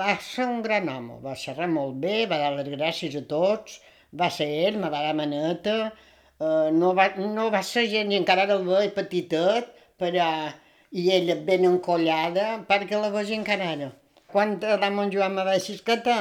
Va 0.00 0.16
ser 0.24 0.48
un 0.48 0.62
gran 0.64 0.88
home, 0.92 1.20
va 1.24 1.36
xerrar 1.44 1.68
molt 1.72 2.00
bé, 2.00 2.18
va 2.32 2.40
dar 2.40 2.54
les 2.56 2.72
gràcies 2.72 3.16
a 3.20 3.24
tots, 3.28 3.80
va 4.20 4.32
ser 4.32 4.48
ell, 4.66 4.80
me 4.80 4.88
va 4.92 5.04
dar 5.04 5.16
maneta, 5.20 5.76
Uh, 6.36 6.68
no, 6.68 6.92
va, 6.92 7.08
no 7.16 7.46
va 7.52 7.62
ser 7.64 7.86
gent, 7.88 8.10
i 8.12 8.18
encara 8.20 8.44
el 8.52 8.64
veia 8.66 8.92
petitet, 8.92 9.70
però, 9.96 10.26
i 10.92 11.06
ella 11.18 11.36
ben 11.46 11.64
encollada, 11.64 12.48
perquè 12.68 12.98
la 13.00 13.08
veia 13.14 13.38
encara 13.38 13.70
ara. 13.72 13.92
Quan 14.28 14.58
la 14.60 14.90
Montjoan 14.92 15.32
me 15.32 15.46
va 15.46 15.54
dir, 15.56 15.76
escolta, 15.78 16.16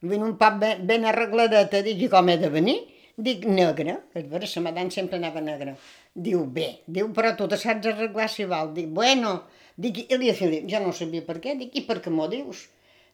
ven 0.00 0.24
un 0.24 0.38
poc 0.40 0.56
ben, 0.62 0.86
ben 0.88 1.04
arregladeta, 1.10 1.82
dic, 1.84 2.00
i 2.06 2.08
com 2.08 2.32
he 2.32 2.38
de 2.40 2.48
venir? 2.54 2.78
Dic, 3.18 3.44
negra, 3.50 3.98
és 4.16 4.26
vera, 4.30 4.48
la 4.54 4.64
madame 4.68 4.94
sempre 4.94 5.18
anava 5.18 5.42
negra. 5.44 5.72
Diu, 6.14 6.46
bé, 6.58 6.68
diu, 6.86 7.08
però 7.12 7.34
tu 7.36 7.48
te 7.50 7.58
saps 7.60 7.90
arreglar 7.90 8.28
si 8.32 8.46
val. 8.48 8.70
Dic, 8.76 8.88
bueno, 8.94 9.32
dic, 9.76 10.04
i 10.06 10.18
li 10.20 10.32
Filip, 10.38 10.68
jo 10.70 10.80
no 10.84 10.94
sabia 10.96 11.24
per 11.26 11.40
què, 11.42 11.58
dic, 11.58 11.74
i 11.76 11.82
per 11.88 11.98
què 12.04 12.14
m'ho 12.14 12.28
dius? 12.32 12.68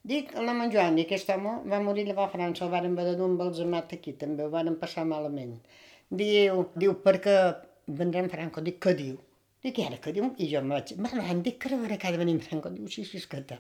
Dic, 0.05 0.35
la 0.37 0.53
Montjoan, 0.53 1.01
i 1.01 1.07
aquest 1.09 1.31
home 1.33 1.63
va 1.73 1.81
morir 1.81 2.05
llavors 2.07 2.29
a 2.29 2.37
França, 2.37 2.67
el 2.67 2.75
varen 2.77 2.99
haver 3.01 3.17
d'un 3.17 3.39
balsamat 3.41 3.97
aquí, 3.97 4.13
també 4.21 4.45
ho 4.45 4.51
varen 4.53 4.77
passar 4.77 5.07
malament. 5.09 5.57
Diu, 6.21 6.67
diu, 6.79 6.95
perquè 7.05 7.37
vendrem 8.01 8.31
Franco. 8.33 8.63
Dic, 8.65 8.79
què 8.85 8.95
diu? 8.99 9.19
Dic, 9.65 9.81
ara 9.87 9.99
què 10.03 10.13
diu? 10.15 10.31
I 10.39 10.49
jo 10.51 10.61
em 10.61 10.73
vaig, 10.75 10.95
malament, 11.01 11.43
dic, 11.47 11.59
que 11.63 11.73
ara 11.75 11.99
cada 12.01 12.21
venim 12.21 12.41
Franco. 12.45 12.71
Diu, 12.75 12.89
sí, 12.93 13.05
sí, 13.09 13.21
escolta. 13.23 13.59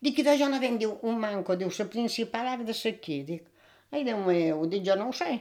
Dic, 0.00 0.18
i 0.22 0.36
jo 0.40 0.48
no 0.48 0.60
venc, 0.62 0.80
diu, 0.80 0.96
un 1.10 1.18
manco, 1.20 1.56
diu, 1.60 1.70
la 1.78 1.88
principal 1.92 2.48
ha 2.48 2.56
de 2.56 2.76
ser 2.76 2.94
aquí. 2.96 3.22
Dic, 3.28 3.48
ai, 3.92 4.04
Déu 4.06 4.22
meu, 4.24 4.66
dic, 4.70 4.84
jo 4.86 4.96
no 4.96 5.10
ho 5.10 5.16
sé. 5.16 5.40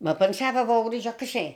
Me 0.00 0.16
pensava 0.18 0.64
veure, 0.64 0.98
jo 1.04 1.12
què 1.20 1.28
sé, 1.28 1.46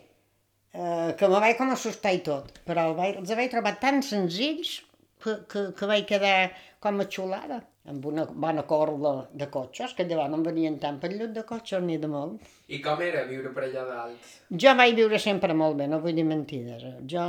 eh, 0.74 1.10
que 1.18 1.28
me 1.32 1.40
vaig 1.40 1.56
com 1.58 1.72
assustar 1.72 2.12
i 2.14 2.20
tot, 2.26 2.60
però 2.68 2.90
el 2.90 2.98
vaig, 2.98 3.20
els 3.22 3.32
vaig 3.38 3.50
trobar 3.50 3.78
tan 3.80 4.02
senzills 4.04 4.82
que, 5.24 5.36
que, 5.50 5.62
que 5.78 5.88
vaig 5.90 6.04
quedar 6.08 6.52
com 6.84 7.00
a 7.00 7.06
xulada, 7.16 7.62
amb 7.88 8.04
una 8.08 8.24
bona 8.46 8.64
corda 8.68 9.14
de 9.32 9.48
cotxes, 9.52 9.94
que 9.96 10.06
llavors 10.08 10.32
no 10.32 10.40
em 10.40 10.46
venien 10.46 10.78
tant 10.82 11.00
per 11.00 11.10
llut 11.12 11.32
de 11.36 11.44
cotxes 11.48 11.84
ni 11.84 11.96
de 12.00 12.10
molt. 12.12 12.44
I 12.68 12.80
com 12.84 13.00
era 13.04 13.24
viure 13.28 13.52
per 13.56 13.66
allà 13.66 13.84
dalt? 13.88 14.32
Jo 14.64 14.74
vaig 14.80 14.96
viure 15.00 15.20
sempre 15.20 15.56
molt 15.56 15.80
bé, 15.80 15.88
no 15.90 16.00
vull 16.04 16.16
dir 16.16 16.26
mentides. 16.28 16.84
Jo 17.14 17.26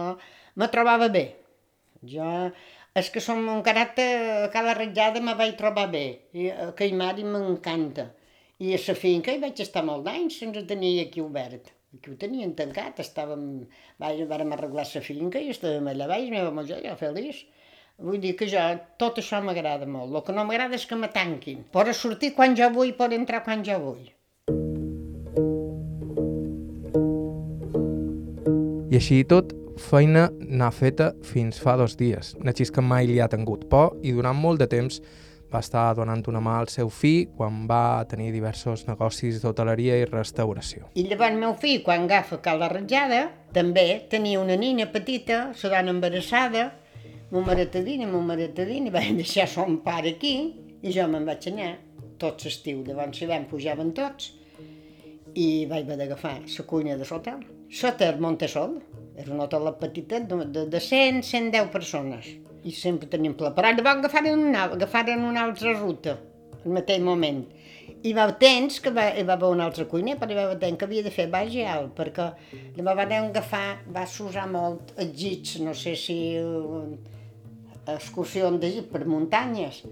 me 0.59 0.69
trobava 0.71 1.09
bé. 1.11 1.25
Jo, 2.05 2.27
és 2.95 3.09
que 3.11 3.23
som 3.23 3.41
un 3.51 3.63
caràcter, 3.63 4.09
cada 4.53 4.75
ratjada 4.77 5.23
me 5.23 5.35
vaig 5.39 5.55
trobar 5.59 5.87
bé. 5.91 6.05
I 6.35 6.51
a 6.51 6.69
Caimari 6.77 7.25
m'encanta. 7.27 8.09
I 8.63 8.75
a 8.75 8.79
la 8.79 8.95
finca 8.95 9.33
hi 9.33 9.41
vaig 9.41 9.59
estar 9.59 9.83
molt 9.83 10.05
d'anys 10.05 10.37
sense 10.43 10.63
tenir 10.67 10.93
aquí 11.01 11.23
obert. 11.23 11.73
Aquí 11.95 12.11
ho 12.11 12.15
tenien 12.19 12.53
tancat, 12.59 12.99
estàvem, 13.03 13.43
vaig, 14.03 14.21
vàrem 14.29 14.51
arreglar 14.55 14.85
la 14.87 15.01
finca 15.03 15.39
i 15.39 15.51
estàvem 15.51 15.91
allà 15.91 16.07
baix, 16.11 16.29
meva 16.31 16.51
muller, 16.55 16.81
jo 16.83 16.95
feliç. 16.99 17.45
Vull 17.95 18.19
dir 18.19 18.33
que 18.35 18.47
jo, 18.51 18.61
tot 18.99 19.21
això 19.21 19.39
m'agrada 19.39 19.85
molt. 19.87 20.11
El 20.11 20.23
que 20.27 20.33
no 20.35 20.43
m'agrada 20.43 20.75
és 20.75 20.83
que 20.85 20.97
me 20.99 21.07
tanquin. 21.07 21.61
Pot 21.71 21.87
sortir 21.95 22.33
quan 22.35 22.55
jo 22.59 22.67
vull, 22.73 22.91
pot 22.97 23.13
entrar 23.15 23.39
quan 23.45 23.63
jo 23.63 23.77
vull. 23.79 24.03
I 28.91 28.99
així 28.99 29.21
i 29.23 29.27
tot, 29.31 29.55
feina 29.79 30.27
n'ha 30.39 30.73
feta 30.75 31.13
fins 31.23 31.61
fa 31.63 31.77
dos 31.79 31.95
dies. 31.95 32.33
Natxis 32.43 32.71
que 32.75 32.83
mai 32.83 33.07
li 33.07 33.21
ha 33.23 33.31
tingut 33.31 33.63
por 33.71 33.95
i 34.03 34.11
durant 34.11 34.35
molt 34.43 34.59
de 34.59 34.67
temps 34.75 34.99
va 35.51 35.63
estar 35.63 35.87
donant 35.95 36.23
una 36.27 36.43
mà 36.43 36.59
al 36.59 36.67
seu 36.67 36.91
fill 36.91 37.29
quan 37.37 37.63
va 37.69 38.03
tenir 38.11 38.33
diversos 38.35 38.89
negocis 38.89 39.39
d'hoteleria 39.39 40.01
i 40.01 40.07
restauració. 40.09 40.89
I 40.99 41.07
llavors 41.07 41.39
meu 41.39 41.55
fill, 41.55 41.83
quan 41.85 42.09
agafa 42.09 42.43
cal 42.43 42.59
la 42.59 42.71
ratjada, 42.71 43.29
també 43.55 44.03
tenia 44.11 44.41
una 44.43 44.59
nina 44.59 44.91
petita, 44.91 45.45
la 45.63 45.77
dona 45.77 45.95
embarassada, 45.95 46.73
Mo 47.35 47.41
maratadina, 47.41 48.07
mo 48.07 48.21
maratadina, 48.23 48.89
vaig 48.95 49.17
deixar 49.17 49.49
son 49.51 49.81
pare 49.83 50.13
aquí 50.15 50.35
i 50.87 50.91
jo 50.95 51.03
me'n 51.11 51.25
vaig 51.27 51.43
anar 51.49 51.73
tot 52.21 52.45
l'estiu. 52.45 52.77
Llavors 52.87 53.17
si 53.19 53.25
vam 53.27 53.43
pujaven 53.49 53.89
tots 53.97 54.29
i 55.35 55.47
vaig 55.67 55.83
haver 55.83 55.97
d'agafar 55.99 56.37
la 56.45 56.63
cuina 56.69 56.93
de 56.95 57.03
l'hotel. 57.09 57.41
L'hotel 57.81 58.21
Montesol, 58.23 58.77
era 59.19 59.33
un 59.35 59.41
hotel 59.43 59.67
petita 59.81 60.21
de, 60.29 60.37
de, 60.45 60.63
de 60.71 60.79
100, 60.79 61.19
110 61.27 61.67
persones 61.73 62.29
i 62.63 62.71
sempre 62.71 63.09
teníem 63.11 63.35
pla. 63.35 63.51
Però 63.57 63.73
llavors 63.73 63.99
agafaren 63.99 64.45
una, 64.45 64.61
agafaren 64.77 65.25
una 65.27 65.43
altra 65.49 65.73
ruta 65.75 66.13
al 66.61 66.77
mateix 66.77 67.03
moment. 67.03 67.41
I 68.07 68.13
va 68.15 68.29
temps 68.39 68.79
que 68.79 68.93
va, 68.95 69.09
hi 69.11 69.25
va 69.27 69.35
haver 69.35 69.49
una 69.57 69.67
altra 69.67 69.83
cuiner, 69.91 70.15
però 70.21 70.31
hi 70.31 70.39
va 70.39 70.55
temps 70.61 70.79
que 70.79 70.87
havia 70.87 71.03
de 71.03 71.11
fer 71.11 71.27
baix 71.35 71.59
i 71.59 71.67
alt, 71.67 71.91
perquè 71.99 72.29
llavors 72.77 73.01
van 73.01 73.13
agafar, 73.19 73.65
va 73.91 74.07
s'usar 74.07 74.47
molt 74.55 74.95
els 74.95 75.11
gits, 75.19 75.59
no 75.67 75.75
sé 75.75 75.97
si 75.99 76.17
excursió 77.93 78.49
d'Egipte 78.55 78.91
per 78.93 79.05
muntanyes 79.09 79.83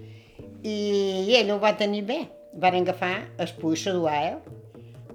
i 0.64 1.34
ell 1.38 1.52
ho 1.54 1.58
va 1.62 1.74
tenir 1.76 2.04
bé. 2.08 2.20
Van 2.60 2.76
agafar 2.78 3.14
el 3.42 3.50
puig 3.58 3.80
Saduà, 3.80 4.18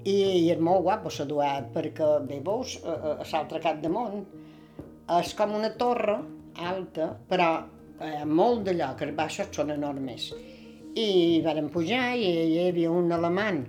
i, 0.03 0.15
i 0.15 0.51
és 0.51 0.59
molt 0.63 0.83
guapo 0.85 1.11
Saduà, 1.11 1.53
perquè, 1.73 2.09
bé, 2.27 2.39
veus, 2.45 2.77
a, 2.83 3.15
a 3.15 3.25
l'altre 3.31 3.61
cap 3.63 3.81
de 3.83 3.91
món 3.91 4.23
és 5.19 5.33
com 5.37 5.55
una 5.57 5.71
torre 5.79 6.19
alta, 6.69 7.09
però 7.29 7.49
eh, 8.03 8.23
molt 8.25 8.67
de 8.67 8.75
lloc, 8.77 9.01
els 9.05 9.15
baixos 9.17 9.49
són 9.55 9.73
enormes. 9.73 10.29
I 10.99 11.41
varen 11.45 11.69
pujar 11.73 12.13
i 12.17 12.29
hi 12.29 12.63
havia 12.67 12.91
un 12.91 13.11
alemany 13.15 13.63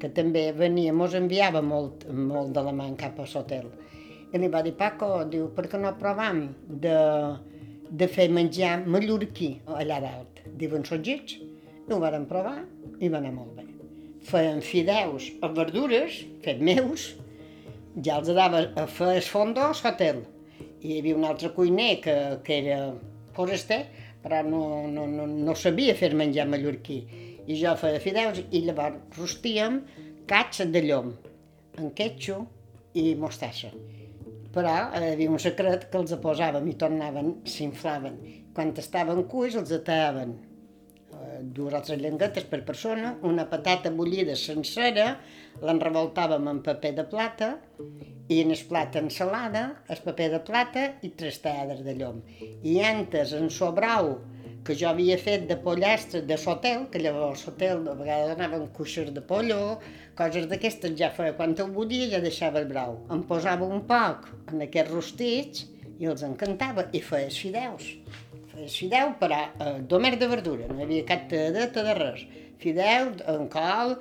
que 0.00 0.10
també 0.14 0.48
venia, 0.56 0.94
mos 0.94 1.14
enviava 1.14 1.62
molt, 1.62 2.06
molt 2.10 2.54
d'alemany 2.56 2.96
cap 2.98 3.20
a 3.20 3.26
l'hotel. 3.28 3.68
I 4.32 4.40
li 4.40 4.48
va 4.48 4.62
dir, 4.64 4.72
Paco, 4.78 5.24
diu, 5.28 5.50
per 5.54 5.68
què 5.68 5.78
no 5.78 5.92
provam 6.00 6.46
de, 6.66 6.96
de 7.92 8.08
fer 8.08 8.28
menjar 8.32 8.78
mallorquí 8.88 9.50
allà 9.68 9.98
dalt. 10.00 10.40
Diuen 10.58 10.84
sotgits, 10.88 11.36
i 11.36 11.92
ho 11.92 11.98
varen 12.00 12.24
provar 12.30 12.62
i 13.00 13.10
va 13.12 13.20
anar 13.20 13.34
molt 13.36 13.58
bé. 13.58 13.66
Feien 14.24 14.62
fideus 14.64 15.28
a 15.42 15.50
verdures, 15.52 16.22
fet 16.44 16.62
meus, 16.64 17.10
ja 18.06 18.20
els 18.20 18.30
dava 18.32 18.62
a 18.80 18.86
fer 18.86 19.10
el 19.18 19.26
fondo 19.26 19.64
a 19.66 19.74
l'hotel. 19.74 20.22
Hi 20.82 20.98
havia 20.98 21.18
un 21.18 21.26
altre 21.28 21.52
cuiner 21.56 21.96
que, 22.04 22.16
que 22.46 22.58
era 22.62 22.78
foraster, 23.36 23.82
però 24.22 24.40
no, 24.46 24.62
no, 24.88 25.06
no, 25.10 25.26
no 25.26 25.56
sabia 25.58 25.94
fer 25.98 26.14
menjar 26.16 26.48
mallorquí. 26.48 27.02
I 27.44 27.58
jo 27.58 27.74
feia 27.76 28.00
fideus 28.00 28.40
i 28.50 28.62
llavors 28.64 29.18
rostíem 29.18 29.82
cats 30.30 30.62
de 30.64 30.86
llom, 30.86 31.12
amb 31.76 31.90
quetxo 31.98 32.44
i 32.94 33.12
mostassa 33.18 33.72
però 34.52 34.76
eh, 34.92 35.02
hi 35.02 35.12
havia 35.16 35.32
un 35.32 35.42
secret 35.42 35.88
que 35.90 36.00
els 36.00 36.14
posàvem 36.22 36.68
i 36.68 36.78
tornaven, 36.80 37.36
s'inflaven. 37.48 38.18
Quan 38.56 38.74
estaven 38.78 39.24
cuits 39.32 39.56
els 39.60 39.72
ataven. 39.78 40.34
Eh, 41.12 41.38
dues 41.56 41.74
altres 41.76 42.00
llenguetes 42.00 42.46
per 42.50 42.62
persona, 42.68 43.14
una 43.28 43.46
patata 43.48 43.92
bullida 43.94 44.36
sencera, 44.38 45.08
l'enrevoltàvem 45.62 46.48
en 46.52 46.62
paper 46.66 46.92
de 46.98 47.06
plata 47.08 47.54
i 48.32 48.40
en 48.42 48.52
el 48.54 48.62
plat 48.68 48.96
ensalada, 49.00 49.64
el 49.92 50.04
paper 50.04 50.28
de 50.36 50.42
plata 50.46 50.86
i 51.04 51.12
tres 51.18 51.40
tallades 51.44 51.82
de 51.86 51.96
llom. 51.98 52.22
I 52.62 52.78
antes 52.88 53.34
en 53.36 53.50
sobrau, 53.52 54.14
que 54.66 54.74
jo 54.78 54.88
havia 54.88 55.16
fet 55.18 55.48
de 55.48 55.56
pollastre 55.64 56.22
de 56.28 56.36
l'hotel, 56.38 56.86
que 56.92 57.00
llavors 57.02 57.42
l'hotel 57.46 57.82
de 57.86 57.94
vegades 57.98 58.34
anaven 58.36 58.68
cuixes 58.76 59.10
de 59.16 59.22
pollo, 59.30 59.58
coses 60.18 60.46
d'aquestes 60.50 60.94
ja 60.98 61.10
feia 61.16 61.34
quan 61.38 61.56
el 61.58 61.72
bullia 61.74 62.10
ja 62.12 62.20
deixava 62.22 62.62
el 62.62 62.68
brau. 62.70 63.00
Em 63.14 63.24
posava 63.30 63.66
un 63.66 63.82
poc 63.88 64.28
en 64.52 64.62
aquests 64.68 64.94
rostits 64.94 65.66
i 65.98 66.08
els 66.12 66.22
encantava 66.28 66.86
i 66.92 67.02
feia 67.02 67.32
fideus. 67.42 67.90
Feia 68.52 68.70
fideu, 68.76 69.12
però 69.18 69.40
eh, 69.48 69.74
domer 69.90 70.14
de 70.20 70.30
verdura, 70.30 70.70
no 70.70 70.78
hi 70.78 70.86
havia 70.86 71.08
cap 71.10 71.26
tadeta 71.32 71.84
de 71.88 71.98
res. 71.98 72.24
Fideus, 72.62 73.26
en 73.34 73.48
col, 73.50 73.96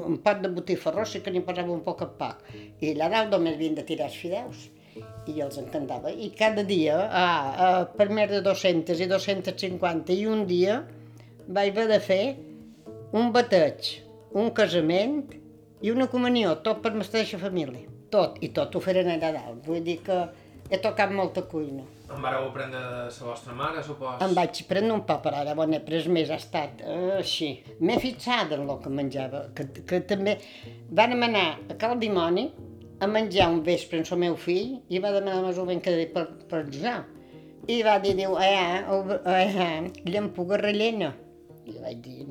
un 0.00 0.18
pot 0.24 0.42
de 0.42 0.50
botifa 0.52 0.90
rossa 0.92 1.22
que 1.22 1.30
n'hi 1.32 1.46
posava 1.46 1.72
un 1.72 1.84
poc 1.86 2.02
a 2.04 2.10
poc. 2.18 2.42
I 2.82 2.92
allà 2.94 3.10
dalt 3.14 3.34
només 3.36 3.54
havien 3.54 3.78
de 3.78 3.86
tirar 3.86 4.10
els 4.10 4.18
fideus 4.18 4.68
i 5.28 5.40
els 5.44 5.58
encantava. 5.60 6.10
I 6.10 6.30
cada 6.36 6.64
dia, 6.66 6.96
ah, 7.06 7.50
ah, 7.66 7.82
per 7.96 8.08
més 8.12 8.30
de 8.30 8.40
200 8.44 9.02
i 9.02 9.08
250, 9.10 10.14
i 10.16 10.26
un 10.30 10.46
dia 10.48 10.80
vaig 11.48 11.72
haver 11.74 11.86
de 11.90 12.00
fer 12.00 12.24
un 13.16 13.32
bateig, 13.34 13.96
un 14.38 14.52
casament 14.54 15.22
i 15.82 15.90
una 15.90 16.06
comunió, 16.12 16.54
tot 16.64 16.82
per 16.84 16.94
la 16.94 17.02
mateixa 17.02 17.40
família. 17.40 17.88
Tot, 18.10 18.38
i 18.42 18.50
tot 18.54 18.74
ho 18.74 18.82
feren 18.82 19.10
allà 19.12 19.30
dalt. 19.34 19.64
Vull 19.66 19.82
dir 19.86 20.00
que 20.06 20.18
he 20.70 20.78
tocat 20.82 21.12
molta 21.14 21.44
cuina. 21.50 21.84
En 22.10 22.22
vareu 22.22 22.48
aprendre 22.48 22.78
de 22.80 23.04
la 23.06 23.26
vostra 23.28 23.54
mare, 23.54 23.82
supos? 23.86 24.16
Em 24.24 24.32
vaig 24.34 24.62
prendre 24.66 24.94
un 24.96 25.04
pa, 25.06 25.20
però 25.22 25.44
ara 25.44 25.54
bon, 25.58 25.70
he 25.74 25.78
pres 25.86 26.08
més, 26.10 26.30
ha 26.30 26.38
estat 26.42 26.82
uh, 26.82 27.20
així. 27.20 27.52
M'he 27.86 28.00
fixat 28.02 28.56
en 28.56 28.66
el 28.66 28.80
que 28.82 28.90
menjava, 28.90 29.44
que, 29.54 29.68
que 29.86 30.02
també 30.10 30.36
van 30.90 31.14
anar 31.14 31.46
a 31.70 31.78
Cal 31.78 31.98
Dimoni 32.02 32.48
a 33.00 33.06
menjar 33.06 33.48
un 33.48 33.62
vespre 33.64 34.02
amb 34.02 34.12
el 34.12 34.20
meu 34.24 34.36
fill 34.36 34.76
i 34.92 35.00
va 35.00 35.12
demanar 35.14 35.40
més 35.46 35.58
menys 35.64 35.82
que 35.84 35.94
per, 36.14 36.26
per 36.50 36.66
jugar. 36.68 36.98
I 37.68 37.80
va 37.86 37.98
dir, 38.02 38.12
diu, 38.18 38.36
eh, 38.40 38.82
eh, 39.32 39.88
llampuga 40.12 40.58
rellena. 40.60 41.14
I 41.66 41.78
vaig 41.80 42.02
dir, 42.04 42.26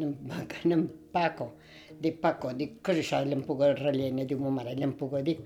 anem 0.63 0.87
Paco. 1.13 1.51
Dic, 1.99 2.19
Paco, 2.21 2.53
dic, 2.53 2.79
què 2.85 2.93
és 2.93 3.01
això 3.03 3.23
de 3.23 3.33
llampuga 3.33 3.73
rellena? 3.79 4.25
Diu, 4.29 4.39
ma 4.43 4.53
mare, 4.59 4.75
llampuga. 4.77 5.23
Dic, 5.25 5.41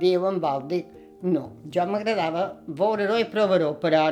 diu, 0.00 0.26
en 0.26 0.40
vol, 0.42 0.66
dic, 0.70 0.90
no, 1.22 1.44
jo 1.72 1.86
m'agradava 1.88 2.44
veure-ho 2.66 3.18
i 3.20 3.28
provar-ho, 3.30 3.74
però 3.80 4.08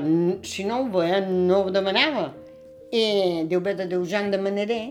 si 0.47 0.65
no 0.65 0.83
ho 0.83 0.91
veia 0.95 1.21
no 1.27 1.65
ho 1.65 1.71
demanava. 1.75 2.29
I 2.93 3.05
diu, 3.51 3.61
bé, 3.65 3.75
diu, 3.83 4.05
ja 4.07 4.23
en 4.23 4.31
demanaré. 4.31 4.83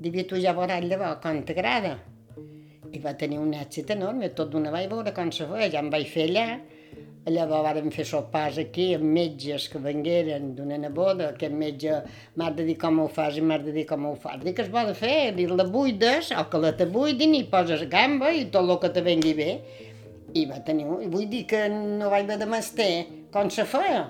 Diu, 0.00 0.22
tu 0.24 0.40
ja 0.40 0.56
veuràs 0.56 0.86
llavors 0.88 1.20
com 1.20 1.44
t'agrada 1.44 1.98
i 2.92 3.00
va 3.02 3.14
tenir 3.14 3.38
un 3.38 3.52
èxit 3.54 3.92
enorme, 3.94 4.32
tot 4.34 4.50
d'una 4.52 4.72
vaig 4.74 4.90
veure 4.90 5.14
com 5.14 5.30
se 5.34 5.46
feia, 5.46 5.70
ja 5.72 5.82
em 5.82 5.90
vaig 5.92 6.06
fer 6.10 6.26
allà, 6.30 6.46
llavors 7.30 7.66
vàrem 7.66 7.90
fer 7.92 8.06
sopars 8.08 8.58
aquí 8.62 8.86
amb 8.96 9.04
metges 9.14 9.68
que 9.70 9.80
vengueren 9.82 10.54
d'una 10.56 10.78
neboda, 10.80 11.28
aquest 11.30 11.54
metge 11.54 11.98
m'ha 12.40 12.48
de 12.56 12.64
dir 12.70 12.76
com 12.80 13.02
ho 13.02 13.06
fas 13.12 13.36
i 13.36 13.44
m'ha 13.44 13.58
de 13.62 13.74
dir 13.76 13.84
com 13.86 14.06
ho 14.08 14.14
fas. 14.18 14.40
Dic 14.42 14.62
es 14.64 14.70
pot 14.72 14.90
fer, 14.96 15.32
dir 15.36 15.50
la 15.52 15.66
buides, 15.68 16.32
o 16.32 16.46
que 16.50 16.62
la 16.62 16.72
te 16.78 16.88
buidin 16.90 17.36
i 17.36 17.44
poses 17.52 17.84
gamba 17.92 18.32
i 18.32 18.46
tot 18.54 18.66
el 18.66 18.80
que 18.82 18.92
te 18.94 19.04
vengui 19.06 19.34
bé. 19.36 19.50
I 20.34 20.46
va 20.48 20.62
tenir, 20.66 20.86
vull 20.86 21.28
dir 21.30 21.44
que 21.50 21.66
no 21.68 22.08
vaig 22.10 22.24
haver 22.24 22.40
de 22.40 22.48
menester 22.48 22.90
com 23.34 23.50
se 23.52 23.66
feia. 23.68 24.08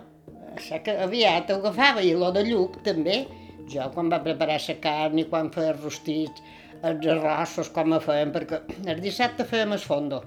Això 0.55 0.81
que 0.85 0.97
aviat 1.05 1.51
ho 1.51 1.61
agafava, 1.61 2.03
i 2.05 2.15
lo 2.15 2.31
de 2.35 2.47
lluc 2.47 2.81
també. 2.87 3.25
Jo 3.71 3.87
quan 3.95 4.09
va 4.11 4.23
preparar 4.23 4.59
la 4.67 4.75
carn 4.83 5.21
i 5.21 5.27
quan 5.31 5.51
feia 5.55 5.77
rostits, 5.77 6.43
els 6.89 7.09
arrossos 7.15 7.71
com 7.75 7.97
a 7.97 8.01
fèiem, 8.05 8.33
perquè 8.35 8.63
el 8.89 9.03
dissabte 9.05 9.47
fèiem 9.49 9.77
el 9.77 9.83
fondo. 9.83 10.23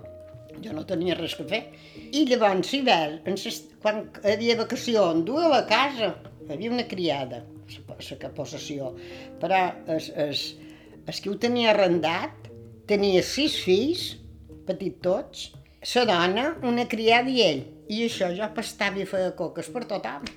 Jo 0.63 0.75
no 0.75 0.85
tenia 0.89 1.17
res 1.17 1.33
que 1.39 1.47
fer. 1.49 1.63
I 2.13 2.25
llavors, 2.29 2.69
si 2.69 2.83
ves, 2.85 3.57
quan 3.81 4.05
hi 4.21 4.35
havia 4.35 4.59
vacació, 4.59 5.09
duia 5.25 5.49
a 5.49 5.53
la 5.55 5.63
casa, 5.69 6.13
hi 6.45 6.53
havia 6.53 6.71
una 6.71 6.85
criada, 6.87 7.41
la 7.73 8.29
possessió, 8.37 8.93
però 9.41 9.59
es, 9.95 10.11
es, 10.27 10.43
es 11.09 11.21
qui 11.23 11.31
ho 11.31 11.37
tenia 11.41 11.71
arrendat 11.73 12.43
tenia 12.89 13.23
sis 13.23 13.55
fills, 13.63 14.03
petits 14.67 14.99
tots, 15.03 15.43
la 15.93 16.03
dona, 16.07 16.45
una 16.67 16.85
criada 16.89 17.31
i 17.31 17.41
ell. 17.43 17.63
I 17.91 18.05
això 18.07 18.29
jo 18.35 18.47
pastava 18.55 18.99
i 18.99 19.07
feia 19.07 19.33
coques 19.39 19.69
per 19.71 19.85
tothom. 19.87 20.27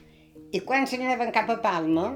I 0.54 0.62
quan 0.66 0.86
se 0.86 0.98
n'anaven 0.98 1.32
cap 1.34 1.50
a 1.50 1.58
Palma, 1.62 2.08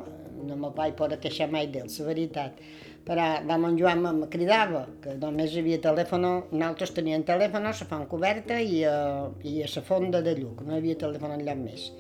no 0.47 0.57
me 0.57 0.71
vaig 0.77 0.95
poder 0.99 1.19
queixar 1.23 1.51
mai 1.51 1.69
d'ell, 1.71 1.91
la 1.91 2.07
veritat, 2.07 2.63
però 3.05 3.27
la 3.47 3.57
mon 3.59 3.77
Joan 3.79 4.03
me 4.03 4.29
cridava, 4.33 4.85
que 5.03 5.15
només 5.21 5.55
hi 5.55 5.63
havia 5.63 5.81
telèfon, 5.83 6.27
nosaltres 6.53 6.93
teníem 6.97 7.25
telèfon 7.27 7.67
a 7.67 7.73
la 7.73 8.01
coberta 8.11 8.61
i 8.61 8.83
a, 8.85 9.31
i 9.43 9.63
a 9.65 9.69
la 9.75 9.83
fonda 9.83 10.21
de 10.23 10.35
Lluc, 10.37 10.63
no 10.67 10.75
hi 10.75 10.79
havia 10.79 10.99
telèfon 11.01 11.37
enlloc 11.37 11.63
més. 11.65 11.91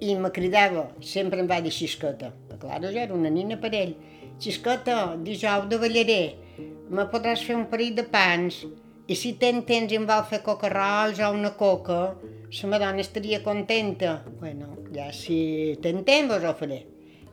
I 0.00 0.14
me 0.16 0.30
cridava, 0.32 0.88
sempre 1.04 1.40
em 1.40 1.48
va 1.48 1.60
dir 1.60 1.70
xisqueta, 1.70 2.32
clar, 2.58 2.80
jo 2.82 2.88
era 2.88 3.14
una 3.14 3.28
nina 3.28 3.60
per 3.60 3.74
ell, 3.76 3.94
xisqueta, 4.40 5.16
dijous 5.20 5.68
de 5.68 5.78
ballaré, 5.78 6.22
me 6.90 7.04
podràs 7.12 7.44
fer 7.44 7.58
un 7.58 7.66
parell 7.68 7.94
de 7.98 8.06
pans, 8.08 8.64
i 9.10 9.16
si 9.18 9.34
tens 9.42 9.66
temps 9.68 9.92
i 9.92 9.98
em 9.98 10.06
vol 10.08 10.24
fer 10.30 10.40
coca-rols 10.46 11.20
o 11.20 11.34
una 11.36 11.52
coca, 11.58 12.00
la 12.50 12.68
madona 12.70 13.02
estaria 13.02 13.42
contenta. 13.42 14.22
Bueno, 14.40 14.72
ja 14.94 15.10
si 15.14 15.76
tens 15.82 16.06
temps 16.06 16.32
vos 16.32 16.46
ho 16.46 16.54
faré 16.58 16.80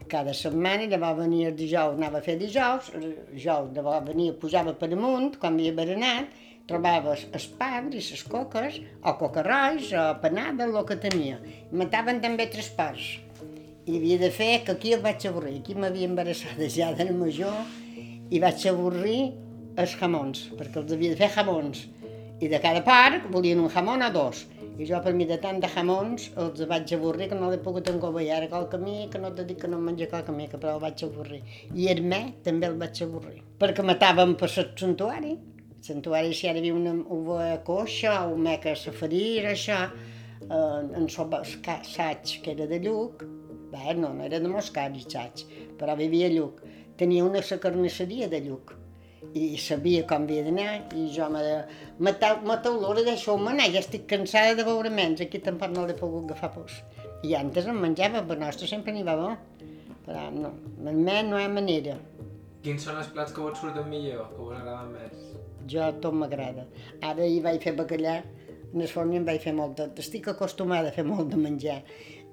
cada 0.09 0.33
setmana, 0.37 0.87
llavors 0.89 1.19
venia 1.21 1.51
el 1.51 1.55
dijous, 1.57 1.95
anava 1.97 2.21
a 2.21 2.25
fer 2.25 2.37
dijous, 2.39 2.91
dijous 3.31 3.71
llavors 3.75 4.05
venia, 4.07 4.35
pujava 4.41 4.73
per 4.79 4.91
amunt, 4.95 5.35
quan 5.41 5.57
havia 5.57 5.75
berenat, 5.77 6.33
trobava 6.67 7.15
els 7.15 7.47
pans 7.59 7.95
i 7.95 8.01
les 8.01 8.23
coques, 8.27 8.81
o 9.03 9.13
cocarrois, 9.19 9.91
o 9.95 10.05
panada, 10.23 10.67
el 10.67 10.77
que 10.87 10.99
tenia. 11.07 11.39
Mataven 11.71 12.19
també 12.23 12.49
tres 12.51 12.69
parts. 12.75 13.15
I 13.87 13.95
havia 13.95 14.19
de 14.19 14.31
fer 14.35 14.51
que 14.67 14.75
aquí 14.75 14.91
el 14.93 15.03
vaig 15.03 15.23
avorrir. 15.29 15.61
Aquí 15.61 15.75
m'havia 15.75 16.09
embarassada 16.09 16.67
ja 16.67 16.91
de 16.91 17.07
major 17.15 17.55
i 18.29 18.41
vaig 18.43 18.65
avorrir 18.67 19.21
els 19.79 19.93
jamons, 19.95 20.49
perquè 20.59 20.81
els 20.81 20.91
havia 20.91 21.13
de 21.13 21.19
fer 21.21 21.31
jamons. 21.37 21.85
I 22.43 22.51
de 22.51 22.59
cada 22.61 22.83
part 22.85 23.29
volien 23.31 23.63
un 23.63 23.71
jamón 23.71 24.03
o 24.03 24.11
dos. 24.11 24.43
I 24.77 24.85
jo, 24.85 24.97
per 25.01 25.11
mi, 25.17 25.25
de 25.25 25.39
tant 25.41 25.57
de 25.57 25.69
jamons, 25.73 26.27
els 26.37 26.59
vaig 26.69 26.91
avorrir, 26.93 27.27
que 27.31 27.37
no 27.39 27.47
l'he 27.49 27.57
pogut 27.65 27.87
engovellar 27.89 28.43
a 28.43 28.49
qual 28.51 28.67
camí, 28.69 29.07
que 29.09 29.21
no 29.23 29.31
te 29.33 29.45
dic 29.49 29.63
que 29.63 29.69
no 29.71 29.79
menja 29.81 30.05
qual 30.11 30.25
camí, 30.27 30.45
que 30.51 30.59
però 30.61 30.75
el 30.75 30.83
vaig 30.83 31.01
avorrir. 31.07 31.39
I 31.73 31.87
me 32.11 32.19
també 32.45 32.69
el 32.69 32.77
vaig 32.77 33.01
avorrir, 33.07 33.41
perquè 33.57 33.85
matàvem 33.89 34.35
per 34.37 34.51
el 34.51 34.69
santuari. 34.83 35.33
El 35.77 35.83
santuari, 35.89 36.37
si 36.37 36.51
ara 36.51 36.61
havia 36.61 36.77
una 36.77 36.93
uva 36.93 37.49
coixa, 37.65 38.19
o 38.29 38.37
me 38.37 38.59
que 38.61 38.75
s'aferir, 38.77 39.47
això, 39.49 39.81
eh, 40.45 40.81
en 41.01 41.09
saig, 41.09 42.37
que 42.43 42.53
era 42.53 42.69
de 42.69 42.79
Lluc, 42.85 43.25
bé, 43.73 43.97
no, 43.97 44.13
no 44.13 44.29
era 44.29 44.39
de 44.39 44.47
Moscari, 44.47 45.01
saig, 45.09 45.47
però 45.79 45.97
vivia 45.97 46.29
Lluc. 46.29 46.61
Tenia 46.97 47.25
una 47.25 47.41
carnisseria 47.41 48.29
de 48.29 48.45
Lluc 48.45 48.77
i 49.35 49.57
sabia 49.59 50.05
com 50.07 50.23
havia 50.25 50.43
d'anar 50.45 50.69
i 50.95 51.07
jo 51.13 51.27
me 51.33 51.41
de... 51.43 51.55
mateu 51.99 52.79
l'hora 52.79 53.03
deixeu-me 53.03 53.51
anar, 53.51 53.67
ja 53.73 53.81
estic 53.83 54.07
cansada 54.07 54.55
de 54.55 54.65
veure 54.67 54.89
menys, 54.89 55.21
aquí 55.21 55.41
tampoc 55.43 55.73
no 55.73 55.85
l'he 55.87 55.97
pogut 55.97 56.29
agafar 56.29 56.53
pos. 56.55 56.79
I 57.27 57.35
antes 57.35 57.67
em 57.67 57.79
menjava, 57.81 58.23
per 58.27 58.37
nostre 58.39 58.69
sempre 58.69 58.93
n'hi 58.93 59.03
va 59.03 59.17
bo, 59.19 59.31
però 60.05 60.27
no, 60.33 60.53
amb 60.79 60.91
mi 60.93 61.19
no 61.27 61.39
hi 61.39 61.45
ha 61.45 61.51
manera. 61.51 61.97
Quins 62.63 62.83
són 62.87 62.97
els 63.01 63.09
plats 63.13 63.33
que 63.33 63.43
vos 63.43 63.59
surten 63.59 63.87
millor, 63.89 64.29
que 64.33 64.43
vos 64.43 64.57
agraden 64.57 64.93
més? 64.95 65.23
Jo 65.71 65.87
tot 66.03 66.15
m'agrada. 66.15 66.67
Ara 67.03 67.25
hi 67.27 67.39
vaig 67.43 67.63
fer 67.63 67.73
bacallà, 67.77 68.21
en 68.73 68.83
el 68.83 68.91
forn 68.91 69.13
em 69.15 69.25
vaig 69.27 69.41
fer 69.43 69.53
molt 69.55 69.77
tot. 69.79 69.99
Estic 70.03 70.29
acostumada 70.31 70.91
a 70.91 70.95
fer 70.95 71.05
molt 71.07 71.31
de 71.31 71.39
menjar. 71.39 71.81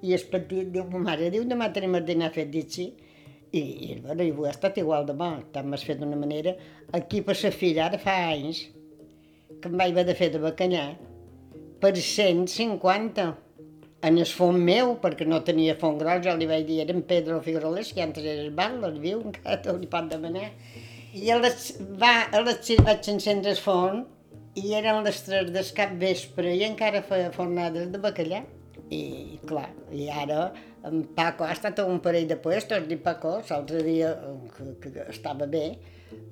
I 0.03 0.13
el 0.15 0.25
petit 0.31 0.71
diu, 0.73 0.85
ma 0.91 1.01
mare, 1.09 1.29
diu, 1.33 1.45
demà 1.47 1.71
tenim 1.75 1.95
el 1.99 2.07
dinar 2.07 2.31
fet, 2.35 2.51
dic 2.51 2.71
sí. 2.71 2.89
I, 3.51 3.61
i, 3.61 3.99
bueno, 4.03 4.23
i 4.23 4.31
ho 4.35 4.45
ha 4.47 4.51
estat 4.51 4.77
igual 4.81 5.05
de 5.07 5.15
bo, 5.17 5.29
tant 5.53 5.67
m'has 5.69 5.85
fet 5.87 6.01
d'una 6.01 6.17
manera. 6.19 6.55
Aquí 6.97 7.21
per 7.23 7.37
la 7.41 7.51
fira, 7.51 7.85
ara 7.87 7.99
fa 8.01 8.15
anys, 8.31 8.65
que 9.61 9.71
em 9.71 9.77
vaig 9.79 9.93
haver 9.93 10.05
de 10.09 10.15
fer 10.17 10.31
de 10.33 10.41
bacallà, 10.43 10.85
per 11.81 11.93
150 11.95 13.27
en 14.05 14.17
el 14.21 14.27
fons 14.37 14.61
meu, 14.69 14.95
perquè 15.01 15.25
no 15.27 15.41
tenia 15.45 15.75
fons 15.81 16.01
gros, 16.01 16.23
jo 16.25 16.35
li 16.37 16.47
vaig 16.49 16.65
dir, 16.67 16.81
era 16.83 16.93
en 16.93 17.05
Pedro 17.09 17.39
Figueroles, 17.45 17.93
que 17.93 18.03
antes 18.03 18.25
era 18.25 18.49
bar, 18.59 18.73
el 18.89 18.99
viu, 19.01 19.21
encara 19.29 19.61
te 19.63 19.73
li 19.77 19.89
pot 19.91 20.11
demanar. 20.11 20.51
I 21.15 21.31
a 21.31 21.39
les, 21.39 21.71
va, 22.01 22.13
a 22.27 22.43
les 22.43 22.59
6 22.67 22.83
vaig 22.85 23.09
encendre 23.13 23.55
el 23.55 23.61
fons, 23.61 24.05
i 24.55 24.75
eren 24.77 25.01
les 25.03 25.23
3 25.25 25.49
del 25.55 25.71
cap 25.75 25.95
vespre, 25.99 26.53
i 26.53 26.63
encara 26.67 27.01
feia 27.07 27.31
fornades 27.35 27.89
de 27.91 28.01
bacallà. 28.03 28.43
I, 28.93 29.39
clar, 29.49 29.69
i 29.95 30.05
ara 30.13 30.51
en 30.87 31.03
Paco 31.17 31.45
ha 31.45 31.53
estat 31.55 31.79
un 31.83 31.99
parell 32.03 32.27
de 32.29 32.37
puestos, 32.41 32.85
dic 32.89 33.01
Paco, 33.05 33.37
l'altre 33.49 33.81
dia, 33.85 34.13
que, 34.55 34.67
que 34.83 35.05
estava 35.09 35.47
bé, 35.49 35.65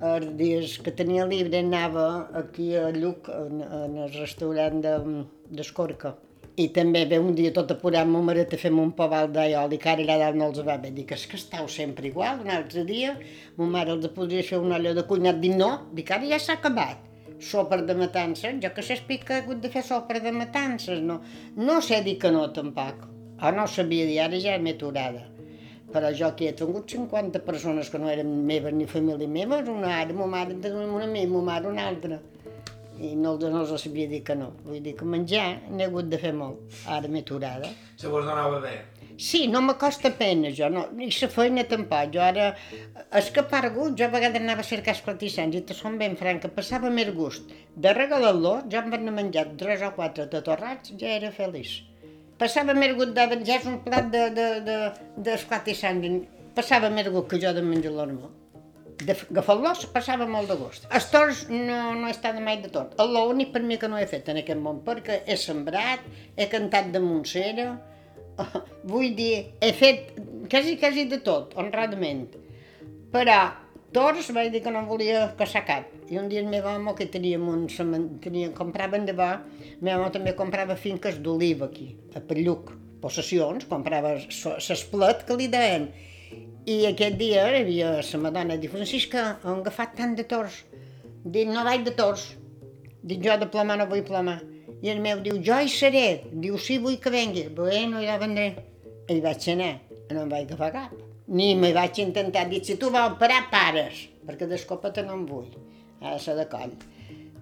els 0.09 0.27
dies 0.39 0.75
que 0.83 0.93
tenia 0.95 1.25
llibre 1.29 1.63
anava 1.63 2.05
aquí 2.39 2.73
a 2.77 2.89
Lluc, 2.95 3.29
en, 3.33 3.63
en 3.63 3.97
el 4.05 4.13
restaurant 4.13 4.83
d'Escorca. 4.83 6.13
De, 6.13 6.29
I 6.63 6.67
també 6.69 7.01
ve 7.09 7.17
un 7.17 7.33
dia 7.33 7.49
tot 7.53 7.71
apurat, 7.73 8.05
ma 8.05 8.21
mare 8.21 8.43
te 8.49 8.59
fem 8.61 8.77
un 8.77 8.91
poval 8.97 9.31
d'aiol 9.33 9.73
i 9.73 9.79
que 9.81 9.89
ara 9.89 10.03
allà 10.05 10.19
dalt 10.21 10.37
no 10.37 10.51
els 10.51 10.59
va 10.67 10.75
bé. 10.81 10.91
Dic, 10.93 11.15
és 11.15 11.23
que 11.29 11.39
estàu 11.39 11.65
sempre 11.71 12.11
igual, 12.11 12.43
un 12.45 12.51
altre 12.53 12.83
dia, 12.85 13.15
ma 13.57 13.69
mare 13.77 13.95
els 13.95 14.05
podria 14.13 14.45
fer 14.45 14.61
una 14.61 14.77
olla 14.77 14.93
de 14.93 15.05
cuinat, 15.09 15.41
dic, 15.41 15.57
no, 15.57 15.71
dic, 15.97 16.13
ara 16.13 16.29
ja 16.29 16.39
s'ha 16.41 16.59
acabat 16.59 17.09
sopar 17.43 17.81
de 17.83 17.95
matances, 17.97 18.53
jo 18.61 18.69
que 18.75 18.85
s'explica 18.85 19.25
que 19.27 19.33
he 19.35 19.41
hagut 19.41 19.59
de 19.65 19.73
fer 19.73 19.83
sopar 19.83 20.21
de 20.23 20.31
matances, 20.31 21.01
no, 21.01 21.19
no 21.57 21.81
sé 21.81 21.99
dir 22.05 22.15
que 22.21 22.31
no 22.31 22.45
tampoc. 22.55 23.09
Ah, 23.43 23.51
no 23.51 23.65
sabia 23.67 24.05
dir, 24.07 24.21
ara 24.23 24.37
ja 24.39 24.53
m'he 24.55 24.71
aturada. 24.71 25.25
Però 25.91 26.09
jo 26.15 26.29
aquí 26.29 26.45
he 26.47 26.53
tingut 26.55 26.93
50 26.95 27.41
persones 27.43 27.89
que 27.91 27.99
no 27.99 28.07
eren 28.07 28.29
meves 28.47 28.71
ni 28.71 28.87
família 28.87 29.27
meva, 29.27 29.57
una 29.73 29.89
ara, 29.97 30.15
ma 30.15 30.27
mare 30.31 30.55
una 30.71 31.09
meva, 31.11 31.33
ma 31.33 31.41
mare 31.49 31.67
una 31.67 31.89
altra. 31.89 32.21
I 33.03 33.11
no, 33.19 33.35
no 33.35 33.65
els 33.65 33.83
sabia 33.83 34.07
dir 34.07 34.21
que 34.23 34.37
no. 34.39 34.53
Vull 34.63 34.79
dir 34.87 34.95
que 34.95 35.03
menjar 35.03 35.59
n'he 35.67 35.89
hagut 35.89 36.07
de 36.07 36.21
fer 36.23 36.31
molt. 36.39 36.79
Ara 36.87 37.11
m'he 37.11 37.19
aturada. 37.27 37.75
Se 37.99 38.07
vos 38.07 38.23
donava 38.23 38.63
bé? 38.63 38.77
Sí, 39.19 39.45
no 39.51 39.59
me 39.61 39.75
costa 39.75 40.15
pena, 40.23 40.55
jo, 40.55 40.71
no, 40.71 40.87
ni 40.95 41.11
la 41.11 41.33
feina 41.35 41.67
tampoc. 41.75 42.15
Jo 42.15 42.23
ara, 42.23 42.49
és 43.19 43.31
que 43.35 43.43
per 43.43 43.65
gust, 43.75 43.99
jo 43.99 44.07
a 44.07 44.13
vegades 44.15 44.39
anava 44.39 44.63
a 44.63 44.71
cercar 44.71 44.95
esclatissants 44.95 45.59
i 45.59 45.67
te 45.67 45.75
som 45.75 45.99
ben 45.99 46.15
franca, 46.15 46.47
passava 46.47 46.89
més 46.89 47.11
gust. 47.13 47.51
De 47.75 47.91
regalar-lo, 47.91 48.61
jo 48.71 48.85
em 48.85 48.93
van 48.95 49.17
menjar 49.19 49.49
tres 49.59 49.83
o 49.83 49.91
quatre 49.99 50.31
de 50.31 50.47
torrats, 50.47 50.95
ja 50.95 51.17
era 51.19 51.35
feliç. 51.43 51.81
Passava 52.43 52.73
més 52.75 52.91
gust 52.97 53.13
de 53.15 53.23
menjar 53.31 53.61
un 53.71 53.77
plat 53.85 54.09
de, 54.11 54.23
de, 54.35 54.45
de, 54.65 54.77
d'esclatissants, 55.25 56.25
passava 56.57 56.89
més 56.91 57.07
gust 57.13 57.29
que 57.31 57.39
jo 57.39 57.53
de 57.55 57.63
menjar 57.63 57.93
normal. 57.95 58.33
De 59.03 59.15
agafar-los 59.15 59.85
passava 59.93 60.27
molt 60.27 60.51
de 60.51 60.57
gust. 60.59 60.89
Els 60.91 61.07
torts 61.11 61.45
no, 61.51 61.77
no 61.95 62.09
he 62.09 62.11
estat 62.11 62.35
mai 62.43 62.59
de 62.65 62.71
tot. 62.73 62.93
L'únic 62.99 63.53
per 63.55 63.63
mi 63.63 63.79
que 63.79 63.87
no 63.87 63.99
he 63.99 64.09
fet 64.11 64.27
en 64.33 64.41
aquest 64.41 64.59
món, 64.59 64.83
perquè 64.83 65.21
he 65.23 65.39
sembrat, 65.39 66.03
he 66.35 66.49
cantat 66.51 66.91
de 66.91 66.99
Montsera, 67.03 67.69
vull 68.91 69.15
dir, 69.15 69.33
he 69.63 69.71
fet 69.79 70.13
quasi, 70.51 70.75
quasi 70.83 71.07
de 71.15 71.23
tot, 71.23 71.55
honradament. 71.59 72.27
Però 73.15 73.39
tors 73.93 74.29
vaig 74.35 74.51
dir 74.53 74.61
que 74.65 74.71
no 74.73 74.83
volia 74.89 75.27
caçar 75.39 75.63
cap. 75.67 75.89
I 76.09 76.19
un 76.21 76.29
dia 76.31 76.41
el 76.43 76.49
meu 76.51 76.65
home, 76.67 76.95
que 76.97 77.07
teníem 77.09 77.45
un 77.49 77.67
tenia, 78.23 78.51
compraven 78.57 79.05
de 79.05 79.13
bo, 79.17 79.29
el 79.69 79.83
meu 79.85 80.01
home 80.01 80.11
també 80.15 80.33
comprava 80.37 80.75
finques 80.75 81.19
d'oliva 81.23 81.69
aquí, 81.69 81.93
a 82.15 82.21
Pelluc, 82.21 82.73
possessions, 83.03 83.67
comprava 83.69 84.15
l'esplet 84.17 85.23
que 85.27 85.37
li 85.39 85.49
deien. 85.51 85.89
I 86.65 86.77
aquest 86.89 87.17
dia 87.19 87.43
hi 87.51 87.61
havia 87.61 87.95
la 87.99 88.19
madona, 88.25 88.57
diu, 88.57 88.71
Francisca, 88.71 89.25
han 89.43 89.61
agafat 89.61 89.97
tant 89.99 90.15
de 90.15 90.23
tors. 90.23 90.63
Dic, 91.23 91.49
no 91.51 91.63
vaig 91.67 91.83
de 91.83 91.95
tors. 91.95 92.29
Dic, 93.03 93.19
jo 93.23 93.35
de 93.39 93.49
plomar 93.51 93.77
no 93.79 93.89
vull 93.91 94.03
plomar. 94.07 94.39
I 94.83 94.91
el 94.91 95.01
meu 95.03 95.19
diu, 95.23 95.39
jo 95.43 95.59
hi 95.59 95.71
seré. 95.71 96.23
Diu, 96.31 96.57
sí, 96.59 96.79
vull 96.83 96.99
que 97.03 97.11
vengui. 97.11 97.49
Bueno, 97.55 98.03
ja 98.03 98.19
vendré. 98.19 98.53
I 99.11 99.19
vaig 99.23 99.49
anar, 99.51 99.73
no 100.11 100.23
em 100.23 100.31
vaig 100.31 100.47
agafar 100.47 100.71
cap. 100.75 101.12
Ni 101.27 101.53
me 101.55 101.71
vaig 101.75 101.99
intentar 102.03 102.43
dir, 102.49 102.59
si 102.67 102.75
tu 102.79 102.89
vols 102.91 103.15
parar, 103.19 103.45
pares, 103.51 104.01
perquè 104.27 104.47
d'escopeta 104.49 105.05
no 105.07 105.15
en 105.15 105.23
vull. 105.29 105.47
De 106.01 106.17
ser 106.19 106.35
de 106.35 106.45
coll. 106.51 106.73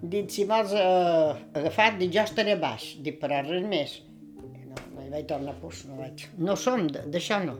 Dic, 0.02 0.30
si 0.30 0.44
vols 0.46 0.74
eh, 0.78 1.32
agafar, 1.58 1.92
dic, 1.98 2.12
jo 2.14 2.22
estaré 2.22 2.54
baix. 2.62 2.92
Dic, 3.02 3.18
però 3.22 3.40
res 3.46 3.66
més. 3.66 3.96
No, 4.38 4.78
no 4.94 5.02
hi 5.02 5.10
vaig 5.10 5.26
tornar, 5.30 5.56
pues, 5.62 5.82
no 5.90 5.98
vaig. 5.98 6.26
No 6.38 6.56
som, 6.58 6.86
d'això 6.92 7.42
no. 7.42 7.58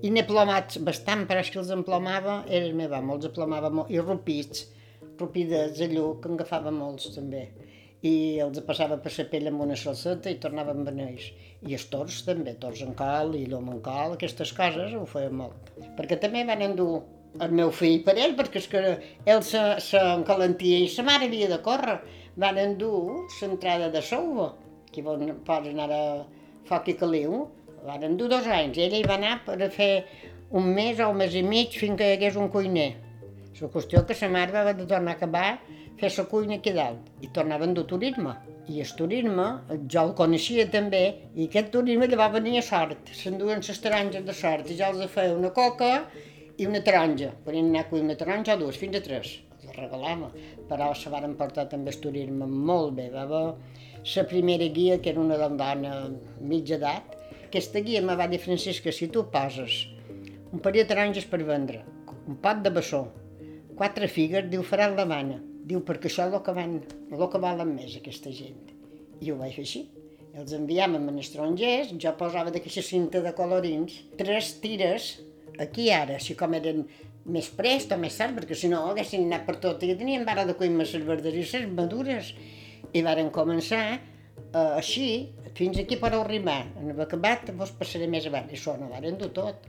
I 0.00 0.12
n'he 0.14 0.24
plomat 0.24 0.78
bastant, 0.86 1.26
però 1.28 1.44
és 1.44 1.52
que 1.52 1.60
els 1.60 1.72
emplomava, 1.76 2.40
era 2.48 2.64
el 2.64 2.76
meu 2.78 2.94
amo, 2.96 3.18
els 3.20 3.32
plomava 3.36 3.68
molt, 3.74 3.92
i 3.92 4.00
rupits, 4.00 4.64
rupides 5.20 5.80
allò, 5.84 6.14
que 6.20 6.30
en 6.30 6.38
agafava 6.38 6.72
molts 6.72 7.10
també 7.16 7.48
i 8.06 8.40
els 8.40 8.60
passava 8.64 8.96
per 9.04 9.12
la 9.16 9.26
pell 9.28 9.48
amb 9.50 9.62
una 9.66 9.76
salseta 9.76 10.30
i 10.32 10.38
tornava 10.40 10.72
amb 10.72 10.88
ells. 10.88 11.26
I 11.68 11.76
els 11.76 11.86
tors 11.92 12.22
també, 12.24 12.54
tors 12.60 12.80
en 12.86 12.94
cal 12.96 13.34
i 13.36 13.44
l'home 13.46 13.74
en 13.76 13.82
cal, 13.84 14.14
aquestes 14.16 14.52
coses 14.56 14.94
ho 14.96 15.04
feien 15.08 15.36
molt. 15.42 15.72
Perquè 15.98 16.16
també 16.20 16.46
van 16.48 16.64
endur 16.64 17.02
el 17.44 17.52
meu 17.60 17.70
fill 17.70 18.00
per 18.06 18.16
ell, 18.16 18.34
perquè 18.38 18.62
és 18.62 18.68
que 18.72 18.80
ell 19.26 19.44
s'encalentia 19.44 20.80
i 20.80 20.88
sa 20.88 21.04
mare 21.06 21.28
havia 21.28 21.50
de 21.52 21.60
córrer. 21.66 22.00
Van 22.40 22.58
endur 22.58 23.26
l'entrada 23.42 23.90
de 23.92 24.00
Souva, 24.02 24.54
que 24.90 25.04
poden 25.04 25.34
anar 25.74 25.90
a 25.92 26.04
foc 26.68 26.88
i 26.88 26.96
caliu, 26.96 27.44
van 27.84 28.06
endur 28.08 28.30
dos 28.32 28.48
anys. 28.48 28.78
Ella 28.78 28.96
hi 28.96 29.06
va 29.06 29.18
anar 29.20 29.36
per 29.44 29.58
fer 29.74 29.92
un 30.56 30.72
mes 30.74 30.98
o 30.98 31.10
un 31.12 31.20
mes 31.20 31.36
i 31.36 31.44
mig 31.46 31.76
fins 31.78 31.98
que 31.98 32.08
hi 32.08 32.16
hagués 32.16 32.40
un 32.40 32.48
cuiner. 32.48 32.90
La 33.60 33.68
qüestió 33.68 34.00
que 34.08 34.16
sa 34.16 34.30
mare 34.32 34.54
va 34.56 34.72
de 34.72 34.86
tornar 34.88 35.12
a 35.12 35.18
acabar 35.18 35.60
fer 36.00 36.10
la 36.16 36.24
cuina 36.30 36.56
aquí 36.56 36.72
dalt 36.72 37.10
i 37.24 37.28
tornaven 37.36 37.74
de 37.76 37.84
turisme. 37.84 38.32
I 38.70 38.80
el 38.84 38.92
turisme, 38.96 39.46
jo 39.92 40.02
el 40.06 40.12
coneixia 40.16 40.66
també, 40.72 41.02
i 41.34 41.48
aquest 41.48 41.70
turisme 41.74 42.08
li 42.08 42.18
va 42.20 42.30
venir 42.32 42.58
a 42.60 42.64
sort. 42.64 43.10
S'enduen 43.18 43.60
les 43.66 43.82
taronges 43.84 44.24
de 44.24 44.36
sort 44.36 44.70
i 44.70 44.78
jo 44.78 44.88
els 44.94 45.12
feia 45.12 45.36
una 45.36 45.50
coca 45.56 45.90
i 46.56 46.68
una 46.68 46.80
taronja. 46.86 47.32
Podien 47.44 47.70
anar 47.72 47.84
a 47.84 47.88
cuir 47.90 48.04
una 48.06 48.16
taronja 48.20 48.56
o 48.56 48.62
dues, 48.62 48.78
fins 48.80 48.96
a 48.96 49.02
tres. 49.04 49.34
Els 49.60 49.76
regalava. 49.76 50.30
Però 50.70 50.92
se 50.96 51.12
van 51.12 51.36
portar 51.36 51.66
també 51.68 51.92
el 51.92 52.00
turisme 52.06 52.48
molt 52.48 52.96
bé. 52.96 53.10
Va 53.12 53.42
la 54.14 54.26
primera 54.32 54.70
guia, 54.78 55.00
que 55.02 55.12
era 55.12 55.20
una 55.20 55.36
dona 55.36 55.94
mitja 56.40 56.78
edat. 56.78 57.18
Aquesta 57.50 57.82
guia 57.84 58.00
me 58.06 58.16
va 58.16 58.30
dir, 58.30 58.40
Francisca, 58.40 58.94
si 58.94 59.10
tu 59.12 59.26
poses 59.34 59.82
un 60.50 60.62
parell 60.62 60.82
de 60.82 60.88
taronges 60.94 61.26
per 61.30 61.42
vendre, 61.46 61.84
un 62.26 62.38
pot 62.42 62.62
de 62.64 62.70
bessó, 62.74 63.04
quatre 63.78 64.08
figues, 64.10 64.48
diu, 64.50 64.64
faràs 64.66 64.96
la 64.96 65.06
mana 65.06 65.38
Diu, 65.70 65.80
perquè 65.86 66.10
això 66.10 66.26
és 66.26 66.34
el 66.34 66.42
que, 66.42 66.54
van, 66.56 66.76
el 67.14 67.26
que 67.30 67.40
valen 67.42 67.74
més, 67.76 67.94
aquesta 67.98 68.32
gent. 68.34 68.70
I 69.22 69.30
ho 69.30 69.36
vaig 69.38 69.54
fer 69.54 69.66
així. 69.66 69.84
Els 70.40 70.54
enviàvem 70.56 71.08
a 71.10 71.14
estrangers, 71.22 71.92
jo 72.02 72.12
posava 72.18 72.50
d'aquesta 72.54 72.82
cinta 72.86 73.22
de 73.22 73.32
colorins, 73.38 74.00
tres 74.18 74.54
tires, 74.62 75.12
aquí 75.62 75.90
ara, 75.94 76.18
així 76.18 76.36
com 76.38 76.54
eren 76.58 76.84
més 77.30 77.50
prest 77.54 77.92
o 77.94 77.98
més 78.00 78.16
tard, 78.18 78.36
perquè 78.36 78.56
si 78.56 78.70
no 78.70 78.82
haguessin 78.90 79.26
anat 79.26 79.46
per 79.46 79.58
tot. 79.62 79.82
I 79.84 79.96
tenien 79.98 80.24
vara 80.26 80.46
de 80.48 80.56
cuir 80.58 80.70
les 80.74 80.94
les 80.94 81.66
madures. 81.74 82.34
I 82.92 83.02
varen 83.06 83.30
començar 83.30 83.84
uh, 83.98 84.76
així, 84.76 85.30
fins 85.54 85.78
aquí 85.78 85.98
per 86.00 86.12
arribar. 86.16 86.64
En 86.80 86.94
acabat 86.98 87.52
vos 87.58 87.70
passaré 87.78 88.08
més 88.10 88.26
avant. 88.26 88.48
I 88.50 88.58
això 88.58 88.76
no 88.80 88.90
varen 88.90 89.18
dur 89.20 89.30
tot. 89.36 89.68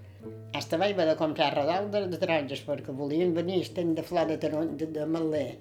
Hasta 0.57 0.77
vaig 0.77 0.93
haver 0.93 1.07
de 1.07 1.17
comprar 1.19 1.53
redol 1.55 1.89
de, 1.93 2.05
de 2.11 2.17
taronges 2.21 2.61
perquè 2.67 2.93
volien 2.95 3.33
venir 3.33 3.61
estent 3.63 3.93
de 3.97 4.03
flor 4.03 4.27
de, 4.29 4.37
taron, 4.41 4.75
de, 4.77 4.87
de 4.91 5.05
maler. 5.07 5.57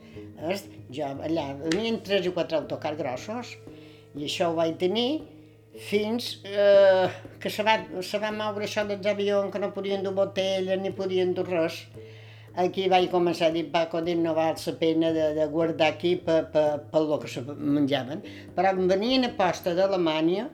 Es, 0.51 0.65
jo 0.93 1.11
allà 1.11 1.53
venien 1.61 2.01
tres 2.07 2.27
o 2.27 2.35
quatre 2.37 2.59
autocars 2.59 2.99
grossos 2.99 3.55
i 4.19 4.27
això 4.27 4.51
ho 4.51 4.57
vaig 4.59 4.75
tenir 4.81 5.23
fins 5.79 6.41
eh, 6.45 7.09
que 7.41 7.51
se 7.51 7.63
va, 7.63 7.77
se 8.03 8.19
va 8.19 8.33
moure 8.35 8.67
això 8.67 8.85
dels 8.89 9.07
avions 9.07 9.53
que 9.53 9.63
no 9.63 9.71
podien 9.75 10.03
dur 10.03 10.15
botelles 10.17 10.81
ni 10.83 10.91
podien 10.91 11.35
dur 11.35 11.47
res. 11.49 11.85
Aquí 12.59 12.89
vaig 12.91 13.07
començar 13.13 13.49
a 13.49 13.55
dir, 13.55 13.69
Paco, 13.71 14.01
dit, 14.03 14.19
no 14.19 14.35
val 14.35 14.57
la 14.59 14.73
pena 14.81 15.13
de, 15.15 15.29
de 15.37 15.47
guardar 15.47 15.93
aquí 15.95 16.17
per, 16.17 16.41
per, 16.51 16.81
lo 17.07 17.21
que 17.23 17.29
se 17.31 17.45
menjaven. 17.47 18.25
Però 18.57 18.73
venien 18.91 19.29
a 19.29 19.31
posta 19.39 19.75
d'Alemanya 19.79 20.49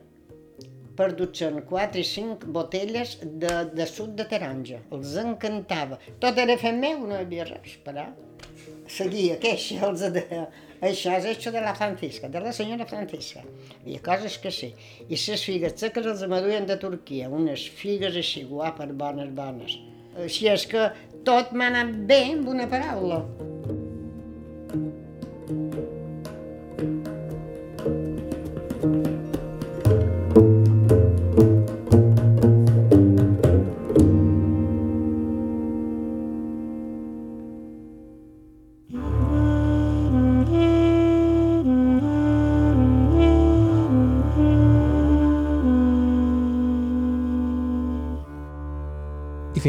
perdutzen 0.99 1.61
4 1.69 2.01
i 2.01 2.05
5 2.11 2.53
botelles 2.57 3.17
de, 3.23 3.55
de 3.73 3.87
suc 3.91 4.15
de 4.19 4.27
taronja. 4.31 4.83
Els 4.95 5.17
encantava. 5.23 5.99
Tot 6.23 6.39
era 6.43 6.57
fet 6.61 6.79
meu, 6.79 7.03
no 7.07 7.17
hi 7.17 7.25
havia 7.25 7.49
res, 7.49 7.77
però 7.87 8.07
seguia 8.89 9.37
queixa, 9.43 9.83
els 9.89 10.07
de... 10.15 10.25
Això 10.87 11.15
és 11.17 11.25
això 11.31 11.51
de 11.55 11.63
la 11.65 11.73
Francisca, 11.75 12.29
de 12.29 12.41
la 12.45 12.53
senyora 12.53 12.85
Francisca. 12.89 13.41
Hi 13.87 13.97
ha 13.97 14.03
coses 14.05 14.37
que 14.43 14.53
sí. 14.53 14.69
I 15.09 15.17
les 15.17 15.45
figues 15.49 15.79
seques 15.81 16.07
els 16.13 16.25
amaduien 16.27 16.69
de 16.69 16.77
Turquia, 16.83 17.31
unes 17.33 17.65
figues 17.81 18.17
així 18.21 18.45
guapes, 18.51 18.93
bones, 19.01 19.33
bones. 19.41 19.79
Així 20.21 20.51
és 20.53 20.69
que 20.69 20.91
tot 21.25 21.57
m'ha 21.57 21.73
anat 21.73 21.97
bé 22.09 22.23
amb 22.35 22.53
una 22.53 22.69
paraula. 22.71 23.25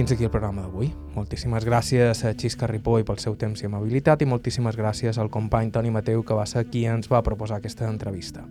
Fins 0.07 0.15
aquí 0.15 0.23
el 0.23 0.31
programa 0.31 0.61
d'avui. 0.63 0.87
Moltíssimes 1.17 1.65
gràcies 1.67 2.21
a 2.23 2.29
Xisca 2.31 2.67
Ripoll 2.69 3.03
pel 3.03 3.17
seu 3.19 3.33
temps 3.35 3.59
i 3.59 3.65
amabilitat 3.67 4.21
i 4.23 4.27
moltíssimes 4.29 4.77
gràcies 4.79 5.17
al 5.19 5.27
company 5.27 5.67
Toni 5.75 5.91
Mateu 5.91 6.21
que 6.23 6.37
va 6.37 6.45
ser 6.47 6.63
qui 6.71 6.85
ens 6.87 7.09
va 7.11 7.19
proposar 7.25 7.57
aquesta 7.57 7.89
entrevista. 7.91 8.45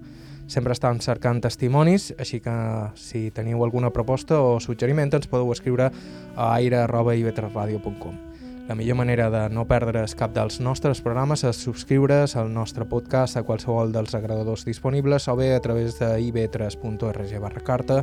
Sempre 0.52 0.74
estem 0.76 1.00
cercant 1.00 1.40
testimonis, 1.40 2.10
així 2.20 2.42
que 2.44 2.52
si 3.00 3.30
teniu 3.32 3.64
alguna 3.64 3.88
proposta 3.88 4.36
o 4.36 4.60
suggeriment 4.60 5.16
ens 5.16 5.30
podeu 5.32 5.48
escriure 5.54 5.88
a 6.36 6.52
aire.ivetresradio.com. 6.58 8.20
La 8.68 8.74
millor 8.74 9.00
manera 9.00 9.30
de 9.30 9.46
no 9.48 9.64
perdre's 9.64 10.12
cap 10.14 10.34
dels 10.36 10.60
nostres 10.60 11.00
programes 11.00 11.46
és 11.48 11.56
subscriure's 11.56 12.36
al 12.36 12.52
nostre 12.52 12.84
podcast 12.84 13.40
a 13.40 13.46
qualsevol 13.48 13.96
dels 13.96 14.12
agradadors 14.18 14.66
disponibles 14.68 15.30
o 15.32 15.40
bé 15.40 15.54
a 15.54 15.62
través 15.64 15.96
de 16.02 16.18
ib3.org 16.20 17.38
barra 17.40 17.64
carta 17.64 18.02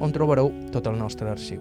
on 0.00 0.14
trobareu 0.14 0.54
tot 0.72 0.88
el 0.88 0.96
nostre 0.96 1.28
arxiu. 1.28 1.60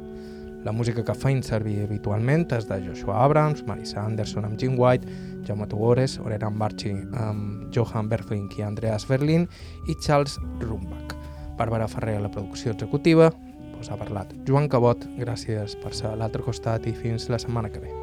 La 0.64 0.72
música 0.72 1.04
que 1.04 1.16
feim 1.16 1.42
servir 1.44 1.82
habitualment 1.84 2.46
és 2.56 2.68
de 2.70 2.78
Joshua 2.86 3.18
Abrams, 3.26 3.66
Marisa 3.68 4.00
Anderson 4.04 4.48
amb 4.48 4.60
Jim 4.60 4.78
White, 4.80 5.08
Jaume 5.48 5.68
Tugores, 5.68 6.16
Oreran 6.24 6.56
Barchi 6.60 6.94
amb 7.20 7.68
Johan 7.76 8.08
Berflink 8.12 8.56
i 8.60 8.64
Andreas 8.64 9.08
Berlin 9.10 9.50
i 9.92 9.98
Charles 10.00 10.38
Rumbach. 10.64 11.18
Bàrbara 11.60 11.90
Ferrer 11.92 12.16
a 12.18 12.24
la 12.24 12.32
producció 12.32 12.72
executiva, 12.72 13.34
us 13.80 13.92
ha 13.92 14.00
parlat 14.00 14.32
Joan 14.48 14.72
Cabot, 14.72 15.04
gràcies 15.20 15.76
per 15.84 15.92
ser 15.92 16.14
a 16.14 16.16
l'altre 16.16 16.46
costat 16.48 16.88
i 16.88 16.96
fins 16.96 17.28
la 17.30 17.42
setmana 17.42 17.70
que 17.74 17.84
ve. 17.84 18.03